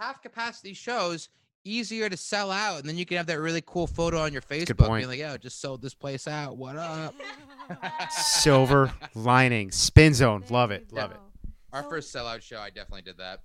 [0.00, 1.28] half capacity shows
[1.62, 4.42] easier to sell out, and then you can have that really cool photo on your
[4.42, 6.56] Facebook, being like, "Yo, just sold this place out.
[6.56, 7.14] What up?"
[8.10, 11.18] Silver lining, spin zone, love it, love it.
[11.72, 13.42] Our first sellout show, I definitely did that.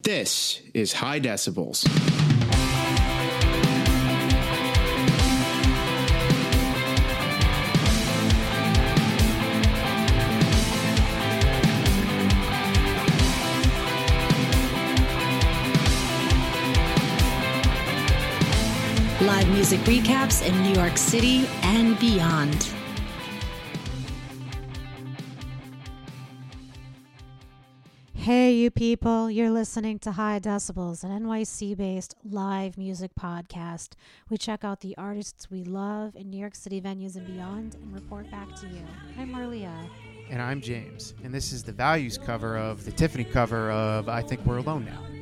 [0.00, 1.86] This is High Decibels.
[19.60, 22.66] Music recaps in New York City and beyond.
[28.14, 33.90] Hey, you people, you're listening to High Decibels, an NYC based live music podcast.
[34.30, 37.92] We check out the artists we love in New York City venues and beyond and
[37.92, 38.82] report back to you.
[39.18, 39.74] I'm Marlia.
[40.30, 44.22] And I'm James, and this is the values cover of the Tiffany cover of I
[44.22, 45.19] Think We're Alone Now.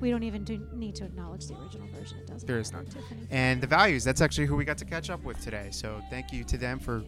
[0.00, 2.18] We don't even do need to acknowledge the original version.
[2.18, 2.44] It does.
[2.44, 2.86] There is none.
[3.30, 5.68] And the values, that's actually who we got to catch up with today.
[5.70, 7.02] So thank you to them for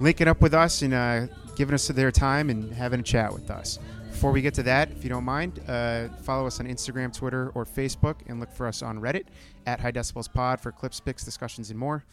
[0.00, 3.50] linking up with us and uh, giving us their time and having a chat with
[3.50, 3.78] us.
[4.10, 7.52] Before we get to that, if you don't mind, uh, follow us on Instagram, Twitter,
[7.54, 9.26] or Facebook, and look for us on Reddit
[9.66, 12.04] at High Decibels Pod for clips, pics, discussions, and more.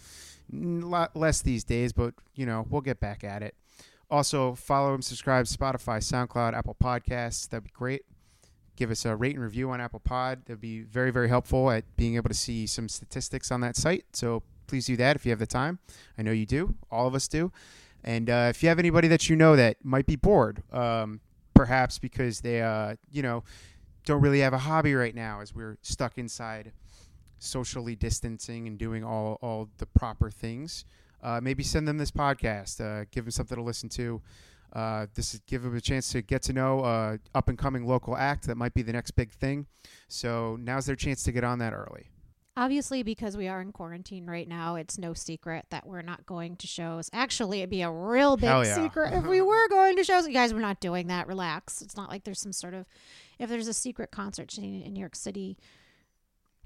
[0.53, 3.55] A lot less these days, but you know we'll get back at it.
[4.11, 7.49] Also, follow and subscribe Spotify, SoundCloud, Apple Podcasts.
[7.49, 8.03] That'd be great.
[8.75, 10.41] Give us a rate and review on Apple Pod.
[10.45, 14.05] That'd be very, very helpful at being able to see some statistics on that site.
[14.13, 15.79] So please do that if you have the time.
[16.17, 16.75] I know you do.
[16.91, 17.51] All of us do.
[18.03, 21.21] And uh, if you have anybody that you know that might be bored, um,
[21.53, 23.43] perhaps because they, uh, you know,
[24.05, 26.71] don't really have a hobby right now as we're stuck inside
[27.39, 30.85] socially distancing and doing all, all the proper things,
[31.23, 32.79] uh, maybe send them this podcast.
[32.79, 34.21] Uh, give them something to listen to.
[34.75, 37.87] Uh, this is give them a chance to get to know uh, up and coming
[37.87, 39.65] local act that might be the next big thing.
[40.09, 42.09] So now's their chance to get on that early.
[42.57, 46.55] Obviously, because we are in quarantine right now, it's no secret that we're not going
[46.57, 47.09] to shows.
[47.11, 48.75] Actually, it'd be a real big yeah.
[48.75, 50.27] secret if we were going to shows.
[50.27, 51.27] You guys, we're not doing that.
[51.27, 51.81] Relax.
[51.81, 52.85] It's not like there's some sort of,
[53.39, 55.57] if there's a secret concert scene in New York City,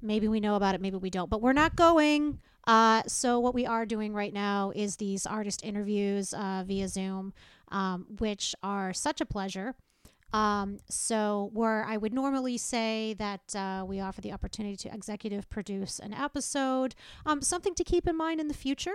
[0.01, 2.39] maybe we know about it, maybe we don't, but we're not going.
[2.67, 7.33] Uh, so what we are doing right now is these artist interviews uh, via Zoom,
[7.71, 9.75] um, which are such a pleasure.
[10.31, 15.49] Um, so where I would normally say that uh, we offer the opportunity to executive
[15.49, 16.93] produce an episode,
[17.25, 18.93] um, something to keep in mind in the future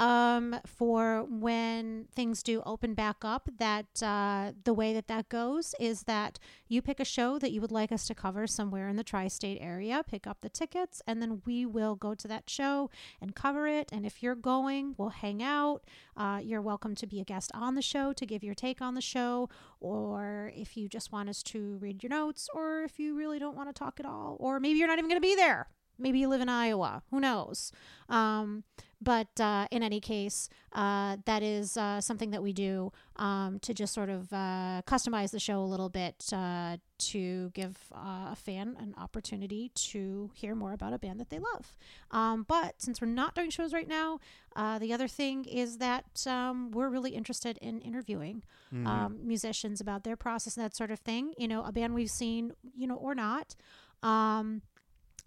[0.00, 3.48] um, for when things do open back up.
[3.58, 7.60] That uh, the way that that goes is that you pick a show that you
[7.60, 11.20] would like us to cover somewhere in the tri-state area, pick up the tickets, and
[11.20, 12.90] then we will go to that show
[13.20, 13.90] and cover it.
[13.92, 15.84] And if you're going, we'll hang out.
[16.16, 18.94] Uh, you're welcome to be a guest on the show to give your take on
[18.94, 19.50] the show,
[19.80, 23.56] or if you just want us to read your notes, or if you really don't
[23.56, 25.68] want to talk at all, or maybe you're not even going to be there.
[26.00, 27.02] Maybe you live in Iowa.
[27.10, 27.72] Who knows?
[28.08, 28.64] Um,
[29.02, 33.72] but uh, in any case, uh, that is uh, something that we do um, to
[33.72, 38.36] just sort of uh, customize the show a little bit uh, to give uh, a
[38.36, 41.76] fan an opportunity to hear more about a band that they love.
[42.10, 44.18] Um, but since we're not doing shows right now,
[44.80, 48.86] the other thing is that um, we're really interested in interviewing Mhm.
[48.86, 51.32] um, musicians about their process and that sort of thing.
[51.38, 53.56] You know, a band we've seen, you know, or not.
[54.02, 54.62] Um,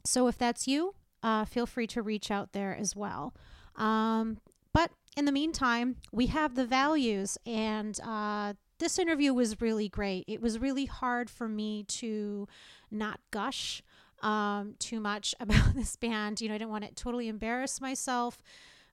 [0.06, 3.34] so if that's you, uh, feel free to reach out there as well.
[3.76, 4.38] Um,
[4.74, 10.26] but in the meantime, we have the values, and uh, this interview was really great.
[10.28, 12.48] It was really hard for me to
[12.92, 13.82] not gush
[14.22, 16.42] um, too much about this band.
[16.42, 18.42] You know, I didn't want to totally embarrass myself,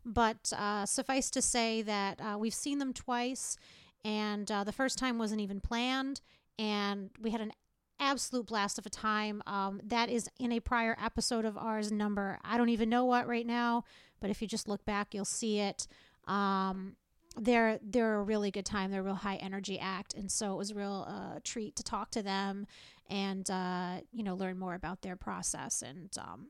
[0.05, 3.57] but uh, suffice to say that uh, we've seen them twice,
[4.05, 6.21] and uh, the first time wasn't even planned,
[6.59, 7.53] and we had an
[8.01, 9.43] absolute blast of a time.
[9.47, 12.39] Um, that is in a prior episode of ours number.
[12.43, 13.85] I don't even know what right now,
[14.21, 15.87] but if you just look back, you'll see it.
[16.27, 16.97] Um,
[17.37, 18.91] they're they're a really good time.
[18.91, 21.83] They're a real high energy act, and so it was a real uh, treat to
[21.83, 22.67] talk to them
[23.09, 26.49] and uh, you know learn more about their process and um,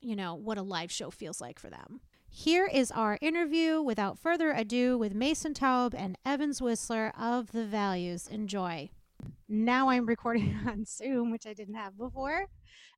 [0.00, 2.00] you know what a live show feels like for them.
[2.30, 7.64] Here is our interview without further ado with Mason Taub and Evan Zwisler of The
[7.64, 8.28] Values.
[8.28, 8.90] Enjoy.
[9.48, 12.46] Now I'm recording on Zoom, which I didn't have before.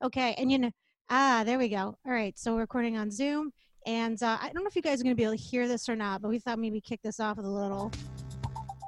[0.03, 0.71] Okay, and you know,
[1.09, 1.97] ah, there we go.
[2.07, 3.53] All right, so we're recording on Zoom,
[3.87, 5.69] and uh, I don't know if you guys are going to be able to hear
[5.69, 7.93] this or not, but we thought maybe kick this off with a little.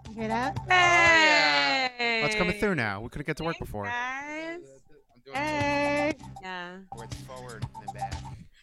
[0.09, 0.59] You hear that?
[0.69, 2.23] Hey!
[2.23, 3.01] What's coming through now?
[3.01, 3.85] We couldn't get to work before.
[3.85, 4.61] Guys.
[5.33, 6.15] Hey.
[6.43, 6.79] Yeah.
[7.27, 8.15] Forward and back.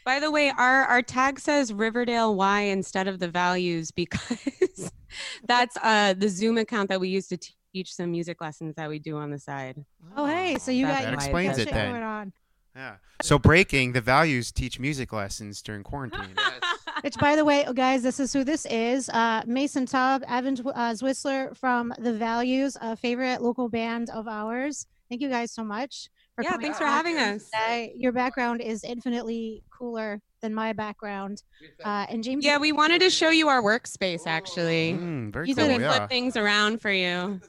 [0.06, 4.92] By the way, our our tag says Riverdale Y instead of the values because
[5.46, 8.90] that's uh the Zoom account that we use to t- teach some music lessons that
[8.90, 9.84] we do on the side.
[10.16, 11.92] Oh, hey, so you That's got that explains got it shit then.
[11.92, 12.34] going on.
[12.76, 12.96] Yeah.
[13.22, 16.36] So breaking the values teach music lessons during quarantine.
[17.04, 19.10] Which, by the way, oh, guys, this is who this is.
[19.10, 24.28] Uh, Mason Tubb, Evan Tw- uh, Zwisler from The Values, a favorite local band of
[24.28, 24.86] ours.
[25.10, 26.10] Thank you guys so much.
[26.36, 27.46] For yeah, thanks for having us.
[27.46, 27.94] today.
[27.96, 31.44] Your background is infinitely cooler than my background.
[31.84, 34.94] Uh, and James, Yeah, we wanted to show you our workspace actually.
[34.94, 35.66] Mm, very You cool.
[35.66, 35.78] did So it.
[35.78, 35.94] we Yeah.
[35.98, 37.40] flip things around for you.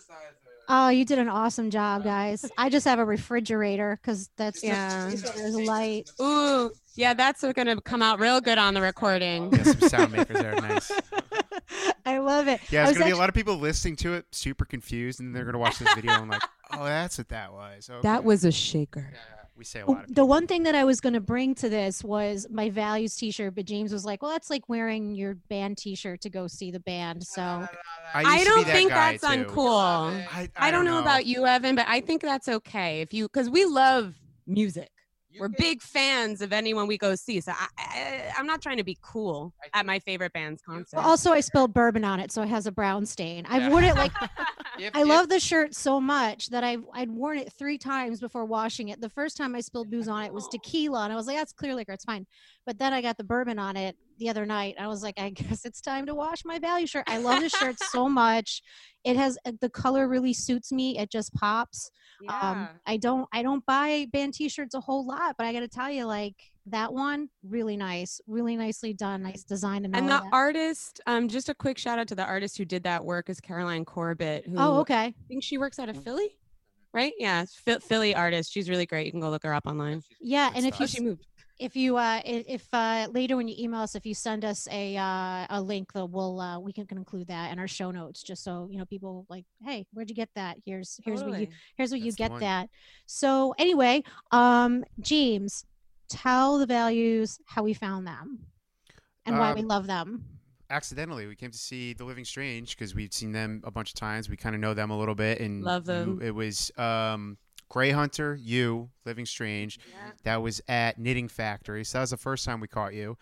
[0.69, 2.49] oh, you did an awesome job, guys.
[2.57, 5.11] I just have a refrigerator because that's Yeah.
[5.11, 6.09] just, there's light.
[6.21, 9.53] Ooh, yeah, that's gonna come out real good on the recording.
[9.53, 10.55] Yeah, some sound makers there.
[10.61, 10.91] Nice.
[12.07, 12.61] I love it.
[12.71, 15.35] Yeah, I there's gonna be a lot of people listening to it, super confused, and
[15.35, 16.43] they're gonna watch this video and like,
[16.73, 17.89] oh, that's what that was.
[17.91, 18.19] Okay.
[18.21, 19.13] was a shaker.
[19.61, 20.15] We say a Oh, lot of.
[20.15, 23.55] the one thing that I was going to bring to this was my values T-shirt,
[23.55, 26.81] but James was like, "Well, that's like wearing your band T-shirt to go see the
[26.81, 27.43] band." So
[28.15, 29.27] I used to be don't that think that's too.
[29.29, 30.27] uncool.
[30.33, 33.51] I, I don't know about you, Evan, but I think that's okay if you because
[33.51, 34.15] we love
[34.47, 34.91] music.
[35.39, 37.41] We're big fans of anyone we go see.
[37.41, 40.97] So I, I, I'm not trying to be cool at my favorite band's concert.
[40.97, 43.47] Well, also, I spilled bourbon on it, so it has a brown stain.
[43.49, 43.69] I've Yeah.
[43.71, 44.13] worn it like
[44.79, 48.19] If- I if- love the shirt so much that I've I'd worn it three times
[48.21, 49.01] before washing it.
[49.01, 51.53] The first time I spilled booze on it was tequila, and I was like, "That's
[51.53, 52.27] clear liquor, it's fine."
[52.67, 54.77] But then I got the bourbon on it the other night.
[54.79, 57.53] I was like, "I guess it's time to wash my value shirt." I love this
[57.53, 58.63] shirt so much.
[59.03, 60.99] It has uh, the color really suits me.
[60.99, 61.91] It just pops.
[62.29, 65.69] Um, I don't I don't buy band T-shirts a whole lot, but I got to
[65.69, 66.35] tell you, like
[66.67, 70.25] that one, really nice, really nicely done, nice design, and, and the that.
[70.33, 73.41] artist, um, just a quick shout out to the artist who did that work is
[73.41, 74.47] Caroline Corbett.
[74.47, 75.05] Who Oh, okay.
[75.07, 76.37] I think she works out of Philly,
[76.93, 77.15] right?
[77.19, 77.47] Yeah,
[77.89, 78.53] Philly artist.
[78.53, 79.07] She's really great.
[79.07, 80.03] You can go look her up online.
[80.21, 81.27] Yeah, and Good if you Oh, she moved.
[81.61, 84.97] If you uh if uh later when you email us if you send us a
[84.97, 88.43] uh a link though we'll uh we can include that in our show notes just
[88.43, 90.57] so you know people like hey where'd you get that?
[90.65, 91.47] Here's here's what you
[91.77, 92.69] here's what you That's the get that.
[93.07, 94.03] So anyway
[94.33, 95.65] um james
[96.09, 98.47] tell the values how we found them
[99.27, 100.25] and why we Um, love them.
[100.71, 103.97] accidentally we came to see the living strange because we'd seen them a bunch of
[103.97, 104.29] times.
[104.31, 106.21] We kind of know them a little bit and Love them.
[106.23, 107.37] it was um
[107.71, 109.79] gray hunter you living strange
[110.25, 113.17] that was at knitting factory so that was the first time we caught you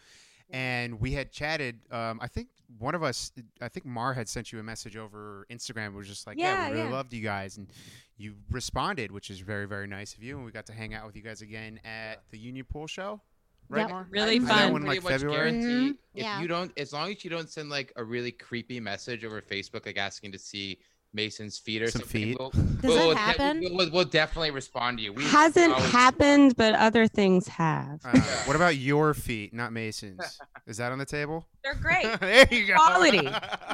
[0.50, 2.48] and we had chatted um i think
[2.78, 3.30] one of us
[3.60, 6.68] i think mar had sent you a message over instagram was just like yeah, Yeah,
[6.70, 6.94] we really yeah.
[6.94, 7.68] loved you guys and
[8.16, 11.06] you responded which is very very nice of you and we got to hang out
[11.06, 13.20] with you guys again at the union pool show
[13.68, 13.90] right Yep.
[13.90, 14.06] Mar?
[14.10, 14.72] Really I did fun.
[14.72, 15.50] one, like, pretty much February?
[15.50, 16.40] guarantee Mhm, if yeah.
[16.40, 19.84] you don't, as long as you don't send like a really creepy message over Facebook,
[19.84, 20.78] like asking to see
[21.14, 22.36] Mason's feet or Some something, feet.
[22.38, 23.60] We'll, Does we'll, that we'll happen?
[23.74, 25.12] we'll, we'll definitely respond to you.
[25.12, 28.00] We Hasn't always- happened, but other things have.
[28.04, 30.38] Uh, what about your feet, not Mason's?
[30.66, 31.46] Is that on the table?
[31.64, 32.04] They're great.
[32.20, 32.74] there you go.
[32.74, 33.26] Quality.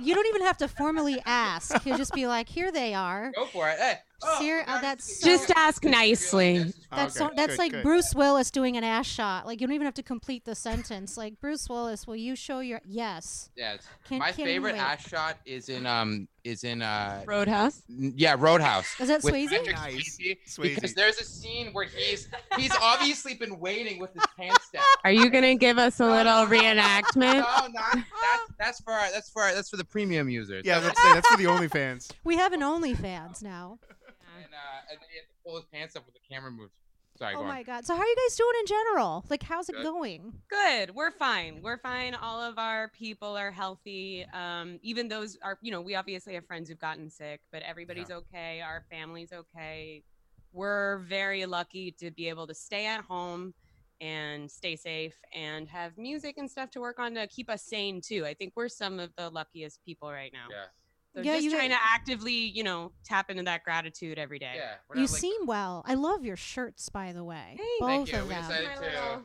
[0.02, 3.46] you don't even have to formally ask he'll just be like here they are Go
[3.46, 3.78] for it.
[3.78, 6.72] Hey, oh, Ser- oh, that's to- Just ask nicely.
[6.90, 7.82] That's Okay, so, that's good, like good.
[7.82, 9.46] Bruce Willis doing an ass shot.
[9.46, 11.16] Like you don't even have to complete the sentence.
[11.16, 13.50] Like Bruce Willis, will you show your yes?
[13.56, 13.82] Yes.
[14.08, 17.82] Can, My can't favorite ass shot is in um is in uh Roadhouse.
[17.90, 19.00] n- yeah Roadhouse.
[19.00, 19.50] Is that with Swayze?
[19.72, 20.18] Nice.
[20.18, 20.74] Swayze, Swayze.
[20.76, 24.82] Because there's a scene where he's he's obviously been waiting with his pants down.
[25.04, 27.34] Are you gonna give us a little reenactment?
[27.40, 30.64] No, not that's that's for our, that's for our, that's for the premium users.
[30.64, 32.10] Yeah, let's that's for the OnlyFans.
[32.24, 33.78] We have an OnlyFans now.
[34.90, 36.72] And, and then he has to pull his pants up with the camera moves.
[37.16, 37.48] Sorry, Oh go on.
[37.48, 37.86] my god!
[37.86, 39.24] So how are you guys doing in general?
[39.30, 39.84] Like, how's it Good.
[39.84, 40.32] going?
[40.50, 40.94] Good.
[40.96, 41.60] We're fine.
[41.62, 42.14] We're fine.
[42.14, 44.26] All of our people are healthy.
[44.34, 48.10] Um, even those are, you know, we obviously have friends who've gotten sick, but everybody's
[48.10, 48.60] okay.
[48.62, 50.02] Our family's okay.
[50.52, 53.54] We're very lucky to be able to stay at home
[54.00, 58.00] and stay safe and have music and stuff to work on to keep us sane
[58.00, 58.26] too.
[58.26, 60.46] I think we're some of the luckiest people right now.
[60.50, 60.64] Yeah.
[61.14, 64.38] So Yeah, just you trying guys- to actively, you know, tap into that gratitude every
[64.40, 64.54] day.
[64.56, 64.74] Yeah.
[64.94, 65.84] You like, seem well.
[65.86, 67.54] I love your shirts, by the way.
[67.56, 67.70] Thanks.
[67.80, 68.18] Both Thank you.
[68.18, 68.42] of We them.
[68.42, 69.22] decided My to- little-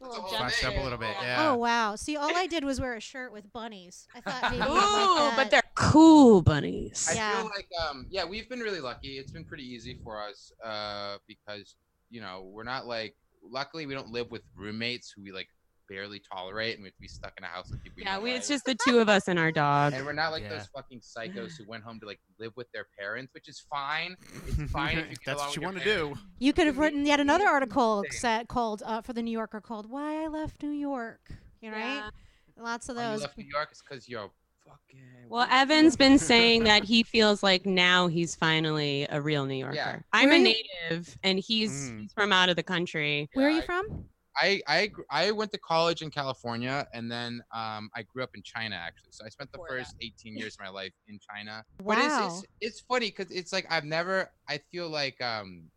[0.00, 1.50] little whole up a little bit, yeah.
[1.50, 1.96] Oh wow!
[1.96, 4.06] See, all I did was wear a shirt with bunnies.
[4.14, 4.56] I thought maybe.
[4.56, 5.32] you'd like Ooh, that.
[5.36, 7.08] but they're cool bunnies.
[7.10, 7.36] I Yeah.
[7.40, 9.18] feel like um yeah, we've been really lucky.
[9.18, 11.76] It's been pretty easy for us uh because
[12.10, 15.48] you know, we're not like luckily we don't live with roommates who we like
[15.88, 18.32] barely tolerate and we have to be stuck in a house with people Yeah, we,
[18.32, 19.92] it's just the two of us and our dog.
[19.92, 20.50] and we're not like Yeah.
[20.50, 24.16] those fucking psychos who went home to like live with their parents, which is fine.
[24.46, 26.14] It's fine if you get That's along what you want to do.
[26.38, 29.90] you could have written yet another article set called uh, for the New Yorker called
[29.90, 31.20] "Why I Left New York."
[31.60, 32.00] You know, Yeah.
[32.04, 32.10] right?
[32.58, 33.20] Lots of you those.
[33.22, 34.30] left New York is because you're
[34.66, 39.56] fucking Well, Evan's been saying that he feels like now he's finally a real New
[39.56, 40.04] Yorker.
[40.12, 42.00] I'm a native and he's, Mm.
[42.02, 43.28] he's from out of the country.
[43.34, 44.06] Where are you I- from?
[44.36, 48.42] I I I went to college in California, and then um, I grew up in
[48.42, 49.10] China actually.
[49.12, 49.84] So I spent the Before that.
[49.84, 51.64] first 18 years of my life in China.
[51.84, 52.26] But it's Wow.
[52.26, 54.30] it's, it's funny because it's like I've never.
[54.48, 55.70] I feel like um,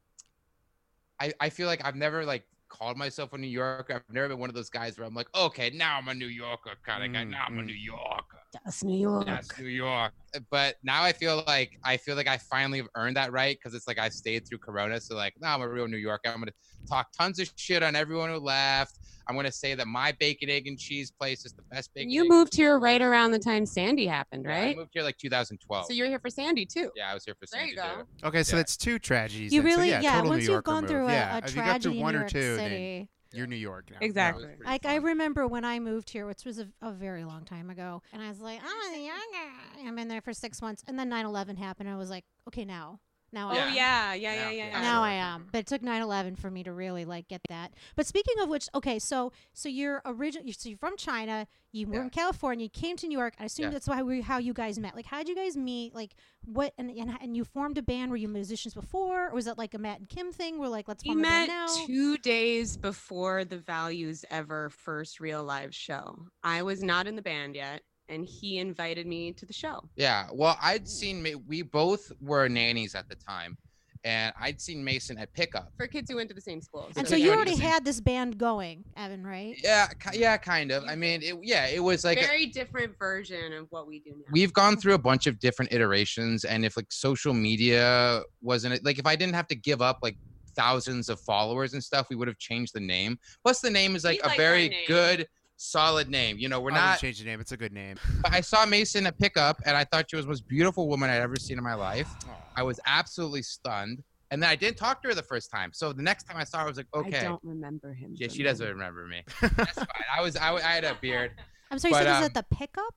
[1.20, 3.94] I I feel like I've never like called myself a New Yorker.
[3.94, 6.28] I've never been one of those guys where I'm like, okay, now I'm a New
[6.28, 7.24] Yorker kind of guy.
[7.24, 7.68] Mm, Now I'm a mm.
[7.68, 8.37] New Yorker.
[8.54, 9.26] That's New York.
[9.26, 10.14] That's New York.
[10.36, 13.58] Uh, but now I feel like I feel like I finally have earned that right
[13.58, 15.00] because it's like I stayed through Corona.
[15.02, 16.30] So like, now I'm a real New Yorker.
[16.30, 16.52] I'm gonna
[16.90, 19.00] talk tons of shit on everyone who left.
[19.30, 22.10] I'm gonna say that my bacon, egg, and cheese place is the best bacon.
[22.10, 25.18] You egg- moved here right around the time Sandy happened, Yeah, I moved here like
[25.18, 25.86] 2012.
[25.88, 26.90] So you're here for Sandy too.
[26.96, 28.04] yeah, I was here for There you Sandy go.
[28.22, 28.28] too.
[28.28, 28.60] Okay, so Yeah.
[28.62, 29.52] that's two tragedies.
[29.54, 29.72] You then.
[29.72, 30.12] So, really, yeah, yeah.
[30.16, 30.90] total once New you've Yorker gone move.
[30.92, 31.36] through a, yeah.
[31.36, 33.48] a if you got tragedy through in one New or York two, then City, you're
[33.48, 33.98] New York now.
[34.02, 34.46] Exactly.
[34.46, 34.92] That like fun.
[34.92, 38.22] I remember when I moved here, which was a, a very long time ago, and
[38.22, 39.88] I was like, I'm a young guy.
[39.88, 41.90] I'm in there for six months, and then 9/11 happened.
[41.90, 43.00] I was like, okay, now,
[43.32, 43.66] now, Oh I Yeah.
[43.68, 43.74] am.
[43.76, 44.52] yeah, yeah, yeah, Yeah, yeah.
[44.52, 44.66] yeah.
[44.72, 44.82] yeah.
[44.82, 45.48] now sure, I am.
[45.52, 47.74] But it took 9/11 for me to really like get that.
[47.96, 50.52] But speaking of which, okay, so so you're original.
[50.54, 51.48] So you're from China.
[51.74, 52.02] You were Yeah.
[52.04, 52.64] in California.
[52.64, 53.34] You came to New York.
[53.40, 53.72] I assume Yeah.
[53.72, 54.96] that's why we, how you guys met.
[54.96, 55.94] Like, how did you guys meet?
[55.94, 56.16] Like,
[56.46, 58.10] what and, and and you formed a band?
[58.10, 60.58] Were you musicians before, or was it like a Matt and Kim thing?
[60.60, 61.68] We're like, let's We a band met now.
[61.86, 66.18] two days before the Values Ever first real live show.
[66.44, 69.88] I was not in the band yet, and he invited me to the show.
[69.96, 73.58] Yeah, well, I'd seen Ma- we both were nannies at the time,
[74.04, 75.72] and I'd seen Mason at pickup.
[75.78, 76.86] For kids who went to the same school.
[76.96, 79.56] and So so you already just- had this band going, Evan, right?
[79.62, 80.84] Yeah, yeah, kind of.
[80.86, 84.12] I mean, it, yeah, it was like a very different version of what we do
[84.12, 84.24] now.
[84.32, 89.00] we've gone through a bunch of different iterations and if like social media wasn't like
[89.00, 90.18] if i didn't have to give up like
[90.56, 94.04] thousands of followers and stuff we would have changed the name plus the name is
[94.04, 97.20] like We a like very good solid name you know we're I wouldn't not change
[97.20, 97.40] the name.
[97.42, 97.98] It's a good name.
[98.22, 101.10] but i saw mason at pickup and i thought she was the most beautiful woman
[101.10, 102.08] i'd ever seen in my life
[102.56, 105.92] i was absolutely stunned and then i didn't talk to her the first time so
[105.92, 107.20] the next time i saw her i was like okay.
[107.20, 108.14] I don't remember him.
[108.16, 108.46] yeah she then.
[108.46, 111.32] doesn't remember me that's fine i was i, I had a beard
[111.70, 111.92] I'm sorry.
[111.92, 112.96] You But, said this um, at the pickup?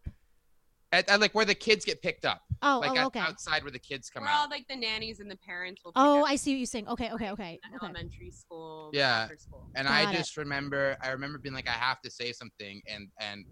[0.92, 3.20] At, at like where the kids get picked up Oh, like oh, okay.
[3.20, 5.92] outside where the kids come We're out all like the nannies and the parents will
[5.92, 6.88] pick Oh, up I see what you're saying.
[6.88, 7.78] Okay, okay, okay, okay.
[7.82, 9.28] elementary school, Yeah.
[9.38, 9.70] school.
[9.76, 10.16] and Got I it.
[10.16, 13.44] just remember I remember being like I have to say something and and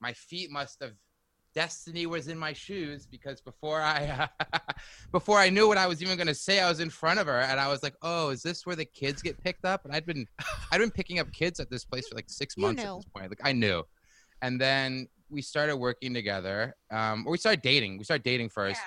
[0.00, 0.92] my feet must have
[1.54, 4.26] destiny was in my shoes because before I
[5.12, 7.26] before I knew what I was even going to say I was in front of
[7.26, 9.94] her and I was like oh is this where the kids get picked up and
[9.94, 10.26] I'd been
[10.72, 12.90] I'd been picking up kids at this place for like 6 You months knew.
[12.90, 13.82] at this point like I knew
[14.40, 18.80] and then we started working together um or we started dating we started dating first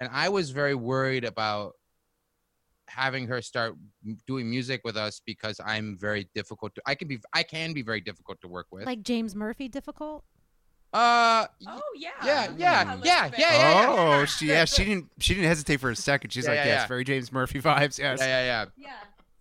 [0.00, 1.72] and I was very worried about
[2.86, 3.74] having her start
[4.26, 7.82] doing music with us because I'm very difficult to I can be I can be
[7.82, 8.86] very difficult to work with.
[8.86, 10.24] Like James Murphy, difficult.
[10.94, 12.10] uh Oh yeah.
[12.24, 13.04] Yeah, yeah, Elizabeth.
[13.04, 13.86] yeah, yeah, yeah.
[13.90, 16.30] oh, she yeah, she didn't she didn't hesitate for a second.
[16.32, 17.98] She's Yeah, like, yeah, yes, very James Murphy vibes.
[17.98, 18.20] yeah, Yes.
[18.20, 18.64] yeah, yeah.
[18.76, 18.88] Yeah.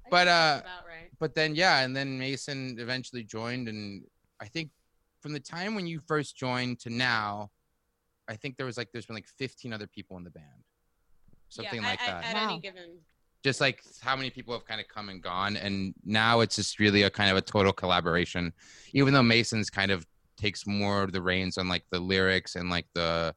[0.05, 1.09] I But, uh, about right.
[1.19, 4.03] But then yeah, and then Mason eventually joined and
[4.41, 4.71] I think
[5.21, 7.51] from the time when you first joined to now,
[8.29, 10.45] I think there was like there's been like 15 other people in the band.
[11.49, 12.25] Something yeah, like at, that.
[12.25, 12.49] At, Wow.
[12.51, 12.97] any given.
[13.43, 16.79] just like how many people have kind of come and gone and now it's just
[16.79, 18.51] really a kind of a total collaboration
[18.93, 20.05] even though mason's kind of
[20.35, 23.33] takes more of the reins on like the lyrics and like the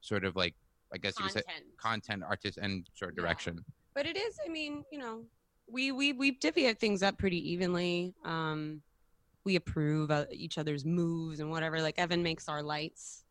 [0.00, 0.54] sort of like
[0.94, 1.64] i guess you could say Content.
[1.78, 3.22] content artist and sort of Yeah.
[3.22, 5.24] direction but it is i mean you know
[5.68, 8.80] we we we divvy things up pretty evenly um
[9.50, 13.24] we approve uh, each other's moves and whatever like evan makes our lights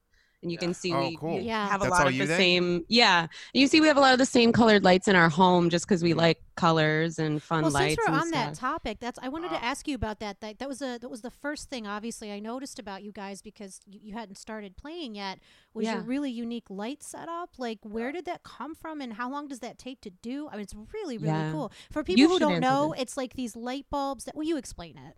[0.44, 0.66] and you Yeah.
[0.66, 1.40] can see Oh, we, cool.
[1.42, 1.68] Yeah.
[1.74, 2.38] have a lot of the then?
[2.44, 2.68] same
[3.02, 3.20] yeah
[3.60, 5.86] you see we have a lot of the same colored lights in our home just
[5.88, 9.20] because we like colors and fun well, lights since we're and on that topic, that's
[9.22, 10.36] I wanted Uh, to ask you about that.
[10.44, 13.38] That that was a that was the first thing, obviously, I noticed about you guys
[13.50, 15.36] because you, you hadn't started playing yet.
[15.76, 17.50] Was your really unique light setup?
[17.66, 20.48] Like, where did that come from, and how long does that take to do?
[20.50, 21.52] I mean, it's really really Yeah.
[21.56, 21.68] cool.
[21.92, 23.02] For people You who don't know, this.
[23.04, 24.24] it's like these light bulbs.
[24.26, 25.16] That will you explain it?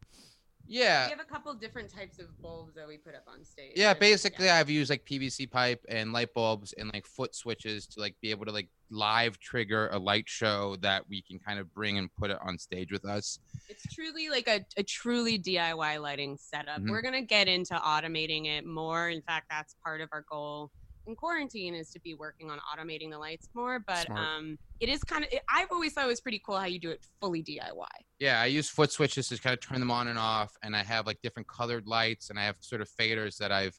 [0.72, 3.72] Yeah we have a couple different types of bulbs that we put up on stage
[3.76, 7.88] yeah and- basically i've used like pvc pipe and light bulbs and like foot switches
[7.88, 11.60] to like be able to like live trigger a light show that we can kind
[11.60, 15.38] of bring and put it on stage with us It's truly like a, a truly
[15.38, 16.80] DIY lighting setup.
[16.82, 16.90] Mhm.
[16.90, 19.10] We're gonna get into automating it more.
[19.10, 20.72] In fact, that's part of our goal
[21.08, 23.80] in quarantine is to be working on automating the lights more.
[23.80, 24.20] But Smart.
[24.20, 25.30] um, it is kind of.
[25.54, 27.86] I've always thought it was pretty cool how you do it fully DIY.
[28.20, 30.84] Yeah, I use foot switches to kind of turn them on and off, and I
[30.84, 33.78] have like different colored lights, and I have sort of faders that I've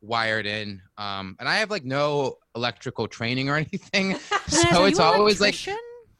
[0.00, 0.80] wired in.
[0.96, 5.56] Um, and I have like no electrical training or anything, Can so it's always like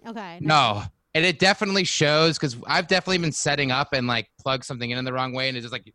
[0.07, 0.38] okay.
[0.40, 0.83] no.
[1.12, 4.99] And it definitely shows because I've definitely been setting up and like plug something in
[4.99, 5.92] in the wrong way, and it's just like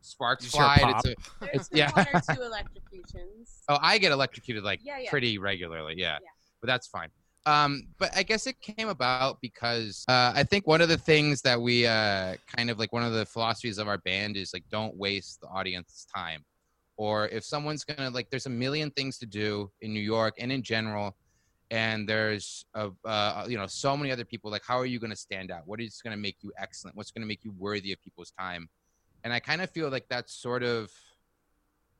[0.00, 0.92] sparks You just hear fly.
[0.92, 1.04] pop.
[1.04, 1.90] It's a, There's It's- yeah.
[1.92, 3.57] one or two electrocutions.
[3.68, 5.10] Oh, I get electrocuted like Yeah, yeah.
[5.10, 6.18] pretty regularly, yeah.
[6.20, 6.28] Yeah.
[6.60, 7.10] But that's fine.
[7.46, 11.40] Um, but I guess it came about because uh, I think one of the things
[11.42, 14.64] that we uh, kind of like one of the philosophies of our band is like
[14.70, 16.44] don't waste the audience's time.
[16.98, 20.50] Or if someone's gonna like, there's a million things to do in New York and
[20.50, 21.16] in general,
[21.70, 24.50] and there's a, uh, you know so many other people.
[24.50, 25.62] Like, how are you gonna stand out?
[25.64, 26.96] What is gonna make you excellent?
[26.96, 28.68] What's gonna make you worthy of people's time?
[29.24, 30.90] And I kind of feel like that's sort of,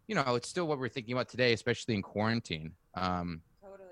[0.09, 2.73] you know, it's still what we're thinking about today, especially in quarantine.
[2.95, 3.89] Um, Totally.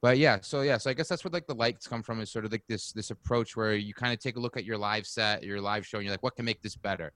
[0.00, 2.30] but yeah so yeah so i guess that's where like the lights come from is
[2.30, 4.78] sort of like this this approach where you kind of take a look at your
[4.78, 7.12] live set your live show and you're like what can make this better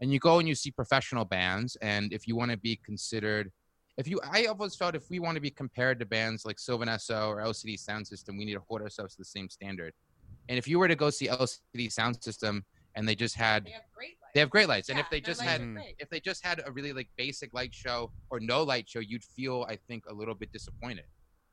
[0.00, 3.50] and you go and you see professional bands and if you want to be considered
[3.96, 6.88] if you i always felt if we want to be compared to bands like Sylvan
[6.88, 9.92] Esso or lcd sound system we need to hold ourselves to the same standard
[10.48, 13.70] and if you were to go see lcd sound system and they just had They
[13.70, 14.23] have great lights.
[14.34, 15.94] They have great lights and if they just had are great.
[15.98, 19.24] if they just had a really like basic light show or no light show, you'd
[19.24, 21.04] feel, I think, a little bit disappointed.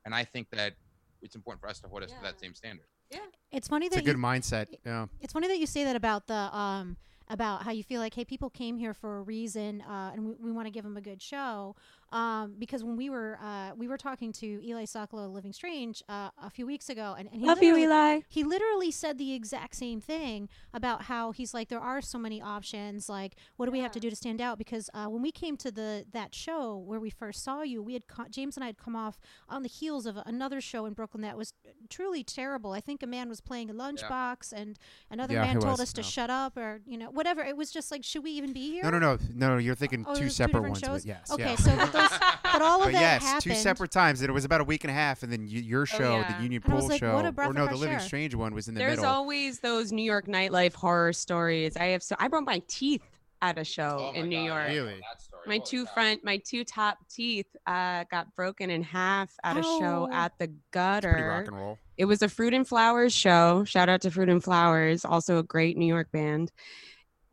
[0.05, 0.73] And I think that
[1.21, 2.85] it's important for us to hold us to that same standard.
[3.11, 3.19] Yeah,
[3.51, 4.65] it's funny that It's a that good you, mindset.
[4.85, 5.05] Yeah.
[5.21, 6.97] it's funny that you say that about the um
[7.29, 10.35] about how you feel like hey people came here for a reason uh, and we,
[10.39, 11.75] we want to give them a good show
[12.11, 16.29] um, because when we were uh, we were talking to Eli Sokolow Living Strange uh,
[16.41, 18.21] a few weeks ago and, and he Love you, Eli.
[18.27, 22.41] he literally said the exact same thing about how he's like there are so many
[22.41, 25.31] options like what do we have to do to stand out because uh, when we
[25.31, 28.63] came to the that show where we first saw you we had co- james and
[28.63, 31.53] i had come off on the heels of another show in brooklyn that was
[31.89, 34.77] truly terrible i think a man was playing a lunchbox and
[35.09, 36.07] another Yeah, man told was, us to yeah.
[36.07, 38.83] shut up or you know whatever it was just like should we even be here
[38.83, 39.57] No, no, no, no, no.
[39.57, 40.79] You're thinking Oh, it two separate different ones.
[40.79, 41.01] shows?
[41.03, 41.31] But yes.
[41.31, 41.55] okay yeah.
[41.55, 44.21] so but, but all of But that yes, happened two separate times.
[44.21, 46.37] And it was about a week and a half, and then y- your show, yeah.
[46.37, 47.99] the Union And Pool like, show, what a breath or no, the Living air.
[47.99, 49.03] Strange one was in the There's middle.
[49.03, 51.77] There's always those New York nightlife horror stories.
[51.77, 53.01] I have so I broke my teeth
[53.43, 54.67] at a show Oh in New York.
[54.67, 54.99] Really?
[55.47, 60.07] My two front, my two top teeth uh, got broken in half at a show
[60.11, 61.45] at the It's pretty rock gutter.
[61.47, 61.77] and roll.
[61.97, 63.63] It was a Fruit and Flowers show.
[63.63, 66.51] Shout out to Fruit and Flowers, also a great New York band.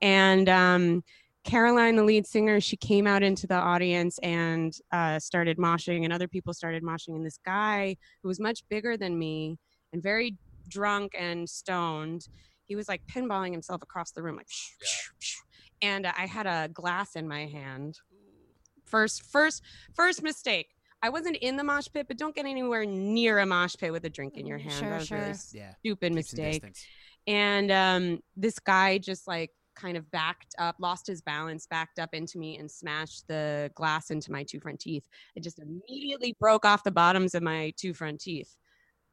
[0.00, 1.04] And um,
[1.48, 6.12] Caroline, the lead singer, she came out into the audience and uh, started moshing, and
[6.12, 7.16] other people started moshing.
[7.16, 9.56] And this guy who was much bigger than me
[9.94, 10.36] and very
[10.68, 12.28] drunk and stoned,
[12.66, 14.46] he was like pinballing himself across the room, like,
[15.80, 17.98] and uh, I had a glass in my hand.
[18.84, 19.62] First, first,
[19.94, 20.68] first mistake.
[21.00, 24.04] I wasn't in the mosh pit, but don't get anywhere near a mosh pit with
[24.04, 24.72] a drink in your Mm, hand.
[24.80, 25.60] sure, that was a really sure.
[25.60, 25.74] Yeah.
[25.80, 26.64] stupid keep mistake
[27.26, 32.10] and um, this guy just like kind of backed up lost his balance backed up
[32.12, 35.06] into me and smashed the glass into my two front teeth.
[35.36, 38.56] It just immediately broke off the bottoms of my two front teeth.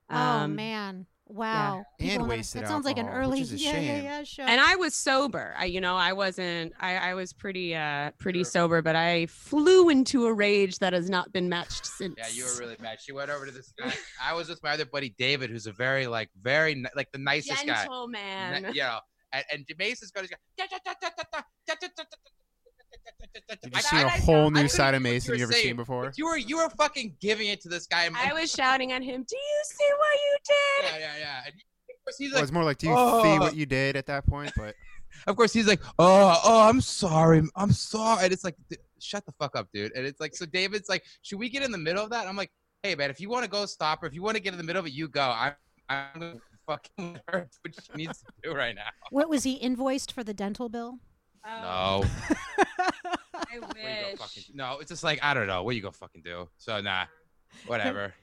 [0.10, 1.06] Oh Um, man.
[1.28, 1.84] wow.
[2.00, 4.04] And People have- wasted that sounds like an early is a yeah, yeah shame.
[4.04, 5.56] yeah show and i was sober.
[5.58, 9.90] I you know i wasn't i, I was pretty uh pretty sober but i flew
[9.90, 12.14] into a rage that has not been matched since.
[12.20, 13.00] Yeah, you were really mad.
[13.02, 13.92] She went over to this guy.
[14.24, 17.66] I was with my other buddy David, who's a very like very like the nicest
[17.66, 17.74] guy.
[17.84, 18.64] gentleman.
[18.64, 19.00] Ni- you know,
[19.52, 20.36] and, and Mason's going to
[23.64, 25.32] Did I- you see I- a I- whole I new side what of you Mason
[25.32, 25.66] were you ever saying.
[25.66, 26.12] seen before?
[26.16, 28.10] You were you were fucking giving it to this guy.
[28.16, 31.42] i was shouting at him do you see what you did yeah, yeah, yeah.
[31.46, 33.66] And of course he's Well, like, it's more like, do you see "Oh." what you
[33.66, 34.52] did at that point?
[34.56, 34.76] But
[35.28, 38.26] of course he's like, oh, oh, I'm sorry, I'm sorry.
[38.26, 39.92] And it's like, "D- shut the fuck up, dude.
[39.96, 42.28] And it's like, so David's like, should we get in the middle of that?
[42.28, 42.52] I'm like,
[42.84, 44.08] hey man, if you want to go, stop her.
[44.08, 45.22] If you want to get in the middle of it, you go.
[45.22, 45.54] I'm,
[45.90, 46.36] I'm gonna
[46.66, 48.90] fucking let her what she needs to do right now.
[49.12, 51.00] what was he invoiced for the dental bill
[51.46, 52.04] No.
[52.78, 52.90] i
[53.34, 53.68] What you go
[54.12, 56.48] wish fucking, no, it's just like I don't know what you go fucking do.
[56.58, 57.06] So nah,
[57.68, 58.14] whatever.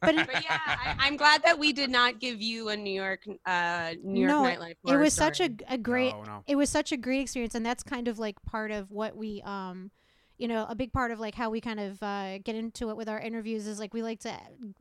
[0.00, 2.92] but it, but yeah, I, I'm glad that we did not give you a New
[2.92, 4.70] York, uh, New York No, nightlife.
[4.70, 6.44] it horror was such a, a great no, no.
[6.46, 9.42] it was such a great experience and that's kind of like part of what we
[9.44, 9.90] um
[10.38, 12.96] you know a big part of like how we kind of uh, get into it
[12.96, 14.32] with our interviews is like we like to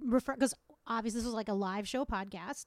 [0.02, 0.54] refer because
[0.90, 2.66] obviously this was like a live show podcast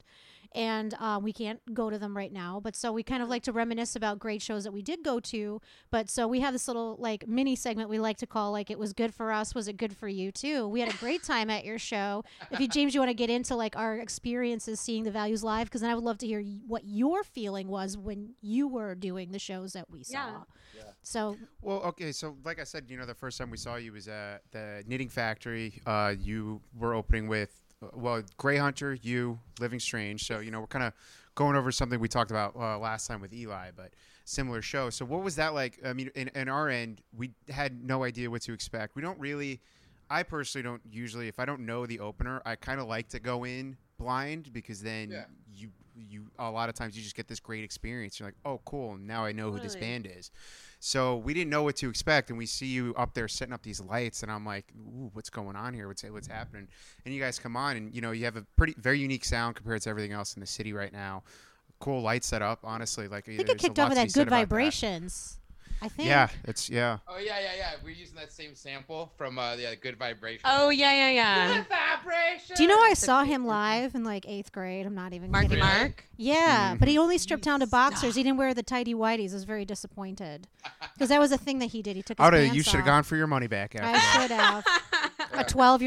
[0.54, 3.42] and uh, we can't go to them right now but so we kind of like
[3.42, 6.68] to reminisce about great shows that we did go to but so we have this
[6.68, 9.66] little like mini segment we like to call like it was good for us was
[9.66, 12.68] it good for you too we had a great time at your show if you
[12.68, 15.90] james you want to get into like our experiences seeing the values live because then
[15.90, 19.72] i would love to hear what your feeling was when you were doing the shows
[19.72, 20.12] that we saw
[20.74, 20.82] Yeah.
[21.02, 23.92] so Well, okay, so like I said, you know, the first time we saw you
[23.92, 25.80] was at the Knitting Factory.
[25.86, 27.61] Uh, you were opening with,
[27.92, 30.26] well, Grey Hunter, you, Living Strange.
[30.26, 30.92] So, you know, we're kind of
[31.34, 33.92] going over something we talked about uh, last time with Eli, but
[34.24, 34.90] similar show.
[34.90, 35.78] So, what was that like?
[35.84, 38.94] I mean, in, in our end, we had no idea what to expect.
[38.94, 39.60] We don't really,
[40.10, 43.20] I personally don't usually, if I don't know the opener, I kind of like to
[43.20, 45.24] go in blind because then Yeah.
[45.54, 48.18] you you a lot of times you just get this great experience.
[48.18, 48.96] You're like, oh, cool.
[48.96, 50.30] Now I know who this band is.
[50.84, 53.62] So we didn't know what to expect, and we see you up there setting up
[53.62, 55.86] these lights, and I'm like, ooh, what's going on here?
[55.86, 56.66] What's what's happening?
[57.04, 59.54] And you guys come on, and you know you have a pretty very unique sound
[59.54, 61.22] compared to everything else in the city right now.
[61.78, 63.06] Cool light setup, honestly.
[63.06, 65.38] Like I think it kicked off with that good vibrations.
[65.82, 66.08] I think.
[66.08, 66.98] Yeah, it's yeah.
[67.08, 67.70] Oh yeah, yeah, yeah.
[67.82, 70.40] We're using that same sample from uh, the Good Vibration.
[70.44, 71.54] Oh yeah, yeah, yeah.
[71.56, 72.56] Good vibration.
[72.56, 74.86] Do you know I saw him live in like eighth grade?
[74.86, 75.64] I'm not even Marky kidding.
[75.64, 76.04] Mark.
[76.16, 78.14] Yeah, but he only You stripped down to boxers.
[78.14, 79.30] He didn't wear the tidy whities.
[79.30, 80.46] I was very disappointed
[80.94, 81.96] because that was a thing that he did.
[81.96, 82.86] He took his Oughta- pants you should have off.
[82.86, 83.86] gone for your money back after
[84.18, 84.64] I should have.
[85.34, 85.82] A 12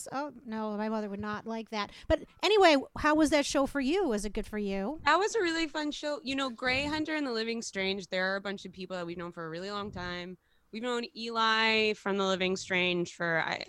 [0.00, 0.18] year old.
[0.18, 0.48] I want to.
[0.48, 1.90] Oh, no, my mother would not like that.
[2.08, 4.08] But anyway, how was that show for you?
[4.08, 5.00] Was it good for you?
[5.04, 6.20] That was a really fun show.
[6.22, 9.06] You know, Gray Hunter and the Living Strange, there are a bunch of people that
[9.06, 10.36] we've known for a really long time.
[10.72, 13.64] We've known Eli from the Living Strange for I,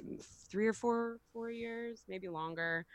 [0.49, 2.85] three or four four years, maybe longer.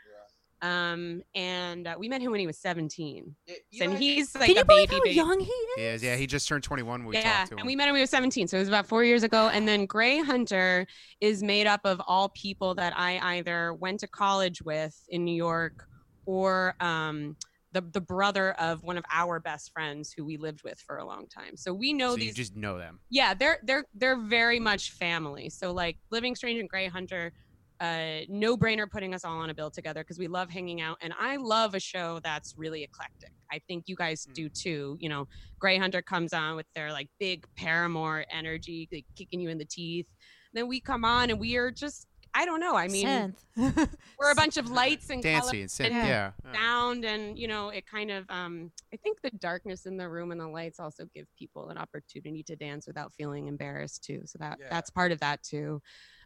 [0.61, 3.35] Um, and uh, we met him when he was 17.
[3.47, 5.15] Yeah, and Eli- he's like Can you a believe baby, how baby.
[5.15, 5.75] young he is?
[5.75, 6.15] He is, yeah.
[6.15, 7.59] He just turned 21 when we yeah, talked to him.
[7.59, 9.49] and we met him when he was 17, so it was about four years ago.
[9.51, 10.85] And then Gray Hunter
[11.19, 15.35] is made up of all people that I either went to college with in New
[15.35, 15.83] York
[16.27, 17.35] or um,
[17.71, 21.05] the the brother of one of our best friends who we lived with for a
[21.05, 21.55] long time.
[21.55, 22.35] So we know so you these.
[22.35, 22.99] just know them.
[23.09, 25.49] yeah, they're they're they're very much family.
[25.49, 27.33] So like Living Strange and Gray Hunter.
[27.81, 30.97] Uh, no brainer putting us all on a bill together because we love hanging out
[31.01, 33.31] and I love a show that's really eclectic.
[33.51, 34.33] I think you guys Mm.
[34.35, 34.97] do too.
[34.99, 35.27] You know,
[35.59, 39.65] Grey Hunter comes on with their like big Paramore energy, like, kicking you in the
[39.65, 40.05] teeth.
[40.53, 42.75] Then we come on and we are just, I don't know.
[42.75, 46.31] I mean, we're a bunch of lights and Dancing and synth, and yeah.
[46.53, 48.25] sound, and you know, it kind of.
[48.29, 51.77] Um, I think the darkness in the room and the lights also give people an
[51.77, 54.21] opportunity to dance without feeling embarrassed too.
[54.25, 54.67] So that Yeah.
[54.69, 55.81] that's part of that too.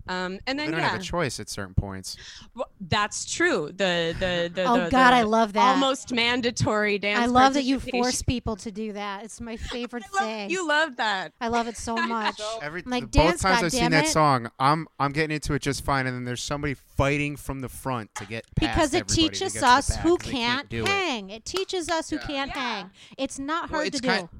[0.07, 2.15] Um, and They then don't yeah, have a choice at certain points.
[2.53, 3.67] well, that's true.
[3.75, 5.73] The the the oh, the- God, the I love that.
[5.73, 7.19] almost mandatory dance.
[7.19, 9.23] I love that you force people to do that.
[9.23, 10.49] It's my favorite love- thing.
[10.51, 11.33] You love that.
[11.41, 12.39] I love it so much.
[12.61, 15.53] Every I'm like, the- both dance, times I've seen that song, I'm I'm getting into
[15.53, 18.93] it just fine, and then there's somebody fighting from the front to get past because
[18.93, 20.87] it teaches get to the us who who 'cause they can't, do it.
[20.87, 21.29] hang.
[21.31, 21.45] It.
[21.45, 22.27] teaches us who Yeah.
[22.27, 22.61] can't Yeah.
[22.81, 22.91] hang.
[23.17, 24.37] It's not Well, hard it's to kind- do.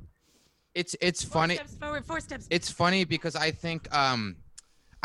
[0.74, 1.56] it's it's Four funny.
[1.56, 2.48] steps forward, four steps.
[2.50, 4.36] It's funny because I think um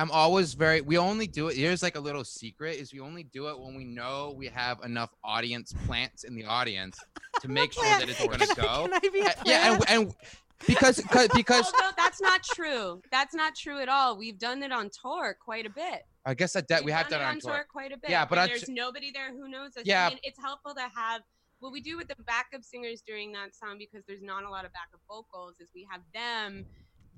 [0.00, 3.24] I'm always very we only do it here's like a little secret is we only
[3.24, 6.98] do it when we know we have enough audience plants in the audience
[7.42, 8.88] to make sure that it's gonna I- go.
[8.88, 10.00] Can I be a Uh, yeah, and, plant?
[10.02, 10.14] and
[10.66, 13.02] because 'cause- because Although that's not true.
[13.12, 14.16] That's not true at all.
[14.16, 16.06] We've done it on tour quite a bit.
[16.24, 17.66] I guess that, that we We've have done it it on tour.
[17.70, 18.08] quite a bit.
[18.10, 19.84] Yeah, but when there's t- nobody there who knows us.
[19.84, 20.06] Yeah.
[20.06, 21.22] I mean, it's helpful to have
[21.60, 24.64] what we do with the backup singers during that song because there's not a lot
[24.64, 25.54] of backup vocals.
[25.60, 26.64] Is we have them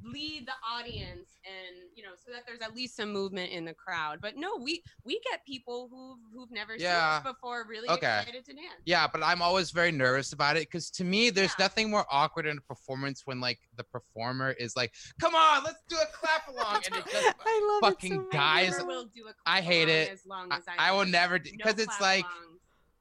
[0.05, 3.75] lead the audience and you know so that there's at least some movement in the
[3.75, 7.19] crowd but no we we get people who've who've never Yeah.
[7.21, 8.19] seen us before really Okay.
[8.21, 11.51] excited to dance Yeah, but I'm always very nervous about it because to me, there's
[11.59, 11.65] Yeah.
[11.67, 15.83] nothing more awkward in a performance when like the performer is like, "Come on, let's
[15.89, 18.33] do a clap along," and it just I love fucking it so much.
[18.33, 20.11] guys- Never will do a I hate it.
[20.11, 22.52] as long I, as I will never No because it's like clap-alongs.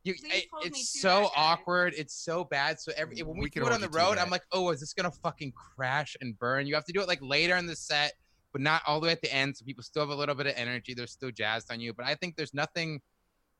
[0.03, 0.13] You.
[0.17, 1.93] It- it's so awkward.
[1.97, 2.79] It's so bad.
[2.79, 4.17] So every mm, when we, We could do it on the road.
[4.17, 7.07] I'm like, "Oh, is this gonna fucking crash and burn?" You have to do it
[7.07, 8.13] like later in the set,
[8.51, 10.47] but not all the way at the end, so people still have a little bit
[10.47, 10.93] of energy.
[10.93, 11.93] They're still jazzed on you.
[11.93, 12.99] But I think there's nothing,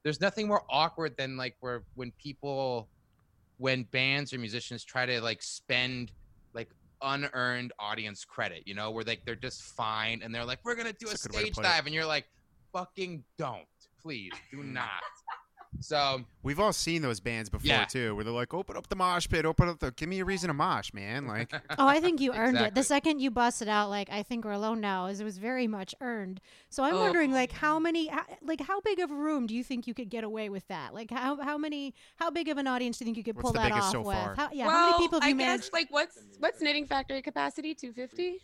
[0.04, 2.90] there's nothing more awkward than like where when people,
[3.58, 6.12] when bands or musicians try to like spend
[6.54, 6.70] like
[7.04, 10.92] unearned audience credit, you know, where like they're just fine and they're like, we're gonna
[10.94, 11.68] do That's a a good way to stage put it.
[11.70, 12.26] dive, and you're like,
[12.74, 13.66] fucking don't,
[14.02, 14.88] please, do not.
[15.80, 17.86] So We've all seen those bands before Yeah.
[17.86, 20.26] too, where they're like, "Open up the mosh pit, open up the, give me a
[20.26, 22.76] reason to mosh, man." Like, Oh, I think you earned it.
[22.76, 25.68] The second you busted out, like I think we're alone now, is it was very
[25.68, 26.42] much earned.
[26.70, 27.00] So I'm Oh.
[27.00, 29.94] wondering, like, how many, how, like, how big of a room do you think you
[29.94, 30.94] could get away with that?
[30.94, 33.44] Like, how how many, how big of an audience do you think you could What's
[33.46, 34.16] pull the that off so with?
[34.16, 34.36] far?
[34.36, 35.74] How, yeah, well, how many people have I you guess, managed?
[35.74, 38.40] like what's what's knitting factory capacity 250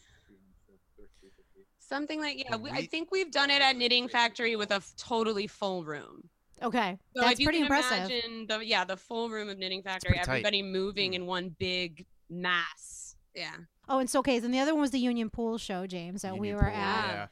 [1.79, 4.93] something like yeah we, i think we've done it at knitting factory with a f-
[4.97, 6.29] totally full room
[6.61, 7.97] Okay, so that's if you pretty can impressive.
[8.11, 10.31] imagine the yeah the full room of knitting factory pretty tight.
[10.31, 11.15] everybody moving Mm.
[11.15, 13.51] in one big mass yeah
[13.89, 16.37] Oh, and so okay, then the other one was the Union Pool show, James, that
[16.37, 17.07] we were Pool, at.
[17.07, 17.27] yeah.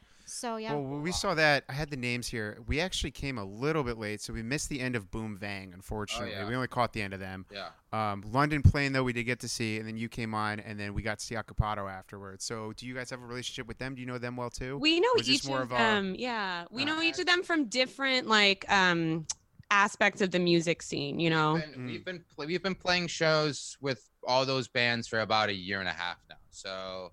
[0.46, 2.58] So yeah, Well, we saw that, I had the names here.
[2.68, 5.72] We actually came a little bit late, so we missed the end of Boom Vang.
[5.74, 6.48] Unfortunately, yeah.
[6.48, 7.46] we only caught the end of them.
[7.50, 7.70] yeah.
[7.92, 10.78] Um, London playing though, we did get to see, and then you came on, and
[10.78, 12.44] then we got to see Acapado afterwards.
[12.44, 13.96] So, do you guys have a relationship with them?
[13.96, 14.78] Do you know them well too?
[14.78, 17.02] we know Or is this each more of of a- them yeah we Uh, know
[17.02, 19.26] each of them from different like um
[19.72, 21.86] aspects of the music scene you know We've been, Mm.
[21.86, 25.80] we've been pl- we've been playing shows with all those bands for about a year
[25.80, 26.36] and a half now.
[26.50, 27.10] So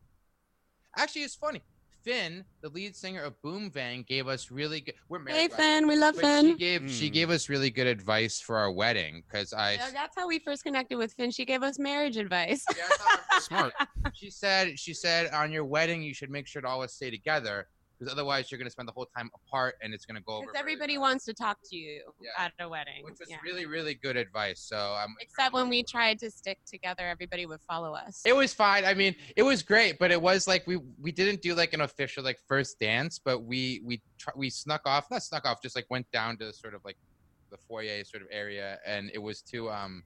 [0.96, 1.64] actually, it's funny.
[2.04, 4.96] Finn, the lead singer of Boom Bang, gave us really good.
[5.10, 5.38] We're married.
[5.40, 6.58] Hey by the Finn, we love But she Finn.
[6.58, 7.14] gave she Mm.
[7.14, 9.74] gave us really good advice for our wedding because I.
[9.74, 11.32] Yeah, that's how we first connected with Finn.
[11.32, 12.64] She gave us marriage advice.
[12.76, 13.74] Yeah, I thought it was Smart.
[14.14, 17.68] she said she said on your wedding you should make sure to always stay together
[18.04, 20.46] because otherwise you're gonna spend the whole time apart and it's gonna go over.
[20.48, 22.30] Because everybody wants to talk to you Yeah.
[22.46, 23.04] at a wedding.
[23.04, 23.38] which was Yeah.
[23.44, 24.60] really really good advice.
[24.62, 25.16] So I'm.
[25.20, 28.22] Except when we tried to stick together, everybody would follow us.
[28.26, 28.86] It was fine.
[28.86, 31.82] I mean, it was great, but it was like we we didn't do like an
[31.82, 35.76] official like first dance, but we we tr- we snuck off, not snuck off, just
[35.76, 36.98] like went down to sort of like
[37.52, 40.04] the foyer sort of area, and it was to um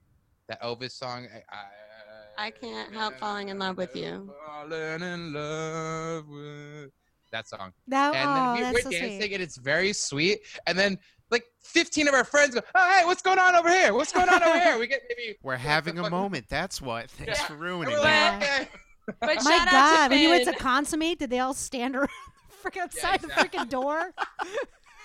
[0.48, 1.28] that Elvis song.
[1.32, 4.32] I, I, I can't help falling in love with you.
[4.46, 6.92] Falling in love with
[7.32, 7.72] that song.
[7.88, 9.32] That, and oh, then we, oh, that's we're so dancing sweet.
[9.34, 10.98] and it's very sweet and then
[11.30, 14.28] like 15 of our friends go oh hey what's going on over here what's going
[14.28, 16.46] on over here we get maybe We're having a fucking- moment.
[16.48, 17.10] That's what.
[17.10, 17.46] Thanks Yeah.
[17.46, 17.98] for ruining it.
[17.98, 18.38] like, Yeah.
[18.42, 18.68] okay.
[19.20, 21.96] But My shout out God, to when you went to consummate, did they all stand
[21.96, 22.08] around
[22.50, 23.58] the frick outside the exactly.
[23.60, 24.12] freaking door?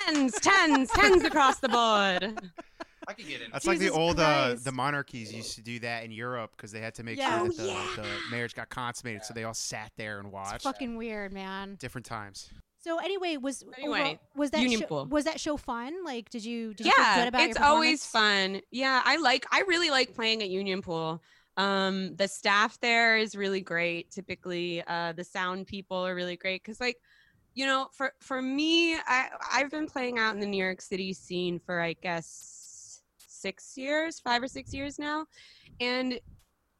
[0.05, 2.51] tens, tens, tens across the board.
[3.07, 6.03] I can get in That's like the old uh, the monarchies used to do that
[6.03, 7.37] in Europe because they had to make Yeah.
[7.39, 7.87] sure Oh, that the, yeah.
[7.97, 10.63] the marriage got consummated, so they all sat there and It's watched.
[10.63, 11.75] fucking weird, man.
[11.75, 12.49] Different times.
[12.79, 15.05] So anyway, was Anyway, overall- was that Union show, Pool.
[15.05, 16.03] was that show fun?
[16.03, 18.61] Like, did you did you feel yeah, good about it's your always fun.
[18.71, 19.45] Yeah, I like.
[19.51, 21.21] I really like playing at Union Pool.
[21.55, 24.11] Um, the staff there is really great.
[24.11, 26.97] Typically, uh, the sound people are really great because, like,
[27.53, 31.13] you know, for for me, I I've been playing out in the New York City
[31.13, 32.62] scene for I guess
[33.43, 35.25] six years, five or six years now,
[35.79, 36.19] and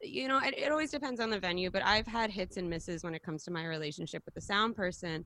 [0.00, 1.70] you know, it, it always depends on the venue.
[1.70, 4.76] But I've had hits and misses when it comes to my relationship with the sound
[4.76, 5.24] person.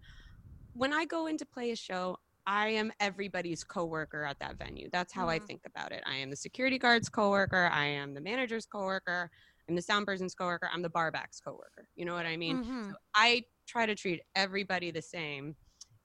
[0.75, 4.89] When I go in to play a show, I am everybody's coworker at that venue.
[4.93, 5.47] That's how I Mhm.
[5.49, 6.03] think about it.
[6.07, 7.69] I am the security guard's coworker.
[7.73, 9.31] I am the manager's coworker.
[9.69, 10.71] I'm the sound person's coworker.
[10.73, 11.89] I'm the barback's coworker.
[11.97, 12.59] You know what I mean?
[12.65, 12.95] Mhm.
[13.15, 15.57] I try to treat everybody the same,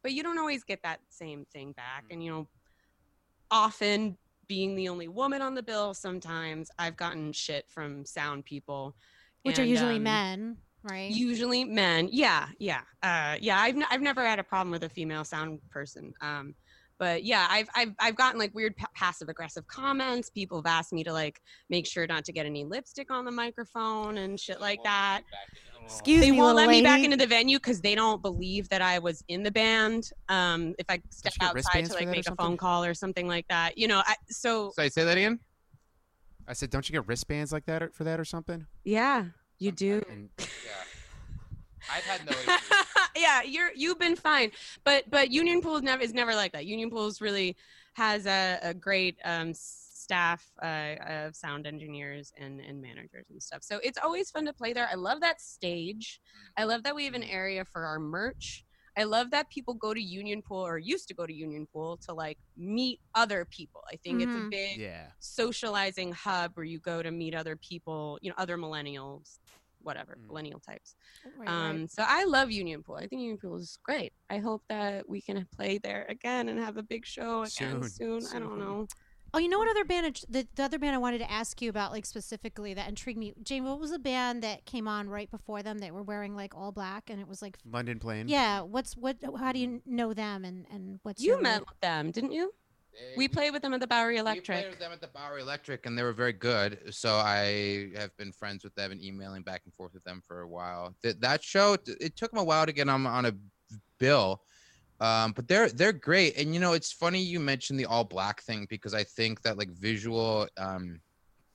[0.01, 2.05] but you don't always get that same thing back.
[2.09, 2.49] And you know,
[3.51, 8.95] often being the only woman on the bill, sometimes I've gotten shit from sound people,
[9.43, 11.11] which are usually um, men, right?
[11.11, 12.09] Usually men.
[12.11, 13.59] Yeah, yeah, uh, yeah.
[13.59, 16.13] I've n- I've never had a problem with a female sound person.
[16.21, 16.55] Um,
[16.99, 20.29] but yeah, I've I've I've gotten like weird pa- passive aggressive comments.
[20.29, 23.31] People have asked me to like make sure not to get any lipstick on the
[23.31, 25.23] microphone and shit like that.
[25.85, 26.27] Excuse me.
[26.27, 28.81] They me, won't little let me back into the venue because they don't believe that
[28.81, 30.09] I was in the band.
[30.29, 33.77] Um, if I step outside to like make a phone call or something like that,
[33.77, 34.01] you know.
[34.05, 35.39] I, so so I say that again
[36.47, 38.65] I said, don't you get wristbands like that or, for that or something?
[38.83, 39.25] yeah,
[39.59, 40.01] you do.
[40.09, 40.71] And yeah
[41.91, 42.61] I've had no issues.
[43.15, 44.51] yeah, you're you've been fine,
[44.83, 46.65] but but Union Pool is never is never like that.
[46.65, 47.55] Union Pools really
[47.93, 49.53] has a, a great um,
[50.13, 53.63] staff uh, of sound engineers and and managers and stuff.
[53.63, 54.87] So it's always fun to play there.
[54.91, 56.19] I love that stage.
[56.55, 58.63] I love that we have an area for our merch.
[58.95, 61.97] I love that people go to Union Pool or used to go to Union Pool
[62.05, 63.81] to like meet other people.
[63.91, 64.51] I think it's a Mhm.
[64.51, 69.39] big yeah, socializing hub where you go to meet other people, you know, other millennials,
[69.81, 70.27] whatever, Mm.
[70.27, 70.95] millennial types.
[71.35, 71.91] Right, Um, right.
[71.91, 72.97] so I love Union Pool.
[72.97, 74.13] I think Union Pool is great.
[74.29, 78.21] I hope that we can play there again and have a big show again Soon,
[78.21, 78.27] soon.
[78.35, 78.85] I don't know.
[79.35, 80.23] Oh, you know what other band?
[80.29, 83.33] The, the other band I wanted to ask you about, like specifically, that intrigued me.
[83.41, 86.55] Jane, what was the band that came on right before them that were wearing like
[86.55, 88.27] all black and it was like, London plane.
[88.27, 88.61] yeah.
[88.61, 89.17] What's what?
[89.39, 89.95] How do you mm-hmm.
[89.95, 92.53] know them and and what's You your met rela- with them, didn't you?
[92.93, 94.45] They- We played with them at the Bowery We Electric.
[94.59, 96.93] played with them at the Bowery Electric, and they were very good.
[96.93, 100.41] So I have been friends with them and emailing back and forth with them for
[100.41, 100.93] a while.
[101.01, 103.33] Th- that show, it took them a while to get on on a
[103.97, 104.43] bill,
[105.03, 106.37] um, but they're they're great.
[106.37, 109.57] And you know, it's funny you mentioned the all black thing because I think that
[109.57, 110.99] like visual um,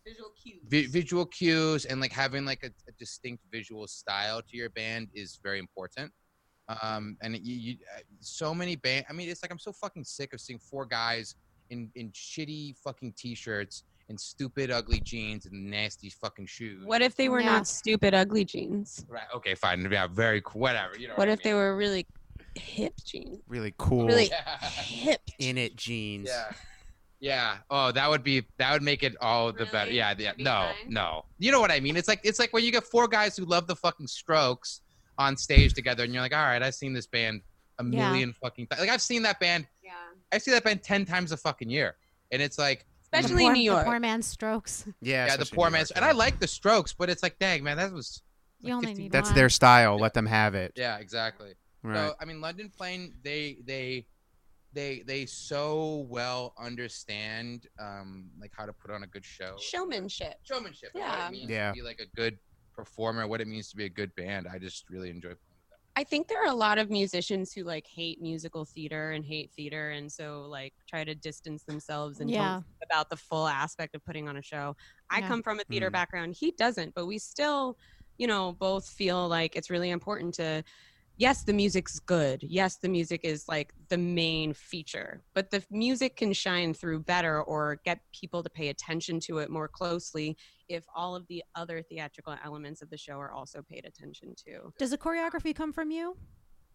[0.07, 0.61] Visual cues.
[0.73, 5.09] vi- visual cues and like having like a, a distinct visual style to your band
[5.15, 6.11] is very important.
[6.83, 9.07] Um, and you, you uh, so many band.
[9.09, 11.35] I mean, it's like I'm so fucking sick of seeing four guys
[11.71, 16.83] in in shitty fucking t-shirts and stupid ugly jeans and nasty fucking shoes.
[16.87, 17.53] What if they were Yeah.
[17.57, 19.05] not stupid, ugly jeans?
[19.09, 19.29] Right.
[19.35, 19.55] Okay.
[19.55, 19.87] Fine.
[19.91, 20.07] Yeah.
[20.07, 20.41] Very.
[20.43, 20.99] cool, Whatever.
[20.99, 21.15] You know.
[21.17, 21.59] What I if they mean.
[21.61, 22.07] were really
[22.59, 23.41] hip jeans?
[23.49, 24.07] Really cool.
[24.07, 24.59] Really Yeah.
[24.61, 25.21] hip.
[25.39, 26.29] in it jeans.
[26.29, 26.53] Yeah.
[27.21, 27.57] Yeah.
[27.71, 29.91] Oh, that would be that would make it all the better.
[29.91, 30.15] Yeah.
[30.17, 30.35] Yeah.
[30.35, 30.51] be No.
[30.81, 30.93] fine?
[30.93, 31.25] No.
[31.39, 31.97] You know what I mean?
[31.97, 34.83] It's like it's like when you get four guys who love the fucking Strokes
[35.19, 37.43] on stage together, and you're like, all right, I've seen this band
[37.81, 38.09] a Yeah.
[38.11, 38.81] million fucking times.
[38.81, 39.67] like I've seen that band.
[39.83, 39.93] Yeah.
[40.33, 41.97] I've seen that band ten times a fucking year,
[42.31, 43.85] and it's like Especially poor, New York.
[43.85, 44.85] The poor man's strokes.
[45.01, 45.91] Yeah, yeah, the poor New man's.
[45.93, 46.05] And.
[46.05, 48.23] I like the Strokes, but it's like, dang man, that was.
[48.61, 49.35] You only 50 need That's one.
[49.37, 49.99] their style.
[49.99, 50.73] Let them have it.
[50.77, 50.99] Yeah.
[50.99, 51.55] Exactly.
[51.83, 52.09] Right.
[52.09, 54.07] So I mean, London Plane, they they
[54.73, 59.57] they they so well understand um like how to put on a good show.
[59.61, 60.35] Showmanship.
[60.45, 60.91] Showmanship.
[60.95, 61.29] and What Yeah.
[61.29, 61.71] it means Yeah.
[61.71, 62.39] to be like a good
[62.75, 64.47] performer, what it means to be a good band.
[64.49, 65.79] I just really enjoy playing with them.
[65.97, 69.53] I think there are a lot of musicians who like hate musical theater and hate
[69.53, 72.57] theater, and so like try to distance themselves and Yeah.
[72.57, 74.77] think about the full aspect of putting on a show.
[75.11, 75.29] I Yeah.
[75.29, 75.93] come from a theater Mm.
[75.93, 77.79] background; he doesn't, but we still,
[78.17, 80.63] you know, both feel like it's really important to.
[81.19, 82.45] Yes, the music's good.
[82.45, 87.43] Yes, the music is like the main feature, but the music can shine through better
[87.43, 90.37] or get people to pay attention to it more closely
[90.69, 94.73] if all of the other theatrical elements of the show are also paid attention to.
[94.79, 96.17] Does the choreography come from you?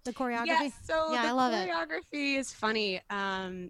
[0.04, 0.46] The choreography?
[0.48, 1.70] Yes, so Yeah, the I love it.
[1.70, 3.00] choreography is funny.
[3.10, 3.70] Um,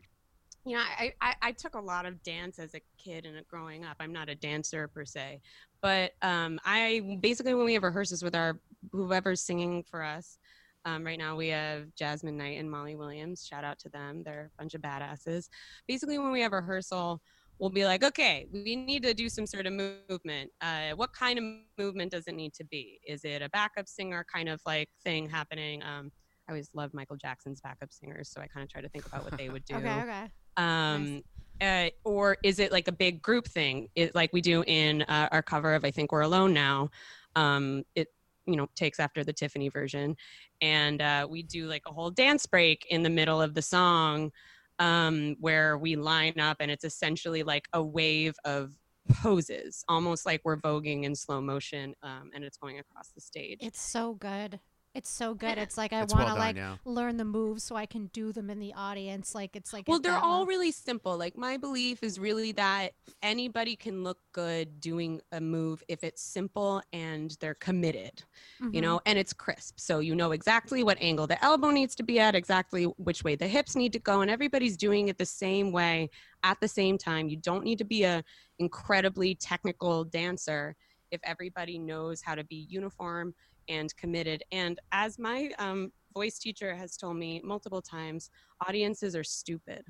[0.65, 3.83] you know, I, I, I took a lot of dance as a kid and growing
[3.83, 3.97] up.
[3.99, 5.41] I'm not a dancer per se,
[5.83, 8.59] but um, I basically when we have rehearsals with our
[8.91, 10.39] whoever's singing for us.
[10.86, 13.46] Um, right now we have Jasmine Knight and Molly Williams.
[13.46, 14.24] Shout out to them.
[14.24, 15.48] They're a bunch of badasses.
[15.88, 17.22] Basically, when we have rehearsal,
[17.60, 20.52] we'll be like, okay, we need to do some sort of movement.
[20.62, 21.46] Uh, what kind of
[21.78, 23.00] movement does it need to be?
[23.08, 25.82] Is it a backup singer kind of like thing happening?
[25.84, 26.12] Um,
[26.48, 29.24] I always loved Michael Jackson's backup singers, so I kind of try to think about
[29.24, 29.76] what they would do.
[29.76, 30.26] Okay, okay.
[30.58, 31.24] Um,
[31.62, 35.30] uh, or is it like a big group thing, it, like we do in uh,
[35.32, 36.89] our cover of "I Think We're Alone Now"?
[37.36, 38.10] Um, it
[38.45, 40.15] you know takes after the Tiffany version,
[40.62, 44.32] and uh, we do like a whole dance break in the middle of the song,
[44.79, 48.73] um, where we line up, and it's essentially like a wave of
[49.21, 53.60] poses, almost like we're voguing in slow motion, um, and it's going across the stage.
[53.62, 54.60] It's so good.
[54.95, 55.58] It's so good.
[55.58, 56.77] It's like I want to done, like yeah.
[56.86, 59.34] learn the moves so I can do them in the audience.
[59.34, 60.45] Like it's like Well, at they're all level.
[60.45, 61.17] really simple.
[61.17, 62.91] Like my belief is really that
[63.23, 68.21] anybody can look good doing a move if it's simple and they're committed,
[68.62, 68.82] you Mhm.
[68.82, 69.79] know, and it's crisp.
[69.79, 73.36] So you know exactly what angle the elbow needs to be at, exactly which way
[73.36, 76.12] the hips need to go, and everybody's doing it the same way
[76.43, 77.29] at the same time.
[77.29, 78.23] You don't need to be a
[78.60, 80.75] incredibly technical dancer
[81.10, 83.34] if everybody knows how to be uniform
[83.67, 84.43] and committed.
[84.52, 88.30] And as my um, voice teacher has told me multiple times,
[88.67, 89.84] audiences are stupid.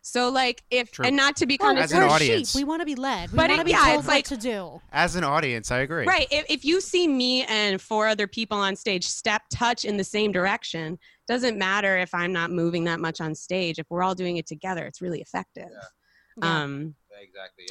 [0.00, 1.06] So like if True.
[1.06, 2.52] and not to be Well, As an we're audience.
[2.52, 2.58] sheep.
[2.58, 3.30] We want to be led.
[3.32, 4.80] We But want to be yeah, told it's what to do.
[4.92, 6.06] As an audience, I agree.
[6.06, 9.96] right if, if you see me and four other people on stage step touch in
[9.96, 14.02] the same direction doesn't matter if i'm not moving that much on stage if we're
[14.02, 15.68] all doing it together it's really effective
[16.42, 16.62] Yeah.
[16.62, 17.66] um exactly.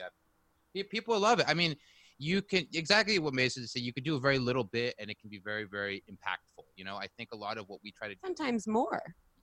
[0.73, 1.45] Yeah, people love it.
[1.47, 1.75] I mean,
[2.19, 3.81] you can exactly what Mason said.
[3.81, 6.63] You could do a very little bit, and it can be very, very impactful.
[6.75, 8.19] You know, I think a lot of what we try to do.
[8.23, 9.01] sometimes more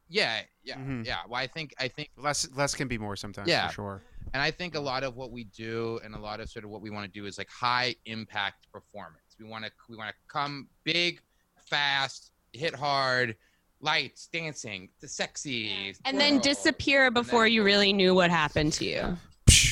[0.09, 1.07] Yeah, yeah, Mhm.
[1.07, 1.21] yeah.
[1.27, 3.49] Well, I think I think Less less can be more sometimes.
[3.49, 3.69] Yeah.
[3.69, 4.03] for sure.
[4.35, 6.71] And I think a lot of what we do and a lot of sort of
[6.71, 9.37] what we want to do is like high impact performance.
[9.39, 11.21] We want to we want to come big,
[11.67, 13.37] fast, hit hard,
[13.81, 19.17] lights, dancing, the sexy, and then disappear before you really knew what happened to you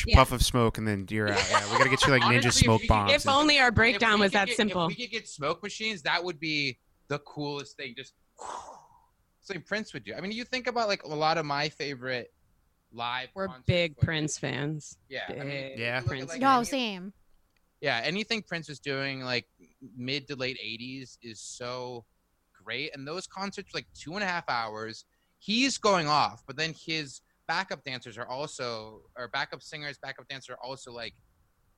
[0.03, 0.17] Psh, Yeah.
[0.17, 1.45] Puff of smoke, and then you're out.
[1.51, 3.13] Yeah, we gotta get you like ninja Honestly, if smoke you- bombs.
[3.13, 6.03] if and- only our breakdown was that get- simple If we could get smoke machines,
[6.03, 7.95] that would be the coolest thing.
[7.97, 8.15] Just
[9.43, 10.15] something Prince would do.
[10.15, 12.33] I mean, you think about like a lot of my favorite
[12.93, 13.29] live.
[13.35, 14.05] we're big footage.
[14.05, 15.61] prince fans Yeah, I mean, Yeah.
[15.77, 17.13] you look at, Prince like, No, any- same.
[17.81, 19.47] yeah anything prince was doing like
[19.97, 22.05] mid to late 80s is so
[22.63, 25.07] great and those concerts are like two and a half hours
[25.39, 30.55] he's going off but then his backup dancers are also or backup singers backup dancers
[30.55, 31.13] are also like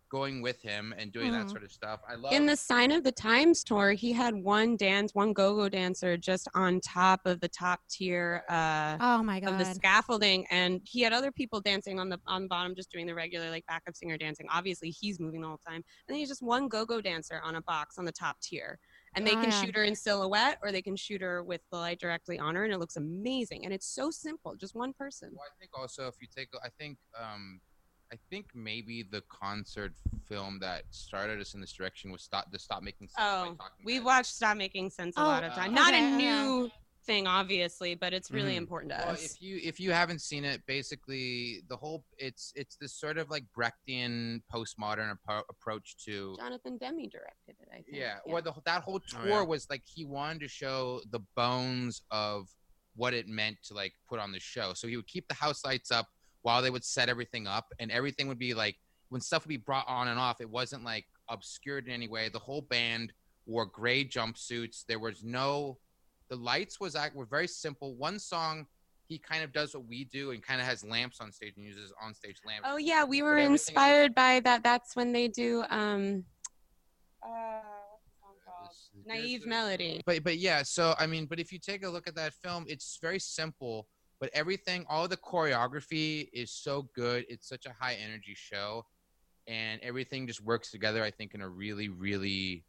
[0.08, 1.50] going with him and doing that Mhm.
[1.50, 4.76] sort of stuff i love in the sign of the times tour he had one
[4.76, 9.50] dance one go-go dancer just on top of the top tier uh Oh my god!
[9.50, 12.90] of the scaffolding and he had other people dancing on the on the bottom just
[12.92, 16.18] doing the regular like backup singer dancing obviously he's moving the whole time and then
[16.18, 18.78] he's just one go-go dancer on a box on the top tier
[19.16, 19.62] and they Oh, can yeah.
[19.62, 22.64] shoot her in silhouette or they can shoot her with the light directly on her
[22.64, 26.06] and it looks amazing and it's so simple just one person well, i think also
[26.08, 27.60] if you take i think um
[28.12, 29.92] i think maybe the concert
[30.28, 34.04] film that started us in this direction was stop the stop making sense oh we've
[34.04, 36.16] watched stop making sense a Oh, lot of uh, time not okay, a yeah.
[36.16, 36.70] new
[37.06, 38.58] thing obviously but it's really Mhm.
[38.58, 42.52] important to well, us if you if you haven't seen it, basically the whole it's
[42.56, 47.76] it's this sort of like Brechtian postmodern appro- approach to jonathan demme directed it i
[47.82, 49.42] think yeah, or the that whole Oh, tour yeah.
[49.42, 52.48] was like he wanted to show the bones of
[52.96, 54.72] what it meant to like put on the show.
[54.72, 56.06] So he would keep the house lights up
[56.42, 58.76] while they would set everything up, and everything would be like
[59.08, 60.40] when stuff would be brought on and off.
[60.40, 62.28] It wasn't like obscured in any way.
[62.28, 63.12] The whole band
[63.46, 64.84] wore gray jumpsuits.
[64.86, 65.78] There was no
[66.34, 67.94] the lights was act were very simple.
[67.94, 68.66] One song
[69.06, 71.64] he kind of does what we do and kind of has lamps on stage and
[71.64, 72.66] uses on stage lamps.
[72.68, 74.62] Oh yeah, we were everything is- inspired by that.
[74.62, 76.24] That's when they do um
[77.22, 77.60] uh,
[77.92, 78.70] what's song called?
[79.06, 80.00] Naive Melody.
[80.06, 82.64] But but yeah, so I mean, but if you take a look at that film,
[82.66, 83.86] it's very simple,
[84.20, 87.24] but everything, all the choreography is so good.
[87.28, 88.84] It's such a high energy show,
[89.46, 91.04] and everything just works together.
[91.04, 92.64] I think in a really really,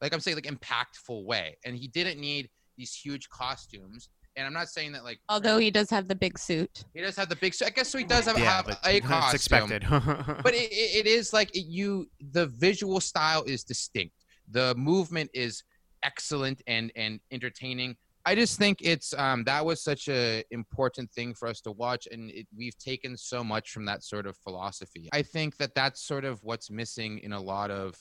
[0.00, 1.56] like I'm saying, like impactful way.
[1.64, 4.08] And he didn't need these huge costumes.
[4.36, 6.84] And I'm not saying that like Although he does have the big suit.
[6.94, 7.52] he does have the big.
[7.52, 9.72] So I guess so he does have, yeah, have but a it's costume.
[9.72, 9.84] expected.
[10.42, 14.14] but it, it it is like it, you the visual style is distinct
[14.50, 15.62] the movement is
[16.02, 17.94] excellent and and entertaining
[18.26, 22.08] i just think it's um that was such a important thing for us to watch
[22.10, 26.02] and it, we've taken so much from that sort of philosophy i think that that's
[26.02, 27.94] sort of what's missing in a lot of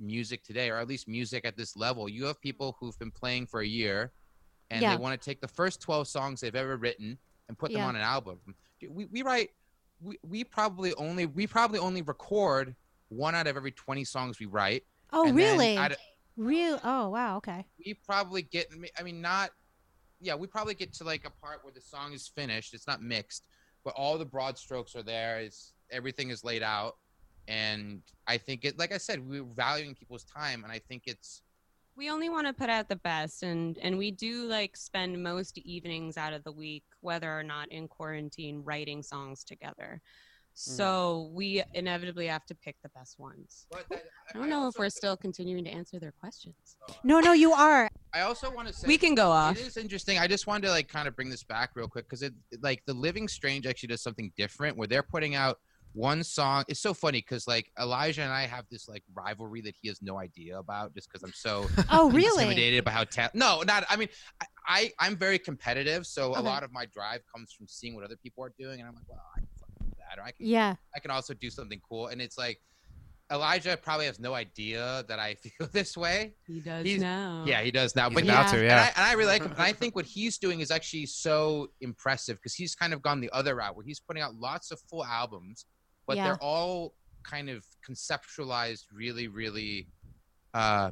[0.00, 3.46] music today or at least music at this level you have people who've been playing
[3.46, 4.12] for a year
[4.70, 4.96] and Yeah.
[4.96, 7.86] they want to take the first 12 songs they've ever written and put them Yeah.
[7.88, 8.38] on an album
[8.88, 9.50] we, we write
[10.00, 12.74] we, we probably only we probably only record
[13.10, 15.76] one out of every 20 songs we write Oh, really?
[15.76, 15.96] of-
[16.36, 16.80] Real?
[16.84, 17.36] Oh, wow.
[17.38, 17.66] Okay.
[17.84, 19.50] we probably get i mean not
[20.22, 23.02] yeah we probably get to like a part where the song is finished it's not
[23.02, 23.48] mixed
[23.84, 26.96] but all the broad strokes are there is everything is laid out
[27.50, 31.42] and i think it like i said we're valuing people's time and i think it's
[31.96, 35.58] we only want to put out the best and and we do like spend most
[35.58, 40.00] evenings out of the week whether or not in quarantine writing songs together.
[40.00, 40.58] Mm.
[40.58, 43.66] So we inevitably have to pick the best ones.
[43.70, 46.76] But that, i don't know if we're still continuing to answer their questions.
[47.04, 47.88] No, no, you are.
[48.12, 49.58] i also want to say we can go off.
[49.58, 50.18] It is interesting.
[50.18, 52.82] I just wanted to like kind of bring this back real quick because it like
[52.86, 55.58] the Living Strange actually does something different where they're putting out
[55.92, 56.64] one song.
[56.68, 60.00] It's so funny because like Elijah and I have this like rivalry that he has
[60.00, 62.44] no idea about just because I'm so Oh, really?
[62.44, 64.08] intimidated by how ta- no not I mean
[64.40, 68.04] I, I I'm very competitive so a lot of my drive comes from seeing what
[68.04, 70.30] other people are doing and I'm like well I can fucking do that or I
[70.30, 70.76] can Yeah.
[70.94, 72.60] I can also do something cool and it's like
[73.32, 77.62] Elijah probably has no idea that I feel this way he does he's- now yeah
[77.62, 78.50] he does now He's but he, about Yeah.
[78.52, 78.82] to, and yeah.
[78.82, 79.50] I, and I really like him.
[79.58, 83.20] And I think what he's doing is actually so impressive because he's kind of gone
[83.20, 85.66] the other route where he's putting out lots of full albums,
[86.10, 86.24] but Yeah.
[86.24, 89.88] they're all kind of conceptualized really, really,
[90.54, 90.90] uh,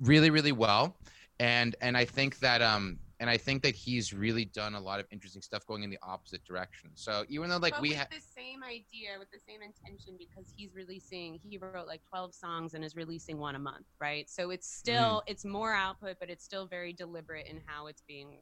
[0.00, 0.98] really, really well.
[1.40, 5.00] And and I think that um and I think that he's really done a lot
[5.00, 6.90] of interesting stuff going in the opposite direction.
[6.94, 10.52] So even though like but we have the same idea with the same intention because
[10.54, 14.50] he's releasing he wrote like 12 songs and is releasing one a month right so
[14.50, 18.40] it's still it's more output but it's still very deliberate in how it's being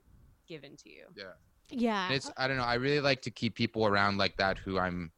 [0.48, 1.34] given to you yeah.
[1.70, 2.10] Yeah.
[2.10, 2.64] it's I don't know.
[2.64, 5.12] I really like to keep people around like that who I'm,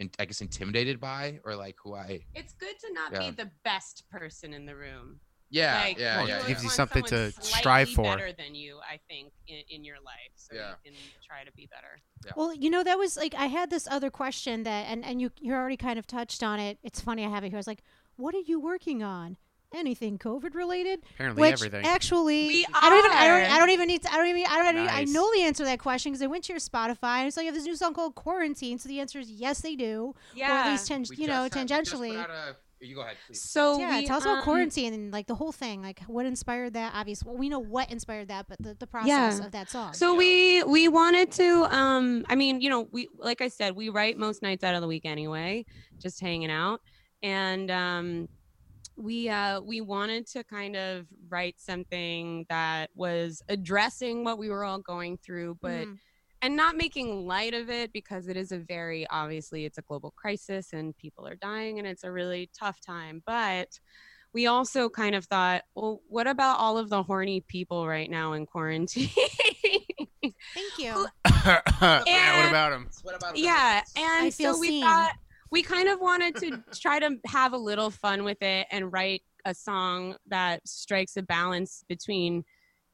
[0.00, 3.30] in, I guess, intimidated by or like who I it's good to not Yeah.
[3.30, 5.20] be the best person in the room
[5.52, 8.04] yeah like, yeah yeah, it gives you something to strive for.
[8.04, 10.74] better than you i think in, in your life so Yeah.
[10.84, 12.00] you can try to be better
[12.36, 15.30] Well, you know, that was like I had this other question that, and and you
[15.40, 16.78] you already kind of touched on it.
[16.82, 17.56] It's funny I have it here.
[17.56, 17.82] I was like,
[18.16, 19.36] "What are you working on?
[19.74, 21.84] Anything COVID related?" Apparently Which everything.
[21.86, 23.50] actually, We I don't even, I don't.
[23.52, 25.64] I don't even need to, I don't even, I don't, even, I know the answer
[25.64, 27.76] to that question because I went to your Spotify and so you have this new
[27.76, 28.78] song called Quarantine.
[28.78, 31.54] So the answer is yes, they do, yeah or at least ten, you know, just
[31.54, 32.14] had- we just put tangentially.
[32.16, 33.42] a- you go ahead, please.
[33.42, 36.24] so yeah, we, tell us about um, quarantine and like the whole thing, like what
[36.24, 36.92] inspired that.
[36.94, 39.08] Obviously, well, we know what inspired that, but the, the process
[39.38, 39.44] Yeah.
[39.44, 39.92] of that song.
[39.92, 43.90] So we we wanted to um I mean, you know, we like I said, we
[43.90, 45.66] write most nights out of the week anyway,
[45.98, 46.80] just hanging out.
[47.22, 48.28] And um
[49.00, 54.64] we uh we wanted to kind of write something that was addressing what we were
[54.64, 55.98] all going through, but Mhm.
[56.42, 60.10] and not making light of it because it is a very obviously it's a global
[60.12, 63.78] crisis and people are dying and it's a really tough time but
[64.32, 68.32] we also kind of thought well what about all of the horny people right now
[68.34, 69.08] in quarantine
[70.22, 71.06] thank you.
[71.26, 72.88] yeah, what And- about him?
[73.02, 74.82] What about yeah and I feel so we seen.
[74.82, 75.14] thought
[75.50, 79.22] we kind of wanted to try to have a little fun with it and write
[79.44, 82.44] a song that strikes a balance between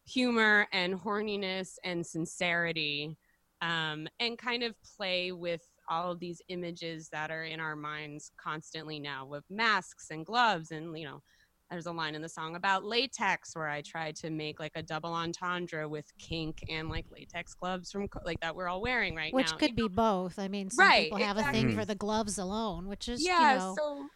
[0.06, 3.16] humor and horniness and sincerity
[3.62, 8.30] um, and kind of play with all of these images that are in our minds
[8.36, 11.22] constantly now with masks and gloves and you know
[11.70, 14.82] there's a line in the song about latex where I tried to make like a
[14.82, 19.34] double entendre with kink and like latex gloves from like that we're all wearing right
[19.34, 19.56] Which now.
[19.58, 20.38] could be both.
[20.38, 23.52] I mean, some Right, people have a thing for the gloves alone, which is yeah,
[23.54, 24.06] you know, so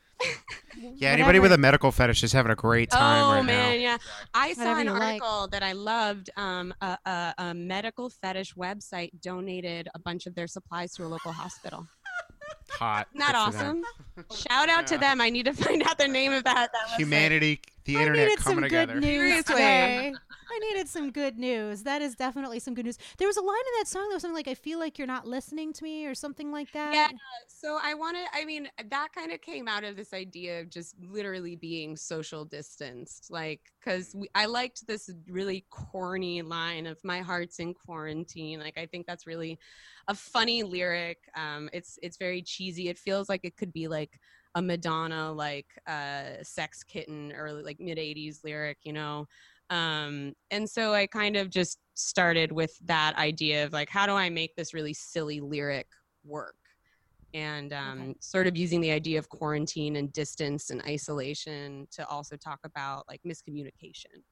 [0.96, 3.96] Yeah, anybody with a medical fetish is having a great time oh right man, yeah.
[4.34, 5.02] I saw Whatever an you like.
[5.22, 6.30] article that I loved.
[6.36, 11.08] Um, a, a, a medical fetish website donated a bunch of their supplies to a
[11.08, 11.86] local hospital.
[12.70, 12.76] now.
[12.78, 13.08] Hot.
[13.14, 13.82] Isn't that Good for them.
[14.16, 14.36] awesome?
[14.50, 15.20] Shout out to them.
[15.20, 16.70] I need to find out the name of that.
[16.72, 16.96] that website.
[16.98, 18.94] Humanity, the I internet needed coming some together.
[18.94, 20.12] good news today.
[20.52, 21.84] I needed some good news.
[21.84, 22.98] That is definitely some good news.
[23.18, 25.06] There was a line in that song that was something like, "I feel like you're
[25.06, 26.92] not listening to me" or something like that.
[26.92, 27.08] Yeah.
[27.46, 30.96] So I wanted, I mean, that kind of came out of this idea of just
[31.00, 33.30] literally being social distanced.
[33.30, 38.58] Like, because I liked this really corny line of my heart's in quarantine.
[38.58, 39.56] Like, I think that's really
[40.08, 41.18] a funny lyric.
[41.36, 42.88] Um, it's, it's very cheesy.
[42.88, 44.18] It feels like it could be like
[44.54, 49.26] a Madonna, like, uh, sex kitten or like mid 80s lyric, you know?
[49.70, 54.12] Um, and so I kind of just started with that idea of like, how do
[54.12, 55.86] I make this really silly lyric
[56.24, 56.54] work?
[57.32, 58.14] And um, Okay.
[58.20, 63.04] sort of using the idea of quarantine and distance and isolation to also talk about
[63.08, 64.24] like miscommunication.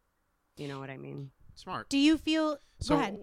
[0.57, 1.31] You know what I mean?
[1.55, 1.89] Smart.
[1.89, 2.59] Do you feel?
[2.81, 3.19] So, go ahead.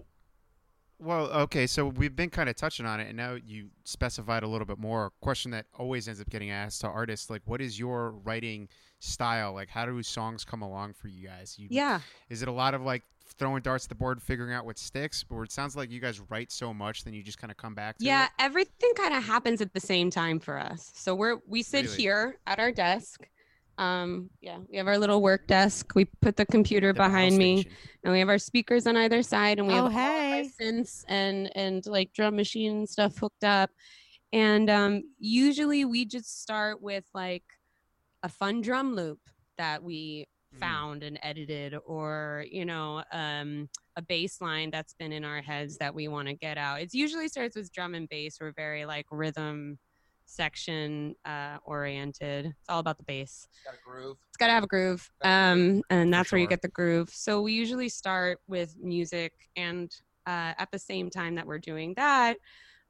[1.00, 1.68] Well, okay.
[1.68, 4.78] So we've been kind of touching on it, and now you specified a little bit
[4.80, 5.08] more.
[5.08, 8.68] A question that always ends up getting asked to artists, like, what is your writing
[9.00, 9.54] style?
[9.54, 11.56] Like, how do songs come along for you guys?
[11.60, 12.00] You, Yeah.
[12.30, 13.04] Is it a lot of like
[13.38, 16.22] throwing darts at the board, figuring out what sticks, or it sounds like you guys
[16.30, 18.32] write so much, then you just kind of come back to Yeah, it?
[18.40, 20.92] everything kind of happens at the same time for us.
[20.96, 21.98] So we're we sit Really?
[21.98, 23.28] here at our desk.
[23.78, 25.94] Um, yeah, we have our little work desk.
[25.96, 27.78] We put the computer The behind me, station.
[28.04, 30.42] and we have our speakers on either side, and we Oh, have all of our
[30.42, 30.50] hey.
[30.62, 33.70] synths and and like drum machine stuff hooked up.
[34.34, 37.44] And um, usually we just start with like
[38.24, 39.20] a fun drum loop
[39.58, 40.60] that we Mhm.
[40.60, 45.78] found and edited, or you know, um, a bass line that's been in our heads
[45.78, 46.82] that we want to get out.
[46.82, 48.38] It usually starts with drum and bass.
[48.40, 49.80] We're very like rhythm
[50.26, 52.48] section uh, oriented.
[52.48, 54.18] It's all about the bass Got a groove.
[54.28, 55.10] it's got to have a groove.
[55.22, 57.10] Gotta have a um and that's where you get the groove.
[57.10, 59.92] So we usually start with music and
[60.28, 62.38] uh, at the same time that we're doing that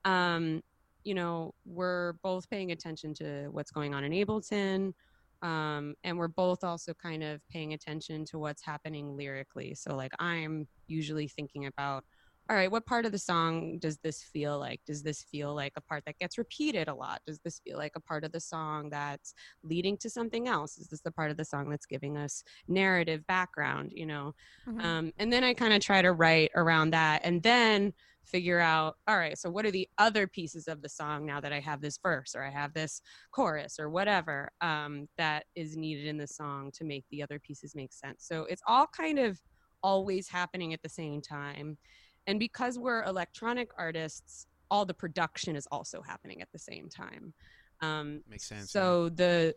[0.05, 0.61] um
[1.03, 4.93] you know we're both paying attention to what's going on in ableton
[5.41, 9.75] um and we're both also kind of paying attention to what's happening lyrically.
[9.75, 12.05] So like i'm usually thinking about
[12.49, 14.81] all right what part of the song does this feel like?
[14.85, 17.21] Does this feel like a part that gets repeated a lot?
[17.25, 19.33] Does this feel like a part of the song that's
[19.63, 20.77] leading to something else?
[20.77, 24.33] Is this the part of the song that's giving us narrative background you know?
[24.67, 24.83] Mhm.
[24.83, 27.93] um, and then i kind of try to write around that and then
[28.25, 31.53] figure out all right so what are the other pieces of the song now that
[31.53, 36.05] i have this verse or i have this chorus or whatever um, that is needed
[36.07, 38.25] in the song to make the other pieces make sense?
[38.27, 39.39] So it's all kind of
[39.83, 41.77] always happening at the same time
[42.27, 47.33] and because we're electronic artists all the production is also happening at the same time.
[47.81, 48.81] Um, Makes sense, yeah.
[48.81, 49.55] so the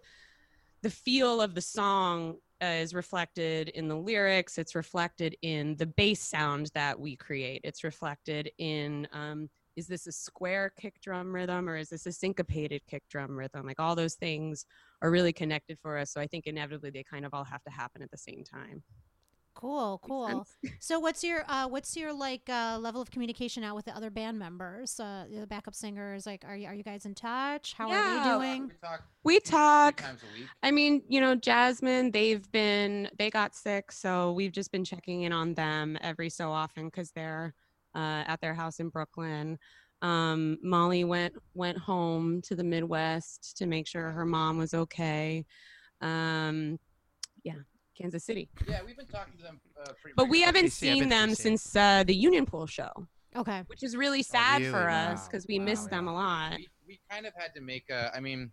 [0.83, 4.59] the feel of the song uh, is reflected in the lyrics.
[4.59, 7.61] It's reflected in the bass sound that we create.
[7.65, 12.13] It's reflected in um, is this a square kick drum rhythm or is this a
[12.13, 13.65] syncopated kick drum rhythm?
[13.65, 14.67] Like all those things
[15.03, 16.11] are really connected for us.
[16.13, 18.83] So i think inevitably they kind of all have to happen at the same time
[19.59, 20.47] Cool, cool.
[20.81, 24.11] So what's your uh what's your like uh level of communication out with the other
[24.11, 24.99] band members?
[25.01, 27.75] Uh the backup singers, like are you are you guys in touch?
[27.75, 28.63] How are you doing?
[28.69, 30.49] We talk we talk times a week.
[30.63, 33.93] I mean, you know, Jasmine, they've been, they got sick.
[33.93, 37.53] So we've just been checking in on them every so often because they're
[37.95, 39.59] uh, at their house in Brooklyn.
[40.01, 45.45] Um, Molly went, went home to the Midwest to make sure her mom was okay.
[46.01, 46.79] Um,
[47.43, 47.55] yeah,
[48.01, 48.49] Kansas City.
[48.69, 50.15] Yeah, we've been talking to them uh, pretty.
[50.17, 51.37] But we haven't KC, seen them KC.
[51.37, 52.91] since uh, the Union Pool show,
[53.37, 53.63] Okay.
[53.67, 54.73] which is really sad really?
[54.73, 55.89] for us because we Wow, miss yeah.
[55.97, 56.57] them a lot.
[56.57, 58.11] We, we kind of had to make a.
[58.15, 58.53] I mean,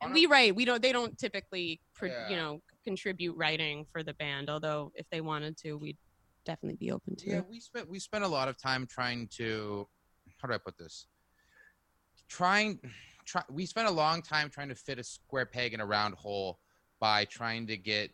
[0.00, 0.54] And we write.
[0.54, 0.80] We don't.
[0.82, 2.28] They don't typically, pro- Yeah.
[2.30, 4.48] you know, contribute writing for the band.
[4.48, 5.98] Although if they wanted to, we'd
[6.44, 7.28] definitely be open to.
[7.30, 7.46] Yeah, it.
[7.50, 9.86] we spent we spent a lot of time trying to.
[10.40, 11.06] How do I put this?
[12.28, 12.78] Trying,
[13.24, 13.42] try.
[13.50, 16.58] We spent a long time trying to fit a square peg in a round hole
[17.00, 18.10] by trying to get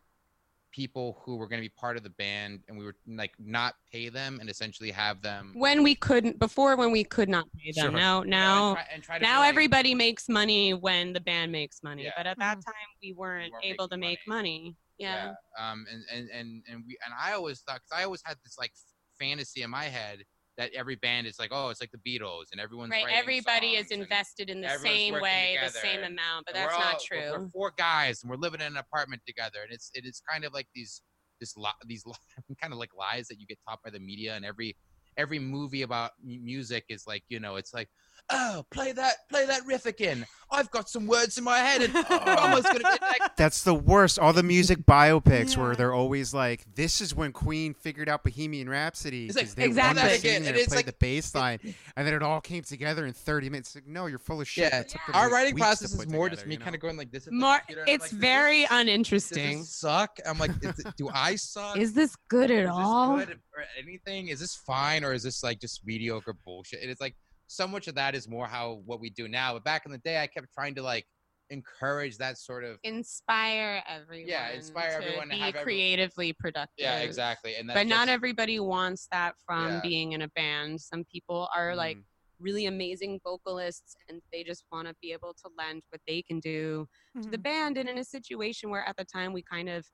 [0.75, 3.75] people who were going to be part of the band, and we were like not
[3.93, 5.53] pay them and essentially have them.
[5.55, 7.93] When we couldn't before, when we could not pay them.
[7.93, 7.93] Sure.
[7.93, 11.21] Now, you know, now, and try, and try now like- everybody makes money when the
[11.21, 12.05] band makes money.
[12.05, 12.11] Yeah.
[12.17, 12.65] But at that Mhm.
[12.65, 14.75] time, we weren't, weren't able to make money.
[14.99, 15.35] Yeah.
[15.59, 15.87] Um.
[15.91, 18.73] And and and and we and I always thought because I always had this like
[19.19, 20.25] fantasy in my head
[20.57, 23.05] that every band is like oh it's like the Beatles and everyone's Right.
[23.13, 27.01] Everybody is invested in the same way, the same amount, but and that's not all-
[27.11, 27.41] we're- true.
[27.43, 30.45] We're four guys, and we're living in an apartment together, and it's it is kind
[30.45, 31.03] of like these
[31.41, 32.15] this li- these li-
[32.61, 34.77] kind of like lies that you get taught by the media, and every
[35.17, 37.89] every movie about mu- music is like you know it's like
[38.31, 40.27] oh play that play that riff again.
[40.51, 43.75] I've got some words in my head, and we're almost gonna get like That's the
[43.75, 44.19] worst.
[44.21, 45.63] All the music biopics Yeah.
[45.63, 49.65] where they're always like, "This is when Queen figured out Bohemian Rhapsody It's like, they
[49.65, 50.03] exactly.
[50.03, 51.59] wanted again, and and it's play like- the bass line,
[51.97, 54.71] and then it all came together in 30 minutes." Like, no, you're full of shit.
[54.73, 54.81] Yeah.
[54.81, 56.65] It took them, our writing process is more together, just me you know?
[56.65, 57.27] kind of going like this.
[57.27, 59.59] at More, computer, it's like, very this- Does uninteresting.
[59.61, 60.19] this suck?
[60.25, 61.77] I'm like, is it, do I suck?
[61.79, 63.17] Is this good at is this all?
[63.17, 64.29] good or anything?
[64.29, 66.81] Is this fine or is this like just mediocre bullshit?
[66.83, 67.17] And it's like
[67.47, 69.55] so much of that is more how what we do now.
[69.55, 71.07] But back in the day, I kept trying to like
[71.51, 74.29] encourage that sort of Inspire everyone.
[74.29, 76.73] Yeah, inspire to everyone to be have every- creatively productive.
[76.79, 77.57] yeah, exactly.
[77.57, 79.81] And that's But not everybody wants that from Yeah.
[79.83, 80.81] being in a band.
[80.81, 82.05] Some people are like Mm.
[82.39, 86.41] really amazing vocalists and they just want to be able to lend what they can
[86.41, 86.89] do
[87.23, 87.43] to the Mhm.
[87.43, 87.77] band.
[87.79, 89.87] And in a situation where at the time we kind of,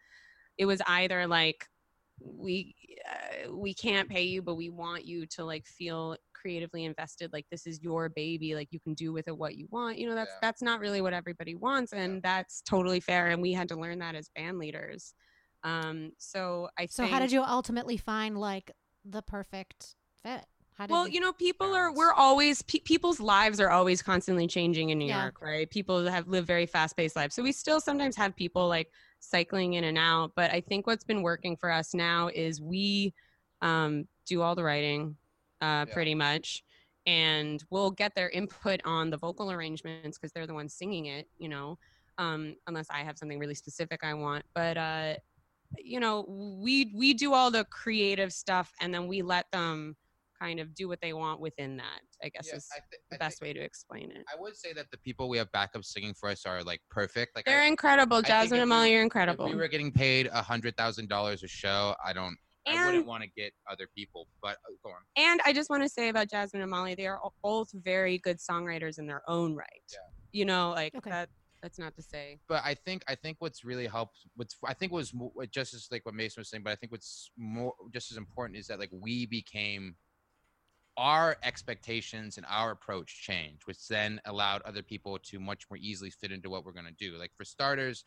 [0.57, 1.67] it was either like
[2.23, 2.75] we
[3.09, 7.47] uh, we can't pay you but we want you to like feel creatively invested like
[7.51, 10.15] this is your baby like you can do with it what you want you know
[10.15, 10.39] that's Yeah.
[10.49, 13.99] that's not really what everybody wants and that's totally fair and we had to learn
[13.99, 15.15] that as band leaders
[15.65, 18.71] um so i So think how did you ultimately find like
[19.05, 20.47] the perfect fit?
[20.77, 24.47] How did well you know people are we're always pe- people's lives are always constantly
[24.47, 25.25] changing in new Yeah.
[25.25, 28.89] york right people have lived very fast-paced lives so we still sometimes have people like
[29.19, 33.13] cycling in and out but i think what's been working for us now is we
[33.63, 35.17] um, do all the writing
[35.61, 35.95] uh, Yeah.
[35.95, 36.63] pretty much
[37.07, 41.29] and we'll get their input on the vocal arrangements because they're the ones singing it
[41.39, 41.79] you know
[42.19, 45.15] um, unless i have something really specific i want but uh,
[45.79, 46.25] you know
[46.63, 49.97] we we do all the creative stuff and then we let them
[50.39, 53.19] kind of do what they want within that i guess Yeah, is I thi- the
[53.19, 56.15] best way to explain it I would say that the people we have backup singing
[56.15, 57.35] for us are like perfect.
[57.35, 60.77] Like they're I, incredible jasmine and molly you're incredible we were getting paid a hundred
[60.77, 62.37] thousand dollars a show, I don't.
[62.67, 64.97] I wouldn't want to get other people, but uh, go on.
[65.17, 68.39] and i just want to say about jasmine and molly they are both very good
[68.39, 69.99] songwriters in their own right Yeah.
[70.33, 71.11] you know like Okay.
[71.11, 71.29] that
[71.63, 74.17] that's not to say But I think I think what's really helped.
[74.35, 76.63] What's I think was mo- just as like what Mason was saying.
[76.63, 79.95] But I think what's more just as important is that like we became
[80.97, 86.11] our expectations and our approach changed, which then allowed other people to much more easily
[86.11, 87.19] fit into what we're going to do.
[87.19, 88.05] Like for starters,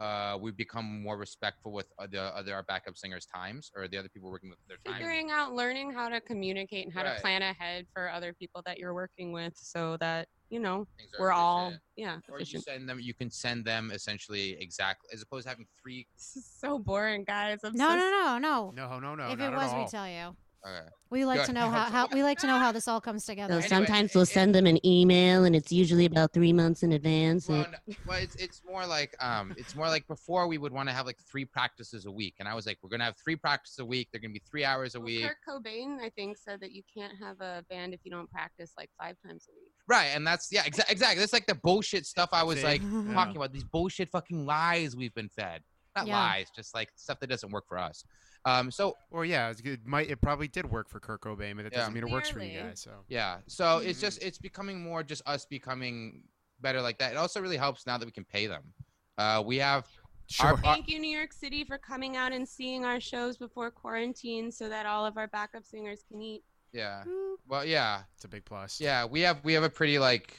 [0.00, 4.08] uh, we've become more respectful with other other our backup singers' times or the other
[4.08, 4.94] people working with their time.
[4.96, 7.16] figuring out learning how to communicate and how Right.
[7.16, 11.10] to plan ahead for other people that you're working with so that you know Things
[11.18, 11.82] are we're all efficient.
[11.96, 13.00] yeah Or you send them.
[13.00, 16.06] You can send them essentially exactly as opposed to having three.
[16.16, 18.72] this is so boring guys I'm No, so no, no, no.
[18.74, 19.30] No, no, no.
[19.32, 20.36] if not it was, we tell you.
[20.66, 20.88] Okay.
[21.10, 21.46] We like Good.
[21.46, 23.52] to know how, how we like to know how this all comes together.
[23.62, 26.82] So Anyway, sometimes we'll it- send them an email, and it's usually about three months
[26.82, 27.48] in advance.
[27.48, 30.72] Well, and- no, well, it's it's more like um, it's more like before we would
[30.72, 33.14] want to have like three practices a week, and I was like, we're gonna have
[33.22, 34.08] three practices a week.
[34.10, 36.82] They're gonna be three hours a Well, week, Kurt Cobain, I think, said that you
[36.92, 39.72] can't have a band if you don't practice like five times a week.
[39.86, 40.06] right?
[40.06, 41.20] And that's yeah, exa- exactly.
[41.20, 42.64] That's like the bullshit stuff I was See?
[42.64, 43.10] like Yeah.
[43.14, 43.52] talking about.
[43.52, 45.62] These bullshit fucking lies we've been fed.
[45.94, 46.18] Not Yeah.
[46.18, 48.04] lies, just like stuff that doesn't work for us.
[48.46, 49.84] Um, so Or yeah, it's good.
[49.86, 51.80] Might it probably did work for Kurt Cobain, but that Yeah.
[51.80, 52.68] doesn't mean it works for you Clearly.
[52.70, 52.80] guys.
[52.80, 54.02] So yeah, so it's Mhm.
[54.02, 56.22] just it's becoming more just us becoming
[56.60, 57.12] better like that.
[57.12, 58.72] It also really helps now that we can pay them.
[59.18, 59.86] Uh, we have
[60.28, 60.46] sure.
[60.50, 64.50] Our- Thank you, New York City, for coming out and seeing our shows before quarantine
[64.52, 66.44] so that all of our backup singers can eat.
[66.72, 67.04] yeah.
[67.48, 68.04] Well, yeah.
[68.14, 68.80] it's a big plus.
[68.80, 70.36] Yeah, we have we have a pretty like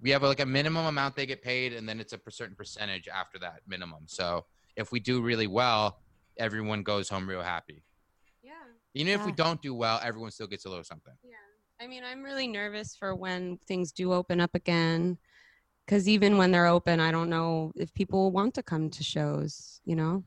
[0.00, 3.08] we have like a minimum amount they get paid, and then it's a certain percentage
[3.08, 4.04] after that minimum.
[4.08, 4.44] So
[4.76, 6.02] if we do really well,
[6.38, 7.82] everyone goes home real happy.
[8.42, 8.52] Yeah.
[8.94, 11.14] Even if we don't do well, everyone still gets a little something.
[11.22, 11.34] Yeah.
[11.80, 15.18] I mean, I'm really nervous for when things do open up again.
[15.84, 19.80] Because even when they're open, I don't know if people want to come to shows,
[19.84, 20.24] you know?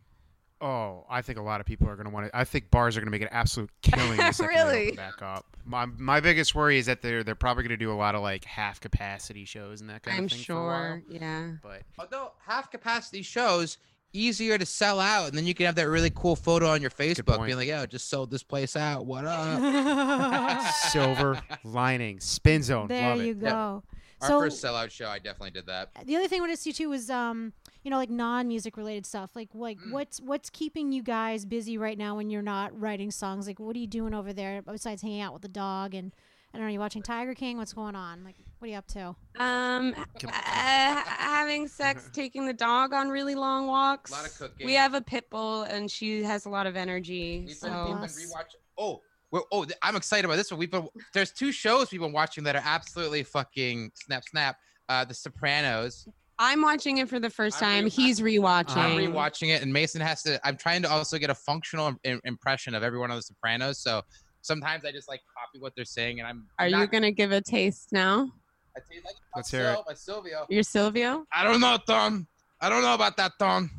[0.62, 2.38] Oh, I think a lot of people are going to want to.
[2.38, 4.92] I think bars are going to make an absolute killing the Really?
[4.92, 5.46] back up.
[5.66, 8.22] My my biggest worry is that they're they're probably going to do a lot of
[8.22, 10.82] like half capacity shows and that kind I'm of thing for a while.
[10.96, 11.04] sure.
[11.10, 11.52] Yeah.
[11.64, 13.78] But Although half capacity shows
[14.14, 16.90] easier to sell out, and then you can have that really cool photo on your
[16.92, 19.06] Facebook, being like, "Yo, just sold this place out.
[19.06, 23.40] What up?" silver lining, spin zone, there love you it.
[23.40, 23.84] go.
[24.22, 25.92] Our so first sellout show, I definitely did that.
[26.06, 27.54] the other thing I wanted to see too was um
[27.84, 29.92] you know like non-music related stuff like like Mm.
[29.94, 33.76] what's what's keeping you guys busy right now when you're not writing songs like what
[33.78, 36.12] are you doing over there besides hanging out with the dog and
[36.54, 38.78] I don't know Are you watching Tiger King what's going on like what are you
[38.78, 44.12] up to Um, uh, having sex, taking the dog on really long walks.
[44.12, 44.66] A lot of cooking.
[44.66, 47.46] We have a pit bull, and she has a lot of energy.
[47.48, 48.20] We've So been Plus.
[48.22, 48.56] rewatching.
[48.78, 50.60] Oh, we're, oh, I'm excited about this one.
[50.60, 54.58] We've been there's two shows we've been watching that are absolutely fucking snap snap.
[54.90, 56.06] Uh, The Sopranos.
[56.42, 57.84] I'm watching it for the 1st time.
[57.86, 58.76] re- He's rewatching.
[58.78, 60.46] I'm rewatching it, and Mason has to.
[60.46, 63.78] I'm trying to also get a functional im- impression of everyone on The Sopranos.
[63.80, 64.02] So
[64.42, 66.48] sometimes I just like copy what they're saying, and I'm.
[66.60, 68.32] Are not, you gonna give a taste now?
[68.76, 69.76] I tell you, like, Let's my hear it.
[69.76, 70.46] Sil- My Silvio.
[70.50, 71.26] You're Silvio.
[71.34, 72.28] I don't know, Tom.
[72.62, 73.72] I don't know about that, Tom.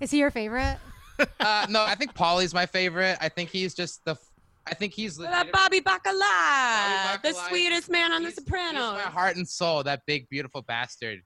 [0.00, 0.78] is he your favorite
[1.40, 3.18] Uh, no, I think Paulie's my favorite.
[3.20, 4.16] I think he's just the.
[4.66, 8.44] I think he's What legit- up, Bobby Bacala, the sweetest man on The He's- he's
[8.44, 8.92] Sopranos.
[8.94, 11.20] my heart and soul, that big, beautiful bastard.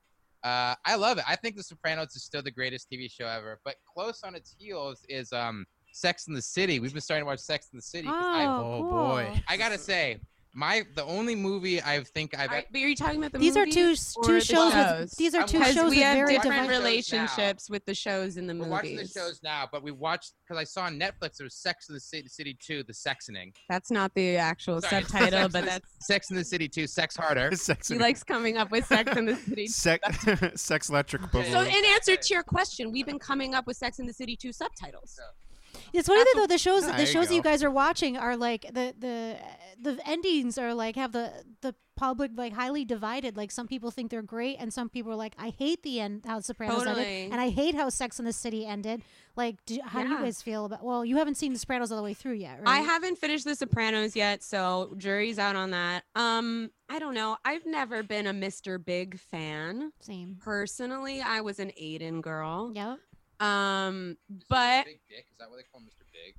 [0.45, 1.25] Uh, I love it.
[1.29, 3.61] I think The Sopranos is still the greatest TV show ever.
[3.65, 6.81] But close on its heels is um, Sex in the City.
[6.81, 8.07] We've been starting to watch Sex in the City.
[8.09, 8.91] 'cause I, oh, Oh, cool.
[8.91, 9.43] boy.
[9.49, 10.19] I gotta say,
[10.55, 12.51] my the only movie I think I've.
[12.51, 15.01] All right, but are you talking about the these are two two shows shows?
[15.01, 17.95] with these are I'm two shows we with have very different different- relationships with the
[17.95, 18.67] shows in the movies.
[18.69, 21.55] we're watching the shows now, but we watched because I saw on Netflix there was
[21.57, 23.55] Sex in the City, City 2, The Sexoning.
[23.71, 27.17] That's not the actual Sorry, subtitle, Sex but that's Sex in the City 2, Sex
[27.17, 27.51] Harder.
[27.57, 29.67] sex, he likes coming up with Sex in the City.
[29.69, 30.07] sex,
[30.61, 31.51] sex electric So boogaloo.
[31.51, 34.37] So, in answer to your question, we've been coming up with Sex in the City
[34.37, 35.19] 2 subtitles.
[35.93, 38.63] It's funny that though the shows the shows that you guys are watching are like
[38.73, 39.37] the the
[39.81, 43.37] the endings are like have the the public like highly divided.
[43.37, 46.23] Like some people think they're great, and some people are like, I hate the end
[46.27, 47.05] how Sopranos Totally.
[47.05, 49.03] ended, and I hate how Sex and the City ended.
[49.37, 50.23] Like, do, how do you Yeah.
[50.23, 50.83] guys feel about?
[50.85, 52.69] Well, you haven't seen The Sopranos all the way through yet, right?
[52.69, 56.05] I haven't finished The Sopranos yet, so jury's out on that.
[56.15, 57.37] Um, I don't know.
[57.45, 58.83] I've never been a Mr.
[58.83, 59.93] Big fan.
[60.01, 60.39] Same.
[60.41, 62.73] Personally, I was an Aidan girl.
[62.75, 62.99] Yep.
[63.41, 64.43] Um, Mr.
[64.49, 66.05] but Big Dick, is that what they call Mr.
[66.13, 66.35] Big?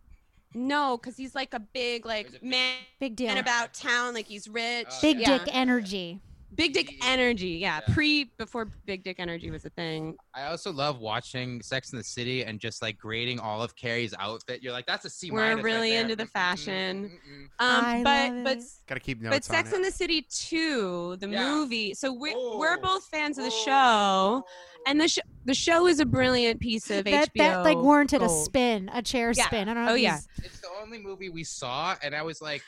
[0.55, 2.49] no, because he's like a big like Is it big?
[2.51, 3.35] man Big deal.
[3.37, 4.87] about town, like he's rich.
[4.89, 5.37] Oh, Big yeah.
[5.39, 6.19] dick energy.
[6.55, 7.49] Big dick energy.
[7.49, 7.93] Yeah, Yeah.
[7.93, 10.15] pre before big dick energy was a thing.
[10.35, 14.13] I also love watching Sex in the City and just like grading all of Carrie's
[14.19, 14.61] outfit.
[14.61, 17.11] You're like, that's a C We're minus right really into the fashion.
[17.27, 17.43] mm-mm.
[17.59, 18.63] Um, I but love but it.
[18.87, 19.85] Got to keep but notes Sex on in it.
[19.85, 21.51] the City 2, the Yeah.
[21.53, 21.93] movie.
[21.93, 22.81] So we're we're Oh.
[22.81, 24.43] both fans of the show,
[24.87, 27.43] and the sh- the show is a brilliant piece of That HBO.
[27.43, 29.45] that like warranted a spin, a chair Yeah.
[29.47, 29.69] spin.
[29.69, 29.91] I don't know.
[29.91, 30.19] Oh, if yeah.
[30.43, 32.61] It's the only movie we saw, and I was like,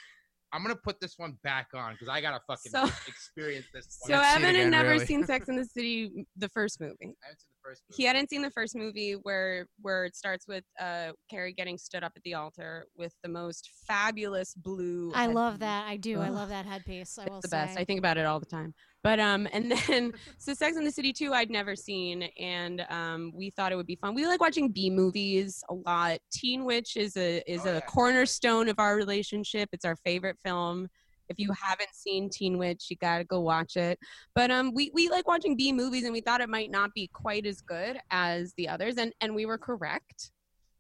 [0.56, 3.86] I'm gonna put this one back on because I gotta fucking So- experience this.
[3.89, 4.22] So one.
[4.22, 5.06] Let's see it Evan had never really.
[5.06, 6.95] seen Sex in the City, the first movie.
[7.01, 7.97] I haven't seen the first movie.
[7.97, 12.03] He hadn't seen the first movie where where it starts with uh Carrie getting stood
[12.03, 15.12] up at the altar with the most fabulous blue.
[15.14, 15.86] I love that.
[15.88, 16.20] I do.
[16.22, 17.18] I love that headpiece.
[17.20, 17.66] I will It's the say.
[17.66, 17.78] best.
[17.78, 18.74] I think about it all the time.
[19.06, 23.32] But um, and then so Sex in the City 2 I'd never seen, and um,
[23.36, 24.16] we thought it would be fun.
[24.16, 26.18] We like watching B movies a lot.
[26.34, 27.80] Teen Witch is a is Oh, a yeah.
[27.82, 29.70] cornerstone of our relationship.
[29.72, 30.88] It's our favorite film.
[31.30, 33.99] If you haven't seen Teen Witch, you gotta go watch it.
[34.34, 37.08] But um, we we like watching B movies, and we thought it might not be
[37.14, 40.32] quite as good as the others, and and we were correct.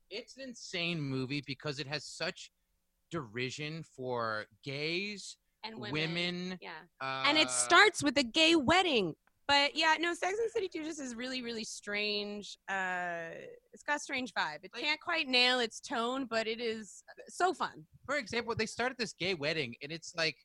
[0.09, 2.49] It's an insane movie because it has such
[3.11, 6.57] derision for gays, And women.
[6.61, 6.71] yeah.
[7.01, 9.13] uh, and it starts with a gay wedding.
[9.47, 12.57] But yeah, no, Sex and City 2 just is really, really strange.
[12.67, 13.29] Uh,
[13.73, 14.63] it's got a strange vibe.
[14.63, 17.85] It Like- can't quite nail its tone, but it is so fun.
[18.07, 20.35] For example, they started this gay wedding, and it's like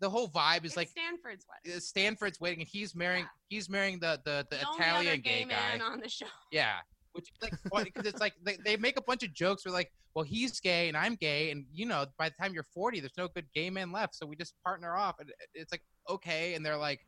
[0.00, 1.76] the whole vibe is It's like Stanford's wedding.
[1.78, 3.30] uh, Stanford's wedding, and he's marrying Yeah.
[3.48, 5.84] he's marrying the the, the, The only other Italian gay, gay, man guy.
[5.86, 6.26] on the show.
[6.52, 6.76] Yeah.
[7.12, 9.72] Which is like funny because it's like they, they make a bunch of jokes where
[9.72, 13.00] like, well, he's gay and I'm gay, and you know, by the time you're 40,
[13.00, 16.54] there's no good gay men left, so we just partner off, and it's like okay,
[16.54, 17.00] and they're like,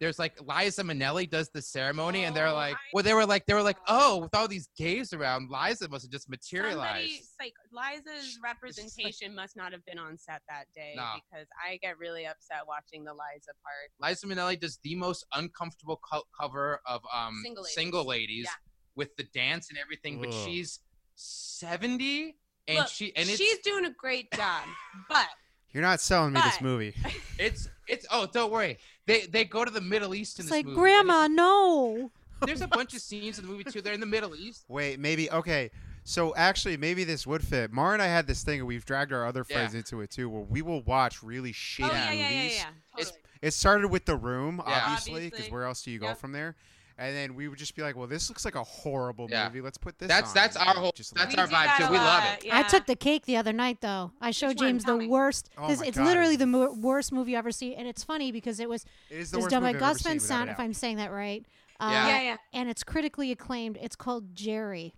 [0.00, 3.24] there's like Liza Minnelli does the ceremony, and they're Oh, like, I well, they were
[3.26, 7.10] like, they were like, oh, with all these gays around, Liza must have just materialized.
[7.10, 11.12] Somebody, like Liza's representation must not have been on set that day No.
[11.14, 14.10] because I get really upset watching the Liza part.
[14.10, 18.06] Liza Minnelli does the most uncomfortable co- cover of um Single Ladies.
[18.08, 18.50] ladies Yeah.
[18.96, 20.34] With the dance and everything, but Ugh.
[20.44, 20.80] she's
[21.16, 22.36] 70
[22.68, 24.62] and Look, she and it's she's doing a great job,
[25.08, 25.26] but
[25.72, 26.94] You're not selling me this But- movie.
[27.38, 30.56] It's it's oh don't worry they they go to the Middle East in It's this
[30.58, 30.74] like, movie.
[30.92, 31.96] and Grandma, no.
[31.96, 33.80] it's- there's a bunch of scenes in the movie too.
[33.80, 34.64] They're in the Middle East.
[34.68, 35.70] Wait, maybe okay.
[36.06, 37.72] So actually, maybe this would fit.
[37.72, 39.78] Mar and I had this thing, and we've dragged our other friends Yeah.
[39.78, 42.56] into it too, where we will watch really oh, shitty oh yeah, yeah, yeah, movies.
[42.58, 42.64] yeah,
[43.04, 43.20] totally.
[43.40, 44.82] It started with The Room, Yeah.
[44.84, 45.52] obviously, because Obviously.
[45.52, 46.18] where else do you go Yep.
[46.18, 46.56] from there?
[46.96, 49.48] And then we would just be like, "Well, this looks like a horrible Yeah.
[49.48, 49.60] movie.
[49.60, 51.84] Let's put this." That's- on," that's our whole- just that's our vibe, that too.
[51.86, 52.52] a We love lot, it.
[52.54, 54.12] I took the cake the other night though.
[54.20, 54.58] I showed Which?
[54.58, 55.08] James the me.
[55.08, 55.50] worst.
[55.58, 56.06] Oh this, it's God.
[56.06, 59.18] literally the mo- worst movie I've ever seen, and it's funny because it was It
[59.18, 60.60] is the was worst done by movie I've Gus Van Sant, if.
[60.60, 61.44] I'm saying that right.
[61.80, 62.06] Uh, Yeah.
[62.08, 62.36] yeah, yeah.
[62.52, 63.76] And it's critically acclaimed.
[63.82, 64.94] It's called Gerry.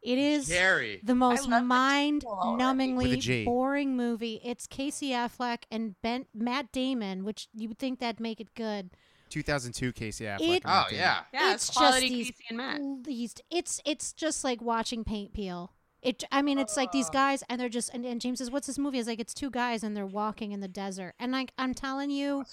[0.00, 1.00] It is Gerry.
[1.02, 2.12] the most love the title already.
[2.14, 4.40] With a mind-numbingly boring movie.
[4.44, 8.90] It's Casey Affleck and Ben Matt Damon, which you would think that'd make it good.
[9.32, 10.56] 2002 Casey Affleck.
[10.56, 11.22] It- Oh yeah.
[11.32, 13.04] Yeah, it's it's quality just these Casey and Matt.
[13.04, 15.72] These, it's it's just like watching paint peel.
[16.02, 17.12] It, I mean, it's like these oh.
[17.12, 17.94] guys, and they're just.
[17.94, 20.50] And, and James says, "What's this movie?" It's like it's two guys, and they're walking
[20.50, 22.44] in the desert, and like I'm telling you,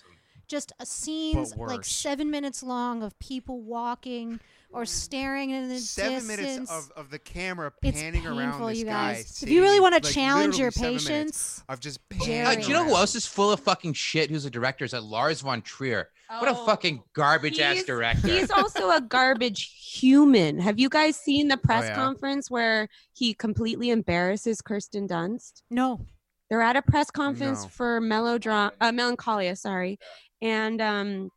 [0.49, 4.39] just uh, scenes like seven minutes long of people walking
[4.71, 6.37] or staring in the Seven distance.
[6.37, 9.13] minutes of, of the camera it's panning painful, around this you guy.
[9.13, 9.21] guys.
[9.21, 12.45] If sitting you really want to like, challenge your literally seven minutes patience, just panning
[12.45, 14.29] Uh, do you know who else is full of fucking shit?
[14.29, 14.85] Who's a director?
[14.85, 16.09] Is that Lars von Trier?
[16.29, 16.65] What a Oh.
[16.67, 18.27] fucking garbage ass He's- director.
[18.27, 20.59] He's also a garbage human.
[20.59, 21.95] Have you guys seen the press yeah.
[21.95, 25.61] conference where he completely embarrasses Kirsten Dunst?
[25.71, 26.05] no.
[26.51, 27.69] They're at a press conference No.
[27.69, 29.99] for melodrama, uh, melancholia, sorry,
[30.41, 31.29] and um,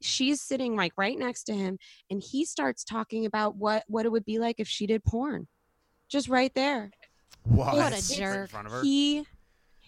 [0.00, 1.78] she's sitting like right next to him,
[2.10, 5.48] and he starts talking about what what it would be like if she did porn,
[6.08, 6.90] just right there.
[7.44, 7.74] What?
[7.74, 8.50] What a jerk.
[8.50, 8.82] front of her?
[8.82, 9.26] He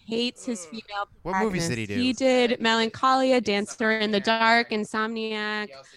[0.07, 1.09] hates his female.
[1.23, 1.95] What movies did he do?
[1.95, 5.89] He did Melancholia, Dancer in the Dark, Insomniac, He also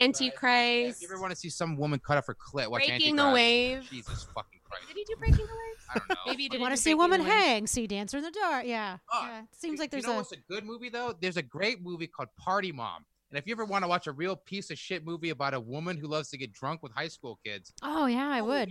[0.00, 1.02] Antichrist.
[1.02, 3.30] If you ever want to see some woman cut off her clit, watch Breaking the
[3.30, 3.86] Wave.
[3.90, 4.88] Jesus fucking Christ.
[4.88, 5.84] Did he do Breaking the Waves?
[5.94, 6.14] I don't know.
[6.26, 6.62] Maybe he didn't.
[6.62, 7.66] Want to see a woman hang?
[7.66, 8.66] See Dancer in the Dark?
[8.66, 8.98] Yeah.
[9.12, 9.40] Oh, yeah.
[9.40, 10.18] It seems You- like there's you know a.
[10.18, 11.14] what's a good movie though?
[11.20, 13.04] There's a great movie called Party Mom.
[13.30, 15.60] And if you ever want to watch a real piece of shit movie about a
[15.60, 18.68] woman who loves to get drunk with high school kids, Oh yeah, I would.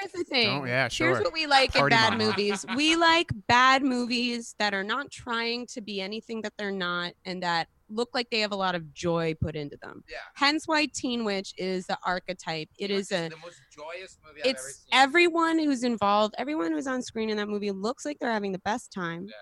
[0.00, 0.48] Here's the thing.
[0.62, 1.08] Oh, yeah, sure.
[1.08, 2.26] Here's what we like in bad mama.
[2.26, 2.64] movies.
[2.76, 7.42] We like bad movies that are not trying to be anything that they're not and
[7.42, 10.02] that look like they have a lot of joy put into them.
[10.08, 10.16] Yeah.
[10.34, 12.68] Hence why Teen Witch is the archetype.
[12.78, 14.88] It is a the most joyous movie I've ever it's seen.
[14.92, 18.60] everyone who's involved, everyone who's on screen in that movie looks like they're having the
[18.60, 19.26] best time.
[19.28, 19.34] Yeah.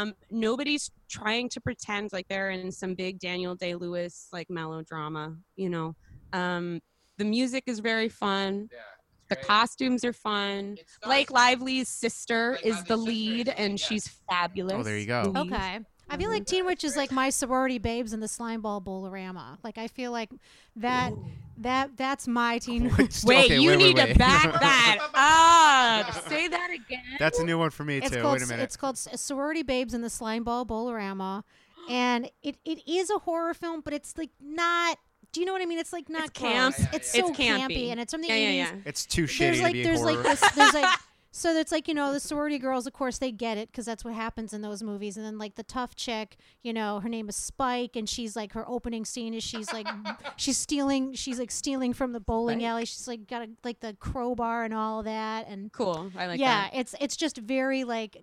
[0.00, 5.36] Um, nobody's trying to pretend like they're in some big Daniel Day Lewis like melodrama,
[5.56, 5.94] you know.
[6.32, 6.80] Um,
[7.18, 8.68] the music is very fun.
[8.72, 8.78] yeah,
[9.28, 9.46] The great.
[9.46, 10.78] costumes are fun.
[11.02, 13.86] Blake Lively's sister Blake is Lively's the sister lead, great, and yeah.
[13.86, 14.76] she's fabulous.
[14.78, 15.30] Oh, there you go.
[15.34, 15.52] Louise.
[15.52, 15.80] Okay.
[16.08, 16.34] I feel mm-hmm.
[16.34, 19.58] like Teen Witch is like my sorority babes in the slimeball bowl-o-rama.
[19.64, 20.30] Like I feel like
[20.76, 21.12] that
[21.58, 23.22] that that's my Teen Witch.
[23.24, 24.12] Wait, Okay, you wait, wait, need wait.
[24.12, 26.28] to back that up.
[26.28, 27.00] Say that again.
[27.18, 28.20] That's a new one for me It's too.
[28.20, 28.62] called Wait a minute.
[28.64, 31.44] it's called Sorority Babes in the Slimeball Bowl-O-Rama,
[31.90, 34.98] and it, it is a horror film, but it's like not.
[35.32, 35.78] Do you know what I mean?
[35.80, 36.76] It's like not It's camp.
[36.76, 36.86] gross.
[36.86, 37.88] Yeah, It's yeah, so It's campy.
[37.90, 38.40] and it's from the yeah, 80s.
[38.40, 38.72] yeah, yeah.
[38.84, 40.12] It's too shitty there's to like be there's horror.
[40.14, 40.98] like this there's like
[41.36, 44.04] so that's like you know the sorority girls of course they get it because that's
[44.04, 47.28] what happens in those movies and then like the tough chick you know her name
[47.28, 49.88] is spike and she's like her opening scene is she's like
[50.36, 52.68] she's stealing she's like stealing from the bowling Spike?
[52.68, 56.12] alley she's like got a, like the crowbar and all that and Cool.
[56.16, 56.78] I like yeah that.
[56.78, 58.16] it's it's just very like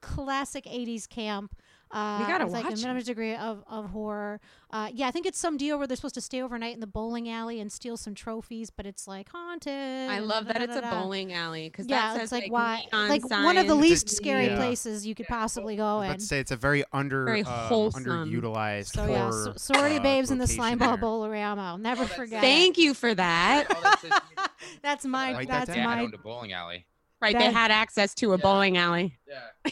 [0.00, 1.54] classic 80s camp
[1.90, 4.40] uh, We gotta with, like a minimum degree of, of horror.
[4.70, 6.86] Uh, yeah, I think it's some deal where they're supposed to stay overnight in the
[6.86, 10.10] bowling alley and steal some trophies, but it's like haunted.
[10.10, 13.28] I love that it's a bowling alley because Yeah, that it's says like, why, like
[13.30, 14.56] one of the least scary yeah.
[14.56, 16.10] places you could possibly go I was in.
[16.10, 20.02] about to say it's a very under Very um, underutilized So yeah, so, sorority uh,
[20.02, 21.30] babes in the slime ball location there.
[21.44, 21.58] bowlerama.
[21.58, 22.42] I'll never Oh, forget.
[22.42, 22.46] it.
[22.46, 22.50] it.
[22.50, 23.66] Thank you for that.
[23.74, 24.12] All that says-
[24.82, 25.32] That's my.
[25.32, 25.86] Write that that's down.
[25.86, 26.02] I my.
[26.02, 26.86] owned a bowling alley.
[27.20, 28.42] Right, That- they had access to a Yeah.
[28.42, 29.18] bowling alley.
[29.28, 29.70] Yeah.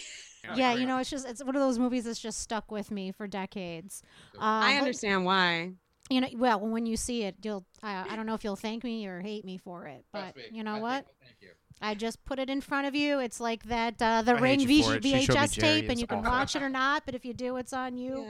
[0.54, 3.12] Yeah, you know, it's just it's one of those movies that's just stuck with me
[3.12, 4.02] for decades.
[4.36, 5.72] Uh, I but- understand why.
[6.10, 7.64] You know, well, when you see it, you'll.
[7.82, 10.62] I, I don't know if you'll thank me or hate me for it, but you
[10.62, 11.04] know I what?
[11.06, 11.48] think- Thank you.
[11.80, 13.18] I just put it in front of you.
[13.20, 15.02] It's like that uh, the I Ring you v- for it.
[15.02, 16.30] She showed me VHS tape, and you can awful.
[16.30, 17.04] watch it or not.
[17.06, 18.24] But if you do, it's on you.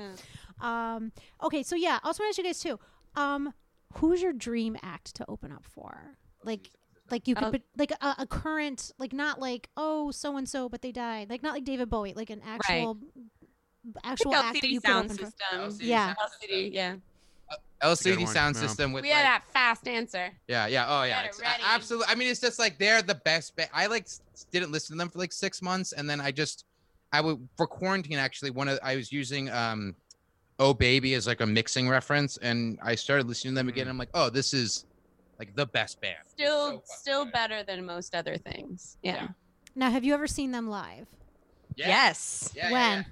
[0.62, 0.94] Yeah.
[0.94, 1.12] Um,
[1.42, 2.78] okay, so yeah, I also want to ask you guys too.
[3.20, 3.52] Um,
[3.94, 6.16] who's your dream act to open up for?
[6.44, 6.70] Like,
[7.10, 7.50] like you could, Oh.
[7.52, 11.30] put, like a, a current, like not like oh so and so, but they died.
[11.30, 12.98] Like not like David Bowie, like an actual,
[14.02, 15.32] actual Like act LCD you sound open system.
[15.52, 16.14] LCD Yeah.
[16.14, 16.96] LCD, yeah.
[17.82, 18.62] LCD one, sound yeah.
[18.62, 20.30] system with We had like, that fast answer.
[20.48, 20.86] Yeah, yeah.
[20.88, 21.22] Oh, yeah.
[21.24, 21.62] It's, ready.
[21.66, 22.06] absolutely.
[22.08, 23.54] I mean, it's just like they're the best.
[23.56, 24.08] Ba- I like
[24.50, 26.64] didn't listen to them for like six months, and then I just,
[27.12, 28.50] I would for quarantine actually.
[28.50, 29.94] One of I was using um,
[30.58, 33.86] Oh Baby as like a mixing reference, and I started listening to them again.
[33.86, 33.90] Mm.
[33.90, 34.86] I'm like, oh, this is
[35.38, 36.18] like the best band.
[36.28, 37.32] Still, So still good.
[37.32, 38.96] better than most other things.
[39.02, 39.14] Yeah.
[39.14, 39.28] Yeah.
[39.74, 41.06] Now, have you ever seen them live?
[41.76, 41.88] Yeah.
[41.88, 42.52] Yes.
[42.54, 43.06] Yeah, yeah, when?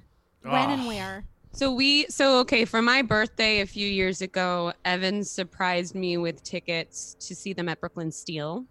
[0.44, 0.52] yeah.
[0.52, 0.72] When Oh.
[0.74, 1.24] and where?
[1.54, 6.42] So we so okay for my birthday a few years ago, Evan surprised me with
[6.42, 8.64] tickets to see them at Brooklyn Steel.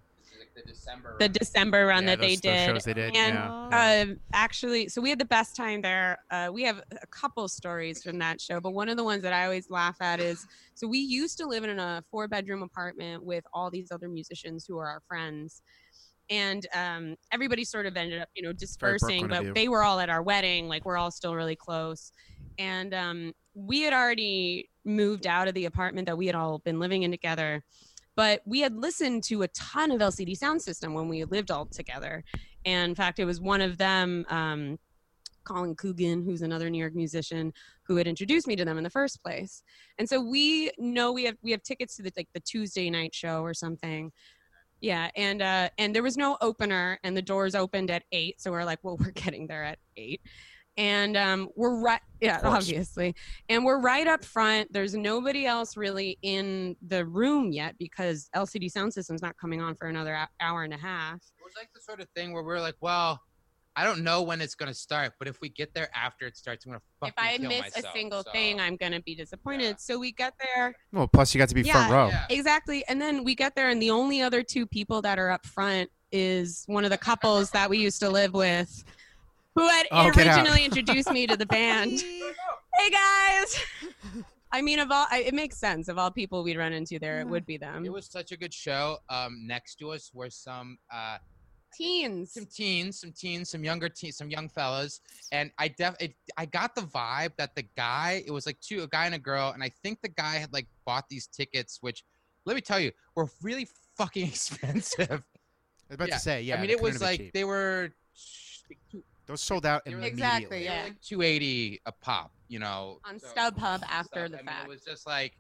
[0.66, 1.16] This is like the December.
[1.20, 1.32] The run.
[1.34, 2.66] December run Yeah, that they those- those did.
[2.68, 4.05] shows they did, And yeah.
[4.12, 6.20] uh, actually, so we had the best time there.
[6.30, 9.34] Uh, we have a couple stories from that show, but one of the ones that
[9.34, 10.45] I always laugh at is
[10.76, 14.66] so we used to live in a four bedroom apartment with all these other musicians
[14.68, 15.62] who are our friends.
[16.30, 20.09] And um, everybody sort of ended up, you know, dispersing, but they were all at
[20.09, 20.68] our wedding.
[20.70, 22.12] Like we're all still really close.
[22.57, 26.80] And um, we had already moved out of the apartment that we had all been
[26.80, 27.64] living in together
[28.16, 32.24] but we had listened to a ton of LCD Soundsystem when we lived all together.
[32.66, 34.78] And in fact, it was one of them, um,
[35.43, 37.51] Colin Coogan, who's another New York musician,
[37.84, 39.64] who had introduced me to them in the first place.
[39.97, 43.16] And so we know we have we have tickets to the like the Tuesday night
[43.16, 44.12] show or something.
[44.82, 48.41] Yeah, and uh, and there was no opener, and the doors opened at eight.
[48.41, 50.22] So we're like, well, we're getting there at eight,
[50.78, 52.01] and um, we're right.
[52.22, 53.15] Yeah, obviously,
[53.49, 54.72] and we're right up front.
[54.72, 59.88] There's nobody else really in the room yet because LCD Soundsystem's not coming on for
[59.88, 61.15] another hour and a half.
[61.15, 63.19] It was like the sort of thing where we're like, well,
[63.76, 66.65] I don't know when it's gonna start, but if we get there after it starts,
[66.65, 67.86] I'm gonna if I miss myself.
[67.86, 69.63] a single So, thing, I'm gonna be disappointed.
[69.63, 69.74] Yeah.
[69.78, 70.76] So we get there.
[70.91, 72.09] Well, plus you got to be front row.
[72.09, 72.26] yeah.
[72.30, 72.84] Exactly.
[72.88, 75.89] And then we get there, and the only other two people that are up front
[76.11, 78.84] is one of the couples that we used to live with,
[79.55, 81.91] who had Oh, originally introduced me to the band.
[82.75, 83.59] hey guys.
[84.53, 85.87] I mean, of all, I, it makes sense.
[85.87, 87.85] Of all people we'd run into there, it would be them.
[87.85, 88.97] It was such a good show.
[89.09, 91.17] Um, next to us were some uh,
[91.73, 92.33] teens.
[92.33, 94.99] some teens, some teens, some younger teens, some young fellas,
[95.31, 98.83] and I def it, I got the vibe that the guy, it was like two,
[98.83, 101.77] a guy and a girl, and I think the guy had like bought these tickets,
[101.79, 102.03] which
[102.45, 105.09] let me tell you, were really fucking expensive.
[105.11, 106.57] I was about Yeah, to say, yeah.
[106.57, 107.33] I mean, it was like cheap.
[107.33, 107.91] they were.
[109.32, 110.23] Those sold out they were immediately.
[110.25, 110.84] Exactly, yeah.
[110.84, 112.99] like 280 a pop, you know.
[113.05, 114.32] On so- StubHub after Stuff.
[114.32, 114.65] the I mean, fact.
[114.65, 115.38] it was just like,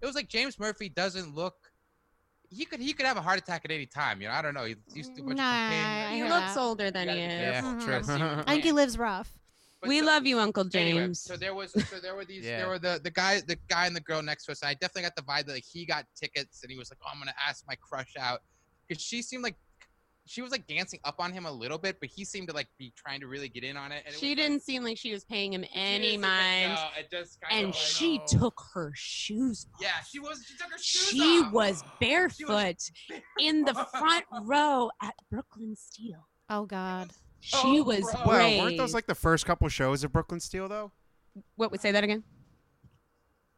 [0.00, 1.54] it was like James Murphy doesn't look
[2.50, 4.20] he could he could have a heart attack at any time.
[4.22, 4.64] You know, I don't know.
[4.64, 5.84] He's used to too much Nah, cocaine.
[5.84, 6.60] I He hear looks that.
[6.60, 7.20] older than he is.
[7.20, 7.70] gotta Yeah, careful.
[7.70, 7.82] Mhm.
[7.84, 7.92] true.
[7.92, 9.38] Gotta see what I think he lives rough.
[9.80, 11.20] But we so- love you, Uncle Anyway, James.
[11.20, 12.58] so there was so there were these Yeah.
[12.58, 14.60] there were the the guy the guy and the girl next to us.
[14.62, 16.98] And I definitely got the vibe that like, he got tickets and he was like,
[17.04, 18.40] "Oh, I'm gonna ask my crush out,"
[18.86, 19.56] because she seemed like
[20.26, 22.68] she was like dancing up on him a little bit, but he seemed to like
[22.78, 24.02] be trying to really get in on it.
[24.06, 26.72] And it she was, didn't seem like she was paying him any didn't like- mind.
[26.72, 28.38] no, it just kinda and like, she oh.
[28.38, 29.80] took her shoes off.
[29.82, 30.42] Yeah, she was.
[30.46, 31.52] She took her shoes She off.
[31.52, 32.76] was barefoot
[33.38, 36.26] in the front row at Brooklyn Steel.
[36.48, 37.10] Oh God.
[37.40, 38.24] She Oh, was bro.
[38.26, 40.92] Well, weren't those like the first couple shows of Brooklyn Steel though?
[41.56, 42.22] what would say that again?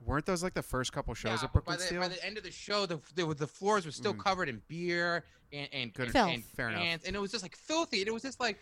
[0.07, 2.01] Weren't those like the first couple shows Yeah, of but by Brooklyn the, Steel?
[2.01, 4.25] by the end of the show, the the, the floors were still Mm.
[4.25, 6.15] covered in beer and and, Good.
[6.15, 7.01] and, and Fair enough.
[7.05, 8.01] and it was just like filthy.
[8.01, 8.59] And it was just like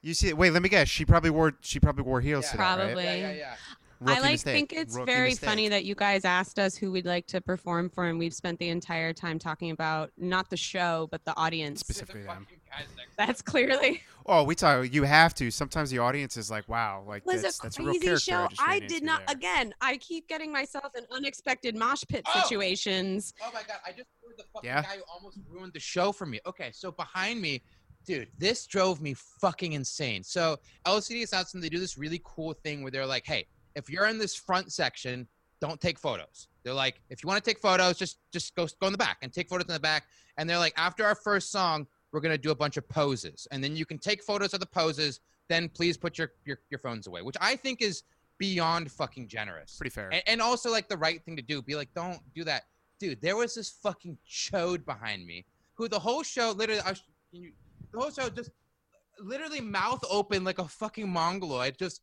[0.00, 0.88] You see, wait, let me guess.
[0.88, 2.50] She probably wore she probably wore heels Yeah.
[2.52, 2.84] to that, right?
[2.86, 3.04] Probably.
[3.04, 3.54] yeah, yeah, yeah.
[4.06, 4.54] I like mistake.
[4.54, 5.48] think it's Rookie very mistake.
[5.48, 8.58] funny that you guys asked us who we'd like to perform for, and we've spent
[8.58, 11.80] the entire time talking about not the show but the audience.
[11.80, 12.46] Specifically them.
[12.76, 14.90] Fucking guys next to That's clearly Oh, we talk.
[14.90, 15.50] You have to.
[15.50, 18.20] Sometimes the audience is like, "Wow, like was that's, a that's a real crazy character."
[18.30, 18.46] show.
[18.48, 19.26] just I did not.
[19.26, 22.40] there." Again, I keep getting myself in unexpected mosh pit Oh!
[22.42, 23.34] situations.
[23.42, 23.76] Oh my god!
[23.84, 24.80] I just heard the fucking Yeah?
[24.80, 26.40] guy who almost ruined the show for me.
[26.46, 27.62] Okay, so behind me,
[28.06, 30.22] dude, this drove me fucking insane.
[30.22, 30.56] So
[30.86, 34.16] LCD announced they do this really cool thing where they're like, "Hey, if you're in
[34.18, 35.28] this front section,
[35.60, 38.86] don't take photos." They're like, "If you want to take photos, just just go go
[38.86, 40.04] in the back and take photos in the back."
[40.38, 43.62] And they're like, "After our first song, we're gonna do a bunch of poses, and
[43.62, 45.20] then you can take photos of the poses.
[45.48, 48.04] Then please put your your, your phones away," which I think is
[48.38, 50.10] beyond fucking generous Pretty fair.
[50.12, 51.60] and, and also like the right thing to do.
[51.62, 52.64] Be like, don't do that,
[52.98, 53.20] dude.
[53.20, 55.44] There was this fucking chode behind me
[55.74, 56.94] who the whole show literally, I
[57.32, 57.52] you,
[57.92, 58.50] the whole show just
[59.18, 62.02] literally mouth open like a fucking mongoloid, just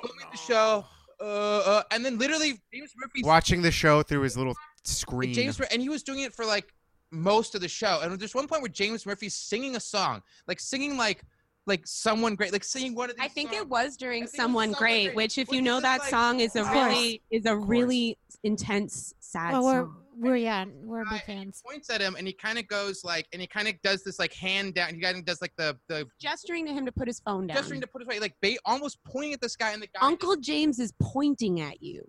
[0.00, 0.84] told me the show,
[1.20, 5.34] uh, uh, and then literally James Murphy, Watching the show through his little screen.
[5.34, 6.72] James, and he was doing it for like
[7.10, 8.00] most of the show.
[8.02, 11.22] And there's one point where James Murphy's singing a song, like singing like
[11.66, 13.24] like someone great, like singing one of these.
[13.24, 15.48] I think it was during I think it was Someone Someone Great, Great, which if
[15.48, 19.52] which you know that like- song is a Of really is a really intense sad
[19.52, 19.96] Well, we're song.
[20.18, 21.62] we're yeah, we're guy, big and he fans.
[21.66, 24.18] points at him and he kind of goes like, and he kind of does this
[24.18, 24.94] like hand down.
[24.94, 27.56] He kind of does like the the Gesturing to him to put his phone down.
[27.56, 30.06] gesturing to put his way, like ba- almost pointing at this guy, and the guy.
[30.06, 32.06] Uncle James is pointing at you,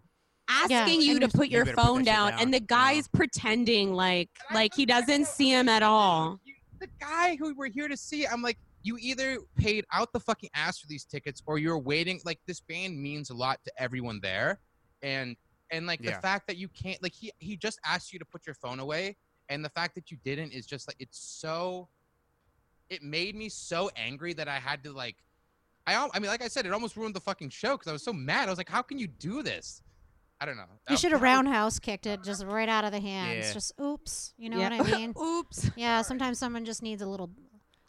[0.47, 2.39] asking Yeah, you and to put your better put phone that down, down.
[2.41, 2.65] and the Yeah.
[2.67, 6.39] guy's pretending like like he doesn't see him at all.
[6.79, 10.49] The guy who we're here to see, I'm like, you either paid out the fucking
[10.53, 12.21] ass for these tickets, or you're waiting.
[12.25, 14.59] Like this band means a lot to everyone there,
[15.01, 15.35] and
[15.71, 16.15] and like Yeah.
[16.15, 18.79] the fact that you can't, like he he just asked you to put your phone
[18.79, 19.17] away,
[19.49, 21.89] and the fact that you didn't is just like it's so.
[22.91, 25.15] It made me so angry that I had to like.
[25.87, 28.03] I, I mean, like I said, it almost ruined the fucking show because I was
[28.03, 28.47] so mad.
[28.47, 29.81] I was like, "How can you do this?"
[30.39, 30.65] I don't know.
[30.89, 33.47] You should have roundhouse kicked it just right out of the hands.
[33.47, 33.53] Yeah.
[33.53, 34.33] Just oops.
[34.37, 34.77] You know Yeah.
[34.77, 35.13] what I mean?
[35.21, 35.69] Oops.
[35.77, 36.01] yeah.
[36.01, 37.29] Sometimes someone just needs a little,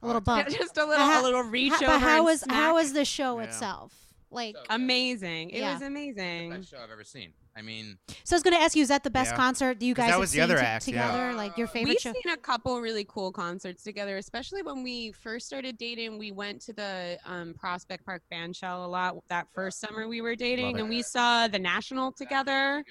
[0.03, 0.49] a little Yeah, bump.
[0.57, 1.87] Just a little how- a little reach How- over.
[1.87, 2.73] but how and was how smack.
[2.75, 3.47] was the show Yeah.
[3.47, 3.93] itself?
[4.31, 5.51] Like, So- amazing?
[5.51, 5.73] It Yeah.
[5.75, 6.51] was amazing.
[6.51, 7.33] The best show I've ever seen.
[7.59, 9.37] I mean, so I was gonna ask you, is that the best Yeah.
[9.37, 11.07] concert that you 'Cause guys that have was the seen other to- act, yeah.
[11.07, 11.33] together?
[11.35, 12.13] Like your favorite We've show?
[12.13, 16.19] seen a couple really cool concerts together, especially when we first started dating.
[16.19, 20.37] We went to the um, Prospect Park Bandshell a lot that first summer we were
[20.37, 22.85] dating, and we saw the National together,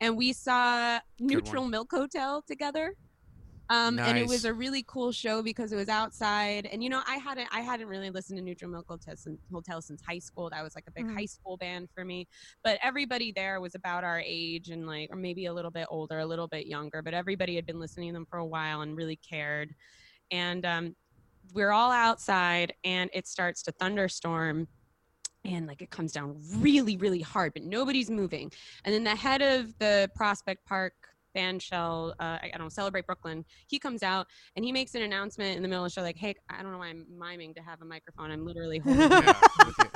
[0.00, 1.68] and we saw Neutral.
[1.68, 2.94] Milk Hotel together.
[3.70, 7.02] Um, and it was a really cool show because it was outside, and you know
[7.06, 10.48] I hadn't I hadn't really listened to Neutral Milk Hotel since, Hotel since high school.
[10.50, 11.14] That was like a big Mhm.
[11.14, 12.26] high school band for me.
[12.64, 16.18] But everybody there was about our age and like, or maybe a little bit older,
[16.18, 17.02] a little bit younger.
[17.02, 19.74] But everybody had been listening to them for a while and really cared.
[20.30, 20.96] And um,
[21.52, 24.68] we're all outside, and it starts to thunderstorm,
[25.44, 28.50] and like it comes down really, really hard, but nobody's moving.
[28.84, 30.92] And then the head of the Prospect Park
[31.34, 34.26] band shell, uh, I I don't know, Celebrate Brooklyn, he comes out
[34.56, 36.72] and he makes an announcement in the middle of the show, like, hey, I don't
[36.72, 38.30] know why I'm miming to have a microphone.
[38.30, 39.10] I'm literally holding it.
[39.10, 39.32] Yeah,
[39.66, 39.90] with you.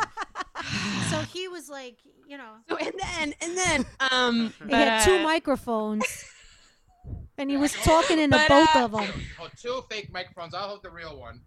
[1.10, 1.96] so he was like,
[2.28, 6.04] you know, So and then and then um he but, had two uh, microphones,
[7.38, 9.10] and he was talking into But, both uh, of them.
[9.40, 10.54] oh, two fake microphones.
[10.54, 11.40] I'll hold the real one.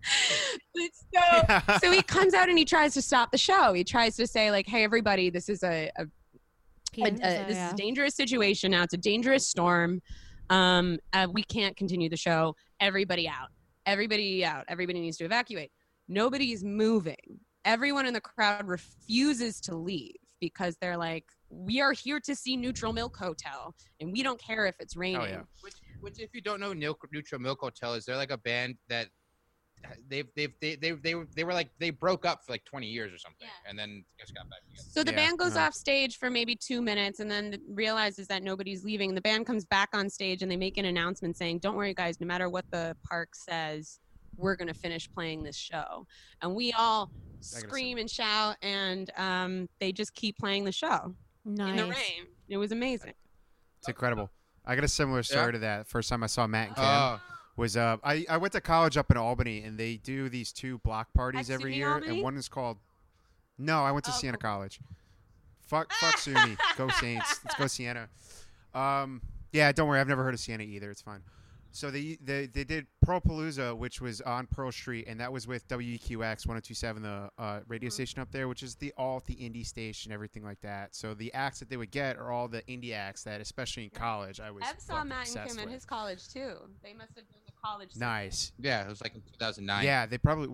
[1.13, 3.73] so so he comes out and he tries to stop the show.
[3.73, 6.05] He tries to say like, "Hey, everybody, this is a, a,
[6.97, 8.83] a, a- so, this is a dangerous situation now.
[8.83, 10.01] It's a dangerous storm.
[10.49, 12.55] Um, uh, we can't continue the show.
[12.79, 13.49] Everybody out.
[13.85, 14.65] Everybody out.
[14.67, 15.71] Everybody needs to evacuate.
[16.07, 17.39] Nobody's moving.
[17.65, 22.57] Everyone in the crowd refuses to leave because they're like, "We are here to see
[22.57, 25.41] Neutral Milk Hotel, and we don't care if it's raining." Oh, yeah.
[25.61, 29.07] Which, which, if you don't know Neutral Milk Hotel, is they're like a band that
[30.09, 32.87] they've they've they they they were, they were like they broke up for like 20
[32.87, 34.87] years or something, and then just got back together.
[34.91, 35.67] So the Yeah, band goes uh-huh.
[35.67, 39.15] off stage for maybe two minutes and then realizes that nobody's leaving.
[39.15, 42.19] The band comes back on stage and they make an announcement saying, Don't worry, guys,
[42.19, 43.99] no matter what the park says,
[44.37, 46.05] we're going to finish playing this show.
[46.41, 47.09] And we all
[47.39, 51.15] scream and shout, and um, they just keep playing the show
[51.45, 52.25] in the rain.
[52.49, 53.13] It was amazing.
[53.79, 54.29] It's incredible.
[54.65, 55.51] I got a similar story Yeah.
[55.51, 55.87] to that.
[55.87, 57.19] First time I saw Matt and Kim Oh,
[57.57, 60.77] was uh I, I went to college up in Albany and they do these two
[60.79, 62.13] block parties At every SUNY year Albany?
[62.15, 62.77] and one is called
[63.57, 64.49] No, I went to Oh, Siena cool.
[64.51, 64.79] College.
[65.67, 66.57] Fuck fuck SUNY.
[66.77, 67.39] Go Saints.
[67.43, 68.09] Let's go Siena.
[68.73, 70.91] Um yeah, don't worry, I've never heard of Siena either.
[70.91, 71.21] It's fine.
[71.71, 75.45] So they they, they did Pearl Palooza, which was on Pearl Street, and that was
[75.45, 79.65] with WEQX 1027, the uh, radio station up there, which is the alt, the indie
[79.65, 80.95] station, everything like that.
[80.95, 83.89] So the acts that they would get are all the indie acts that, especially in
[83.89, 86.53] college, I was Ev saw Matt and Kim at his college, too.
[86.81, 87.91] They must have the college.
[87.93, 87.99] scene.
[88.01, 88.51] Nice.
[88.59, 89.83] yeah, it was like in 2009.
[89.83, 90.49] Yeah, they probably.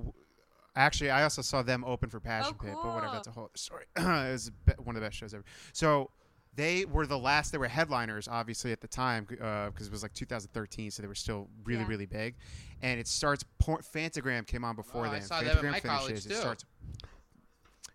[0.76, 3.06] Actually, I also saw them open for Passion Oh, Pit, but whatever.
[3.08, 3.14] cool.
[3.14, 3.86] That's a whole other story.
[3.98, 5.44] it was one of the best shows ever.
[5.74, 6.12] So
[6.56, 7.52] they were the last.
[7.52, 11.08] They were headliners, obviously, at the time uh, because it was like 2013, so they
[11.10, 11.88] were still really, Yeah.
[11.88, 12.36] really big.
[12.82, 13.44] And it starts.
[13.60, 15.22] Por- Phantogram came on before Oh, I then.
[15.24, 16.26] saw them at Phantogram my college, finishes.
[16.28, 16.36] It too.
[16.36, 16.66] starts.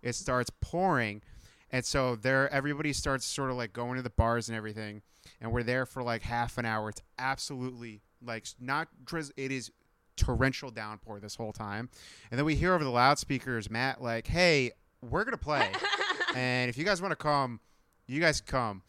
[0.03, 1.23] It starts pouring,
[1.71, 5.03] and so there, everybody starts sort of like going to the bars and everything,
[5.41, 6.91] and we're there for like half an hour.
[6.91, 9.31] It's absolutely like not drizz.
[9.37, 9.71] It is
[10.17, 11.89] torrential downpour this whole time,
[12.31, 15.71] and then we hear over the loudspeakers, Matt, like, "Hey, we're gonna play,
[16.35, 17.61] and if you guys want to come,
[18.07, 18.83] you guys come."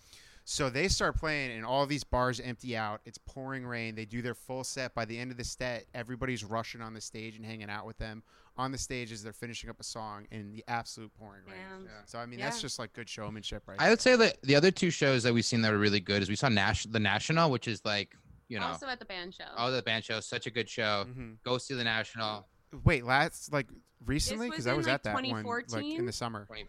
[0.50, 3.02] So they start playing, and all these bars empty out.
[3.06, 3.96] It's pouring rain.
[3.96, 4.96] They do their full set.
[4.96, 7.98] By the end of the set, everybody's rushing on the stage and hanging out with
[7.98, 8.24] them
[8.58, 11.56] on the stage as they're finishing up a song in the absolute pouring rain.
[11.84, 11.90] Damn.
[12.06, 13.78] So I mean, that's just like good showmanship, right?
[13.80, 16.22] I would say that the other two shows that we've seen that were really good
[16.22, 18.16] is we saw Nash- the National, which is like
[18.48, 19.46] you know, Also at the band show.
[19.58, 21.06] oh the band show, such a good show.
[21.14, 22.48] hmm Go see the National.
[22.84, 23.68] Wait, last like
[24.06, 26.46] recently because I was like, at that one like in the summer.
[26.46, 26.66] 20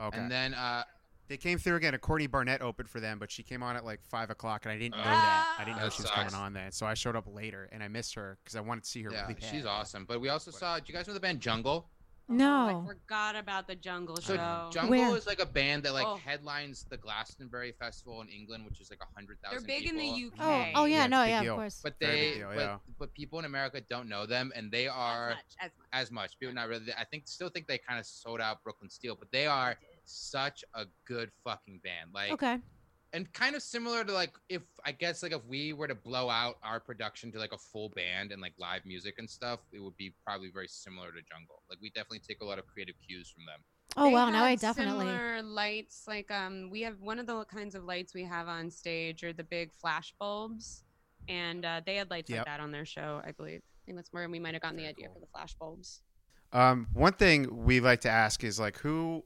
[0.00, 0.18] Okay.
[0.18, 0.84] And then uh,
[1.28, 1.94] They came through again.
[1.94, 4.72] And Courtney Barnett opened for them, but she came on at like five o'clock, and
[4.72, 5.56] I didn't know that.
[5.58, 6.18] I didn't know That she was sucks.
[6.32, 8.84] coming on then, so I showed up later, and I missed her because I wanted
[8.84, 10.04] to see her yeah, really she's awesome.
[10.06, 10.78] But we also saw.
[10.78, 11.88] Do you guys know the band Jungle?
[12.32, 12.84] Oh, No.
[12.84, 14.70] I forgot about the jungle So show.
[14.72, 15.16] Jungle Where?
[15.16, 16.16] is like a band that like Oh.
[16.16, 19.66] headlines the Glastonbury Festival in England, which is like a hundred They're thousand.
[19.66, 20.72] big in the UK.
[20.74, 21.52] Oh, oh yeah, Yeah, no, yeah, deal.
[21.54, 21.80] of course.
[21.82, 22.78] But they, deal, but, yeah.
[22.98, 25.88] but people in America don't know them, and they As are much, as much.
[25.92, 26.38] as much.
[26.38, 26.92] People not really.
[26.98, 30.64] I think still think they kind of sold out Brooklyn Steel, but they are such
[30.74, 32.10] a good fucking band.
[32.14, 32.58] Like, okay.
[33.12, 36.30] And kind of similar to like if I guess like if we were to blow
[36.30, 39.80] out our production to like a full band and like live music and stuff, it
[39.80, 41.62] would be probably very similar to Jungle.
[41.68, 43.60] Like we definitely take a lot of creative cues from them.
[43.96, 45.06] Oh They wow, now I definitely.
[45.06, 46.04] similar lights.
[46.08, 49.32] Like um, we have one of the kinds of lights we have on stage are
[49.34, 50.84] the big flash bulbs,
[51.28, 52.38] and uh, they had lights Yep.
[52.38, 53.20] like that on their show.
[53.24, 53.60] I believe.
[53.60, 55.14] I think that's where we might have gotten the idea cool.
[55.14, 56.00] for the flash bulbs.
[56.52, 59.24] Um, one thing we like to ask is like who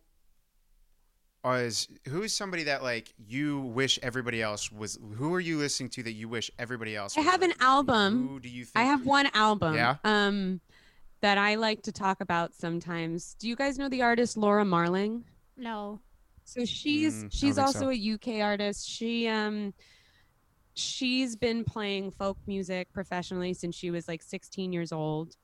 [1.55, 5.89] is who is somebody that like you wish everybody else was who are you listening
[5.91, 8.29] to that you wish everybody else I was have an album.
[8.29, 9.75] who do you think I have one album.
[9.75, 9.97] Yeah?
[10.05, 10.61] Um,
[11.23, 13.35] that I like to talk about sometimes.
[13.39, 15.25] Do you guys know the artist Laura Marling?
[15.57, 16.01] No.
[16.45, 17.91] So she's Mm, she's also so.
[17.91, 18.89] a UK artist.
[18.89, 19.73] She um
[20.75, 25.37] she's been playing folk music professionally since she was like 16 years old.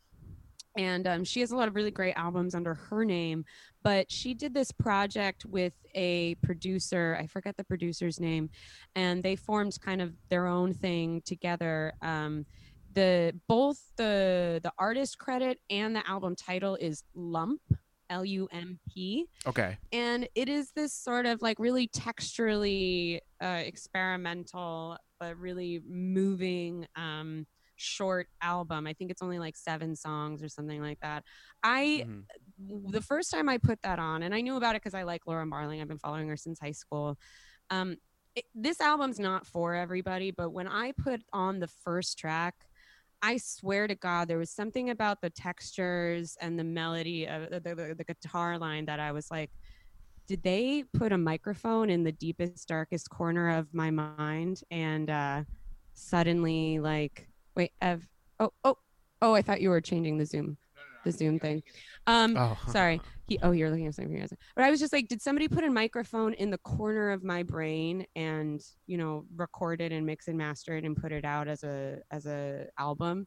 [0.76, 3.44] And um, she has a lot of really great albums under her name,
[3.82, 7.18] but she did this project with a producer.
[7.20, 8.48] I forget the producer's name,
[8.94, 11.92] and they formed kind of their own thing together.
[12.00, 12.46] Um,
[12.94, 17.60] the both the the artist credit and the album title is Lump,
[18.10, 23.62] L U M P okay and it is this sort of like really texturally uh,
[23.64, 27.46] experimental but really moving um,
[27.83, 31.24] short album i think it's only like seven songs or something like that
[31.62, 32.93] i Mhm.
[32.93, 35.22] the first time i put that on and i knew about it because i like
[35.26, 37.18] laura marling i've been following her since high school
[37.70, 37.97] um,
[38.35, 42.55] it, this album's not for everybody but when i put on the first track
[43.24, 47.61] I swear to God, there was something about the textures and the melody of the,
[47.61, 49.50] the, the guitar line that I was like,
[50.26, 54.63] did they put a microphone in the deepest, darkest corner of my mind?
[54.72, 55.45] And uh,
[55.95, 58.07] suddenly, like, wait, Ev,
[58.41, 58.76] oh, oh,
[59.20, 60.57] oh, I thought you were changing the Zoom,
[61.04, 61.62] the Zoom thing.
[62.07, 63.00] Um, oh sorry.
[63.29, 64.29] He, oh, you're looking at something.
[64.57, 67.42] But I was just like, did somebody put a microphone in the corner of my
[67.42, 71.49] brain and you know record it and mix and master it and put it out
[71.49, 73.26] as a as a album?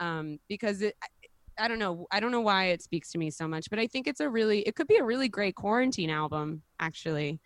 [0.00, 1.06] Um, because it, I,
[1.58, 3.86] I don't know, I don't know why it speaks to me so much, but I
[3.86, 7.40] think it's a really, it could be a really great quarantine album actually.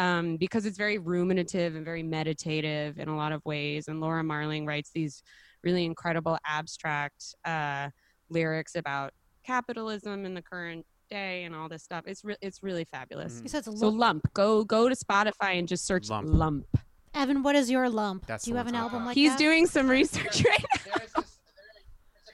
[0.00, 3.88] Um, because it's very ruminative and very meditative in a lot of ways.
[3.88, 5.24] And Laura Marling writes these
[5.64, 7.88] really incredible abstract uh,
[8.30, 9.12] lyrics about
[9.44, 12.04] capitalism in the current day and all this stuff.
[12.06, 13.40] It's re- it's really fabulous.
[13.42, 13.98] You said it's a So lump.
[14.24, 16.28] lump, go go to Spotify and just search Lump.
[16.30, 16.66] lump.
[17.14, 18.26] Evan, what is your lump?
[18.26, 19.38] That's Do you have an album look like He's that?
[19.38, 20.92] doing some research right now.
[20.98, 21.38] There's this,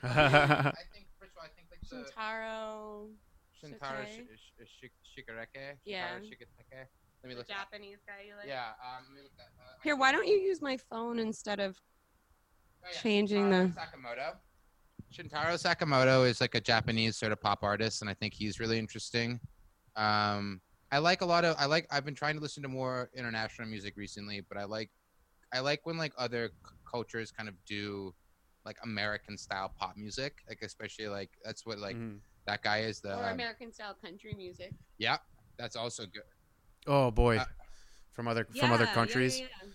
[0.03, 3.09] there, there's a I think, first of all, I think like the Shintaro,
[3.63, 4.27] Shintaro Shite.
[4.35, 5.77] Sh- Sh- Sh- Shigareke.
[5.85, 6.19] Yeah.
[6.19, 6.87] Shintaro Shigateke.
[7.23, 7.47] Let me look.
[7.47, 8.49] that- Japanese guy you like.
[8.49, 8.71] Yeah.
[8.83, 9.49] Um, let me look that.
[9.59, 11.81] Uh, Here, why don't you use my phone instead of
[12.85, 14.36] Oh, yeah, changing Shintaro the- Sakamoto.
[15.12, 18.78] Shintaro Sakamoto is like a Japanese sort of pop artist, and I think he's really
[18.78, 19.40] interesting.
[19.97, 21.56] Um, I like a lot of.
[21.59, 21.86] I like.
[21.90, 24.90] I've been trying to listen to more international music recently, but I like.
[25.52, 28.12] I like when like other c- cultures kind of do,
[28.65, 32.19] like American style pop music, like especially like that's what like Mhm.
[32.47, 33.16] that guy is the.
[33.16, 34.73] or um, American style country music?
[34.98, 35.19] yeah,
[35.56, 36.24] that's also good.
[36.86, 37.44] Oh boy, Uh,
[38.15, 39.40] from other from other Yeah, yeah, countries.
[39.40, 39.69] yeah, yeah.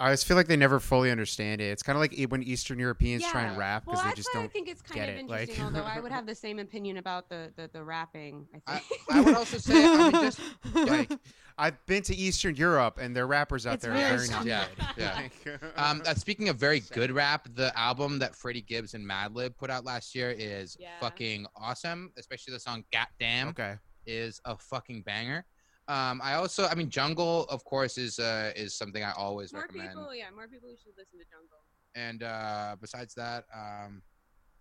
[0.00, 1.66] I just feel like they never fully understand it.
[1.66, 4.28] It's kind of like when Eastern Europeans try and rap because well, they that's just
[4.34, 4.52] why I don't.
[4.52, 5.64] think it's kind get of it, like- interesting.
[5.66, 8.46] although I would have the same opinion about the the, the rapping.
[8.66, 9.00] I I, think.
[9.10, 10.40] I would also say I mean, just
[10.74, 11.12] Like,
[11.58, 14.46] I've been to Eastern Europe and their rappers out It's there really are very not
[14.46, 14.84] Yeah, good.
[14.96, 15.14] yeah.
[15.44, 19.56] Like- Um, uh, speaking of very good rap, the album that Freddie Gibbs and Madlib
[19.58, 20.98] put out last year is Yeah.
[21.00, 22.12] fucking awesome.
[22.16, 23.74] Especially the song "Gat Damn" okay.
[24.06, 25.44] is a fucking banger.
[25.90, 29.62] Um, I also, I mean, Jungle, of course, is uh, is something I always more
[29.62, 29.96] recommend.
[29.96, 31.58] More people, yeah, more people should listen to Jungle.
[31.96, 34.00] And uh, besides that, um,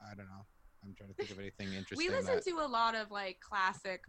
[0.02, 0.46] I don't know.
[0.84, 1.98] I'm trying to think of anything interesting.
[1.98, 4.02] We listen that- to a lot of like classic.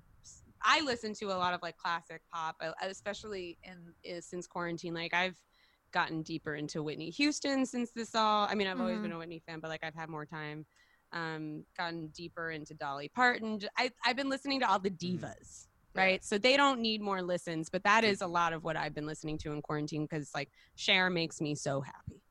[0.63, 4.95] I listen to a lot of like classic pop, uh, especially in uh, since quarantine.
[4.95, 5.37] Like I've
[5.93, 8.47] gotten deeper into Whitney Houston since this all.
[8.49, 9.03] I mean, I've always Mhm.
[9.03, 10.65] been a Whitney fan, but like I've had more time.
[11.13, 13.61] Um, gotten deeper into Dolly Parton.
[13.77, 15.67] I, I've been listening to all the divas.
[15.95, 16.03] Yeah.
[16.03, 18.95] Right, so they don't need more listens, but that is a lot of what I've
[18.95, 22.23] been listening to in quarantine because like Cher makes me so happy.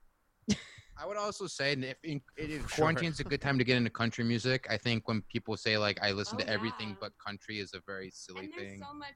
[0.98, 3.64] I would also say that if in, it is For quarantine's a good time to
[3.64, 4.66] get into country music.
[4.70, 6.96] I think when people say like I listen Oh, to everything yeah.
[7.02, 8.82] but country is a very silly and there's thing.
[8.86, 9.16] so much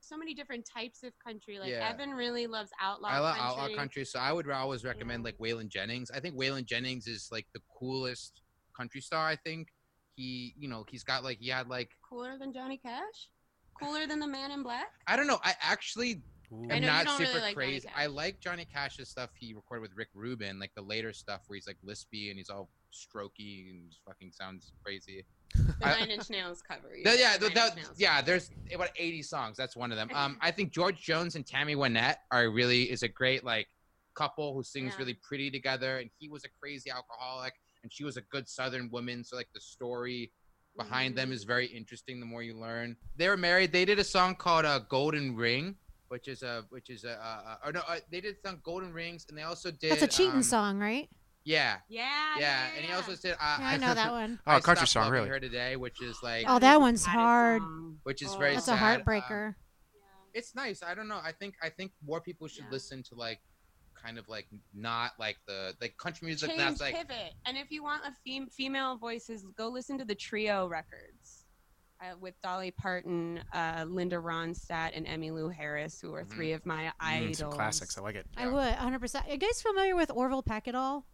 [0.00, 1.86] so many different types of country like Yeah.
[1.92, 3.62] evan really loves outlaw I love country.
[3.62, 5.24] outlaw country, so I would always recommend Yeah.
[5.26, 6.10] like Waylon Jennings.
[6.10, 8.40] I think Waylon Jennings is like the coolest
[8.74, 9.26] country star.
[9.26, 9.68] I think
[10.16, 13.28] he, you know, he's got like he had like cooler than johnny cash
[13.80, 15.38] cooler than the man in black I don't know.
[15.44, 16.22] I actually
[16.52, 16.66] Ooh.
[16.70, 17.88] I am know not super really like crazy.
[17.96, 21.56] I like Johnny Cash's stuff he recorded with Rick Rubin, like the later stuff where
[21.56, 25.24] he's like lispy and he's all strokey and just fucking sounds crazy.
[25.54, 28.16] the I- nine inch nails cover The- yeah, the the- Nine Inch the- Nails yeah.
[28.16, 28.26] cover.
[28.26, 29.56] There's about 80 songs.
[29.56, 30.10] That's one of them.
[30.14, 33.68] Um, I think George Jones and Tammy Wynette are really is a great like
[34.14, 34.98] couple who sings Yeah.
[35.00, 35.98] really pretty together.
[35.98, 37.52] And he was a crazy alcoholic,
[37.82, 39.22] and she was a good Southern woman.
[39.22, 40.32] So like the story
[40.78, 42.20] behind them is very interesting.
[42.20, 43.72] The more you learn, they were married.
[43.72, 45.76] They did a song called uh, "Golden Ring."
[46.08, 49.26] Which is a, which is a, uh, or no, uh, they did some Golden Rings,
[49.28, 49.90] and they also did.
[49.92, 51.06] That's a cheating um, song, right?
[51.44, 53.32] Yeah, yeah yeah, and he also did.
[53.32, 54.38] Uh, Yeah, I know that one.
[54.46, 55.28] Oh, I country song, really.
[55.28, 57.62] Her today, which is like, Oh, that one's hard.
[58.04, 59.00] which is Oh, very That's a sad.
[59.00, 59.54] Um, heartbreaker.
[60.32, 60.82] it's nice.
[60.82, 61.20] I don't know.
[61.22, 62.72] I think I think more people should Yeah.
[62.72, 63.40] listen to like
[64.02, 67.70] kind of like not like the like country music Change that's like pivot and if
[67.70, 71.44] you want a fem- female voices go listen to the trio records
[72.00, 76.30] uh, with Dolly Parton, uh, Linda Ronstadt, and Emmylou Harris, who are Mhm.
[76.30, 77.38] three of my Mm, idols.
[77.38, 77.98] some classics.
[77.98, 78.24] I like it.
[78.36, 79.26] I would 100%.
[79.26, 81.06] Are you guys familiar with Orville Peck at all?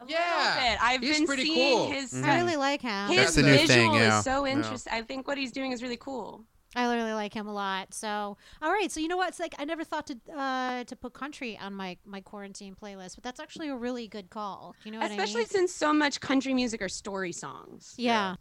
[0.00, 0.82] A Yeah, little bit.
[0.82, 1.90] I've he's been pretty seeing cool.
[1.92, 2.24] his Mhm.
[2.24, 3.08] I really like him.
[3.08, 4.18] his That's the new visual thing, yeah.
[4.20, 4.52] is so Yeah.
[4.52, 4.92] interesting.
[4.94, 6.46] I think what he's doing is really cool.
[6.74, 7.92] I really like him a lot.
[7.94, 8.90] So, all right.
[8.90, 9.28] So you know what?
[9.28, 13.16] It's like I never thought to uh, to put country on my my quarantine playlist,
[13.16, 14.74] but that's actually a really good call.
[14.84, 15.48] You know what Especially I mean?
[15.48, 17.94] since so much country music are story songs.
[17.98, 18.36] Yeah.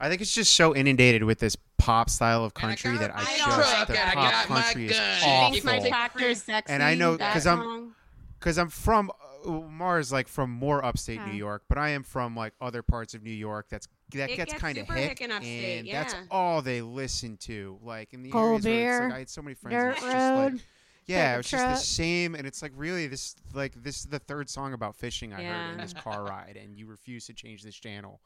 [0.00, 3.00] I think it's just so inundated with this pop style of And I country got
[3.00, 3.44] that I my just
[3.74, 5.20] truck the and I pop got my country is gun.
[5.64, 6.34] My awful.
[6.34, 6.72] sexy.
[6.72, 7.94] And I know- that 'cause I'm-
[8.38, 9.12] because I'm from
[9.46, 11.26] uh, Mars, like from more upstate Huh.
[11.26, 13.66] New York, but I am from like other parts of New York.
[13.70, 16.62] That's that It gets gets kind of super hick, hick in upstate, and that's all
[16.62, 17.78] they listen to.
[17.82, 19.74] Like in the Cold areas where it's like I had so many friends.
[19.74, 20.62] Dirt and it's just like, road.
[21.06, 24.18] yeah, Paper it's just the same, and it's like really this like this is the
[24.18, 27.62] third song about fishing I heard in this car ride, and you refuse to change
[27.62, 28.20] this channel.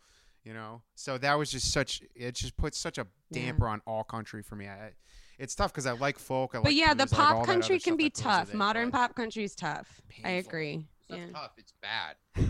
[0.45, 2.03] You know, so that was just such.
[2.15, 3.47] It just puts such a Yeah.
[3.47, 4.69] damper on all country for me.
[4.69, 4.93] I,
[5.41, 6.55] it's tough because I like folk.
[6.55, 8.11] I But like yeah, the blues, I like all pop that other country can be
[8.11, 8.51] tough.
[8.51, 10.01] it, Modern pop country is tough.
[10.25, 10.85] I agree.
[11.11, 11.27] it's Yeah.
[11.33, 11.51] tough.
[11.59, 12.15] It's bad.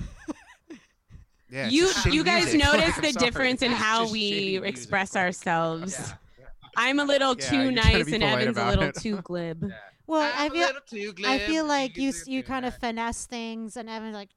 [1.57, 2.61] Yeah, You you guys music.
[2.65, 3.25] notice I'm the sorry.
[3.27, 4.69] difference in It's how we shitty music.
[4.69, 5.99] express ourselves.
[5.99, 6.47] Yeah.
[6.77, 8.95] I'm a little Yeah, too you're trying to nice and Evan's a little it.
[8.97, 9.65] too glib.
[9.69, 9.75] Yeah.
[10.09, 13.27] Well, I'm I a feel little too I feel like you you kind of finesse
[13.27, 14.29] things, and Evan's like,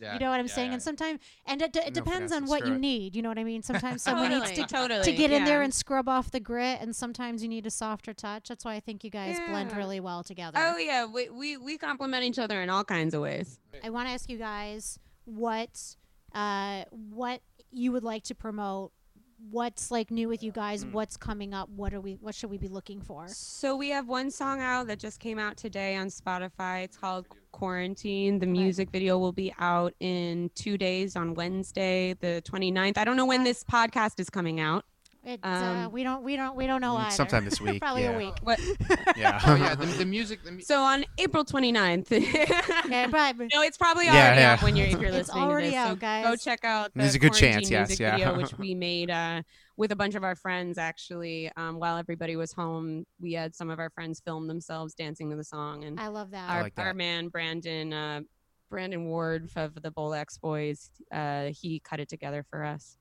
[0.00, 0.68] Yeah, you know what I'm yeah, saying?
[0.68, 0.74] yeah.
[0.74, 2.78] And sometimes, and it, d- it No depends on what you it.
[2.80, 3.14] need.
[3.14, 3.62] You know what I mean?
[3.62, 5.02] Sometimes someone needs to totally.
[5.04, 8.14] to get in there and scrub off the grit, and sometimes you need a softer
[8.14, 8.48] touch.
[8.48, 10.58] That's why I think you guys blend really well together.
[10.58, 13.58] Oh yeah, we, we we complement each other in all kinds of ways.
[13.84, 15.96] I want to ask you guys what
[16.34, 17.40] uh, what
[17.70, 18.92] you would like to promote.
[19.50, 20.84] What's like new with you guys?
[20.84, 20.92] Mm.
[20.92, 21.68] What's coming up?
[21.68, 22.14] What are we?
[22.14, 23.28] What should we be looking for?
[23.28, 26.84] So we have one song out that just came out today on Spotify.
[26.84, 28.38] It's called Quarantine.
[28.38, 32.96] The music video will be out in two days on Wednesday, the 29th.
[32.96, 34.86] I don't know when this podcast is coming out.
[35.26, 36.22] It, uh, Um, we don't.
[36.22, 36.54] We don't.
[36.54, 37.10] We don't know Mm, either.
[37.10, 38.10] sometime this week, Probably yeah.
[38.12, 38.34] a week.
[38.42, 38.60] What?
[39.16, 39.40] Yeah.
[39.44, 40.44] Oh yeah, the, the music.
[40.44, 42.10] The mu- So on April 29th.
[42.88, 43.48] Yeah, probably.
[43.52, 44.52] No, it's probably Yeah, already yeah.
[44.52, 45.78] out when you're if you're It's listening already to this.
[45.78, 46.24] out, so guys.
[46.24, 48.16] Go check out the There's a good chance, Quarantine yes, music yeah.
[48.16, 49.42] video, which we made uh,
[49.76, 50.78] with a bunch of our friends.
[50.78, 55.28] Actually, um, while everybody was home, we had some of our friends film themselves dancing
[55.30, 56.48] to the song, and I love that.
[56.48, 58.20] our, like our man Brandon uh,
[58.70, 62.96] Brandon Ward of the Bolex Boys, uh, he cut it together for us.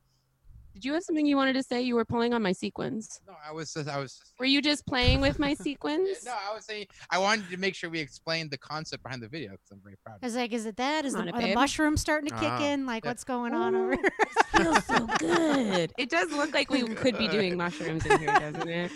[0.76, 1.82] Did you have something you wanted to say?
[1.82, 3.22] You were pulling on my sequins.
[3.26, 3.74] no, I was.
[3.74, 4.18] Just, I was.
[4.18, 6.10] Just, Were you just playing with my sequins?
[6.26, 9.30] no, I was saying I wanted to make sure we explained the concept behind the
[9.30, 10.18] video because I'm very proud.
[10.22, 11.06] I was like, is it that?
[11.06, 11.56] Is Come the, on, are the babe.
[11.56, 12.62] mushrooms starting to kick Ah.
[12.66, 12.86] in?
[12.86, 13.12] Like, Yeah.
[13.12, 13.98] what's going on over Ooh,
[14.58, 14.64] here?
[14.64, 15.94] feels so good.
[15.98, 18.92] It does look like we could be doing mushrooms in here, doesn't it?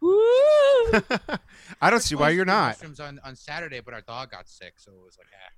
[0.00, 0.14] Woo!
[1.82, 2.68] I don't see why you're to do not.
[2.78, 5.52] Mushrooms on, on Saturday, but our dog got sick, so it was like, ah.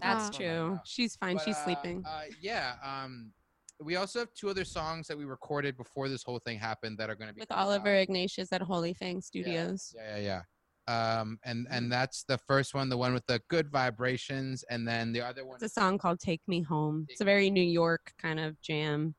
[0.00, 0.80] That's not true.
[0.84, 1.36] She's fine.
[1.36, 2.04] But, She's uh, sleeping.
[2.06, 2.74] Uh, yeah.
[2.84, 3.32] Um,
[3.80, 7.08] we also have two other songs that we recorded before this whole thing happened that
[7.10, 7.68] are going to be With coming out.
[7.68, 9.94] Oliver Ignatius at Holy Fang Studios.
[9.96, 10.42] Yeah, yeah,
[10.88, 11.20] yeah.
[11.20, 15.12] Um, and and that's the first one, the one with the good vibrations, and then
[15.12, 15.56] the other one.
[15.56, 17.06] It's a song called Take Me Home.
[17.10, 19.14] It's a very New York kind of jam.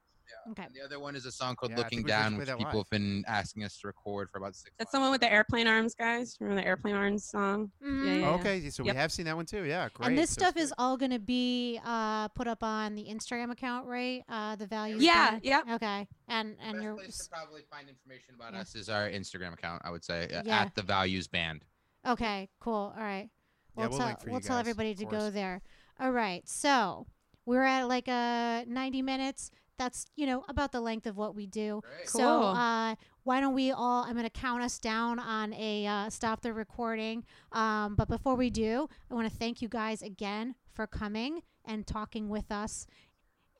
[0.52, 0.64] Okay.
[0.64, 2.32] And the other one is a song called Yeah, I "Looking think we should Down,"
[2.32, 2.86] play which that people live.
[2.86, 4.74] have been asking us to record for about six.
[4.80, 5.06] That's the months.
[5.06, 6.38] one with the airplane arms, guys.
[6.40, 7.72] Remember the airplane arms song?
[7.84, 8.06] Mhm.
[8.06, 8.30] Yeah, yeah.
[8.36, 8.94] Okay, so Yep.
[8.96, 9.64] we have seen that one too.
[9.66, 10.08] Yeah, great.
[10.10, 13.06] And this So stuff it's is all going to be uh, put up on the
[13.06, 14.24] Instagram account, right?
[14.30, 15.04] Uh, the values.
[15.04, 15.42] Yeah, band?
[15.44, 15.62] yeah.
[15.76, 16.08] Okay.
[16.28, 18.62] And and Best your place to probably find information about Yeah.
[18.62, 19.82] us is our Instagram account.
[19.86, 20.62] I would say uh, Yeah.
[20.62, 21.64] at the Values Band.
[22.06, 22.94] okay, cool.
[22.96, 23.30] All right.
[23.78, 25.24] Yeah, We'll, we'll tell link for you we'll tell guys, everybody of to course.
[25.24, 25.62] go there.
[26.00, 26.48] All right.
[26.48, 27.08] So
[27.46, 29.52] we're at like uh 90 minutes.
[29.80, 31.82] That's you know about the length of what we do.
[31.84, 32.08] Great.
[32.10, 32.44] So Cool.
[32.50, 34.04] uh, why don't we all?
[34.04, 37.24] I'm going to count us down on a uh, stop the recording.
[37.54, 41.88] Um, but before we do, I want to thank you guys again for coming and
[41.88, 42.86] talking with us.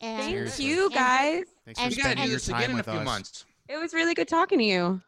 [0.02, 0.66] And Thank Seriously.
[0.66, 1.44] you, And- guys.
[1.66, 3.00] Thanks and- for We gotta spending do your this time again in a with few
[3.00, 3.06] us.
[3.06, 3.46] months.
[3.68, 5.02] It was really good talking to you.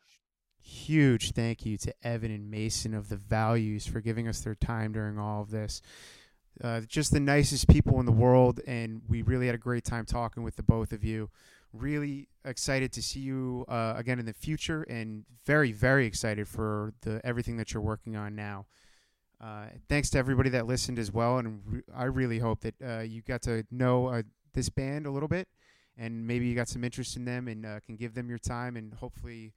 [0.59, 4.91] Huge thank you to Evan and Mason of the Values for giving us their time
[4.93, 5.81] during all of this.
[6.63, 10.05] Uh, just the nicest people in the world, and we really had a great time
[10.05, 11.29] talking with the both of you.
[11.73, 16.93] Really excited to see you uh, again in the future, and very, very excited for
[17.01, 18.65] the everything that you're working on now.
[19.39, 22.99] Uh, thanks to everybody that listened as well, and re- I really hope that uh,
[22.99, 24.21] you got to know uh,
[24.53, 25.47] this band a little bit,
[25.97, 28.93] and maybe you got some interest in them, and can give them your time, and
[28.93, 29.53] hopefully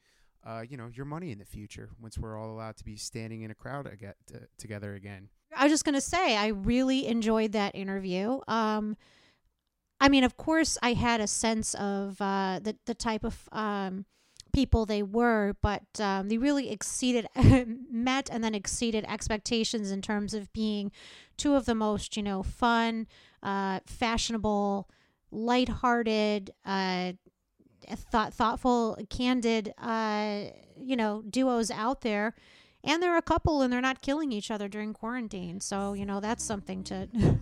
[0.68, 3.50] you know, your money in the future once we're all allowed to be standing in
[3.50, 5.28] a crowd aga t- together again.
[5.56, 8.40] I was just gonna say I really enjoyed that interview.
[8.48, 8.96] Um,
[10.00, 14.06] I mean, of course, I had a sense of uh, the the type of um,
[14.52, 17.26] people they were, but um, they really exceeded,
[17.90, 20.92] met, and then exceeded expectations in terms of being
[21.36, 23.06] two of the most, you know, fun,
[23.42, 24.88] uh, fashionable,
[25.30, 27.12] lighthearted, uh,
[27.90, 30.44] thought thoughtful, candid, uh,
[30.78, 32.34] you know, duos out there
[32.84, 35.60] and they're a couple and they're not killing each other during quarantine.
[35.60, 37.08] So you know that's something to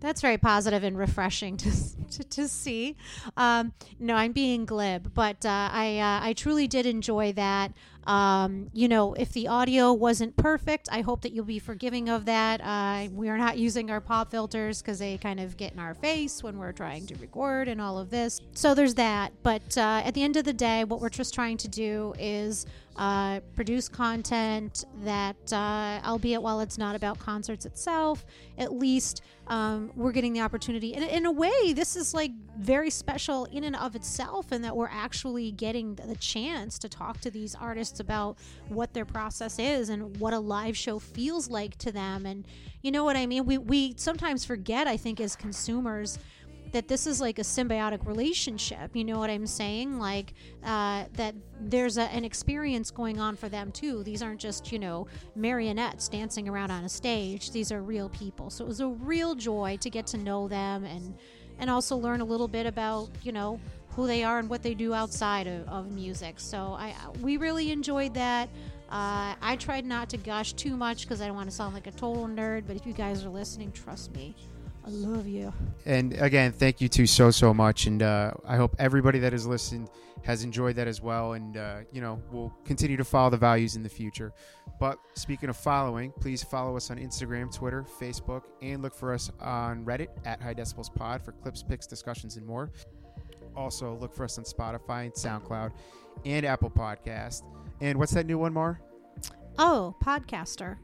[0.00, 1.70] that's very positive and refreshing to
[2.10, 2.96] to, to see.
[3.36, 7.72] Um, no i'm being glib but uh, i uh, i truly did enjoy that
[8.04, 12.24] um, you know if the audio wasn't perfect i hope that you'll be forgiving of
[12.24, 12.60] that.
[12.60, 15.94] Uh, we are not using our pop filters because they kind of get in our
[15.94, 18.40] face when we're trying to record and all of this.
[18.54, 19.32] So there's that.
[19.42, 22.66] But uh, at the end of the day what we're just trying to do is
[22.96, 28.26] uh, produce content that, uh, albeit while it's not about concerts itself,
[28.58, 30.94] at least um, we're getting the opportunity.
[30.94, 34.76] And in a way, this is like very special in and of itself, in that
[34.76, 38.38] we're actually getting the chance to talk to these artists about
[38.68, 42.26] what their process is and what a live show feels like to them.
[42.26, 42.46] And
[42.82, 43.46] you know what I mean?
[43.46, 46.18] We, we sometimes forget, I think, as consumers
[46.72, 48.94] that this is like a symbiotic relationship.
[48.94, 49.98] You know what I'm saying?
[49.98, 50.34] Like
[50.64, 54.02] uh, that there's a, an experience going on for them too.
[54.02, 57.50] These aren't just you know marionettes dancing around on a stage.
[57.50, 58.50] These are real people.
[58.50, 61.14] So it was a real joy to get to know them and
[61.58, 63.60] and also learn a little bit about you know
[63.96, 66.38] who they are and what they do outside of, of music.
[66.38, 68.48] So I we really enjoyed that.
[68.90, 71.86] Uh, I tried not to gush too much because I don't want to sound like
[71.86, 72.64] a total nerd.
[72.66, 74.34] But if you guys are listening, trust me,
[74.84, 75.52] I love you.
[75.86, 79.46] And again, thank you two so so much, and uh, I hope everybody that has
[79.46, 79.88] listened
[80.22, 81.34] has enjoyed that as well.
[81.34, 84.32] And uh, you know, we'll continue to follow the values in the future.
[84.78, 89.30] But speaking of following, please follow us on Instagram, Twitter, Facebook, and look for us
[89.40, 92.70] on Reddit at High Decibels Pod for clips, pics, discussions, and more.
[93.56, 95.72] Also, look for us on Spotify and SoundCloud
[96.24, 97.42] and Apple Podcast.
[97.80, 98.80] And what's that new one, Mar?
[99.58, 100.76] Oh, podcaster.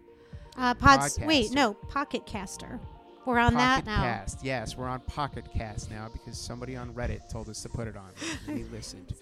[0.57, 1.19] Uh, pods.
[1.21, 2.81] Wait, no, Pocket Caster.
[3.27, 4.03] We're on that now.
[4.03, 4.45] Cast.
[4.45, 7.97] Yes, we're on Pocket Cast now because somebody on Reddit told us to put it
[7.97, 8.11] on.
[8.55, 9.15] We listened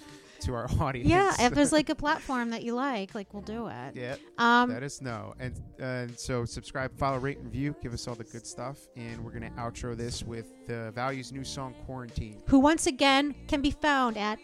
[0.44, 1.08] to our audience.
[1.08, 3.96] Yeah, if there's like a platform that you like, like we'll do it.
[3.96, 4.16] Yeah.
[4.38, 5.34] Um, let us know.
[5.38, 7.74] And uh, so subscribe, follow, rate, and view.
[7.82, 8.78] Give us all the good stuff.
[8.96, 12.42] And we're going to outro this with the Values new song, Quarantine.
[12.48, 14.38] Who once again can be found at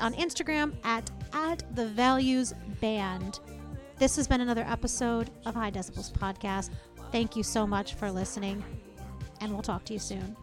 [0.00, 3.40] on Instagram at, at the Values Band.
[3.98, 6.70] This has been another episode of High Decibels Podcast.
[7.12, 8.62] Thank you so much for listening,
[9.40, 10.36] and we'll talk to you soon.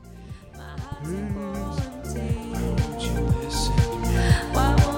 [4.53, 4.92] Why won't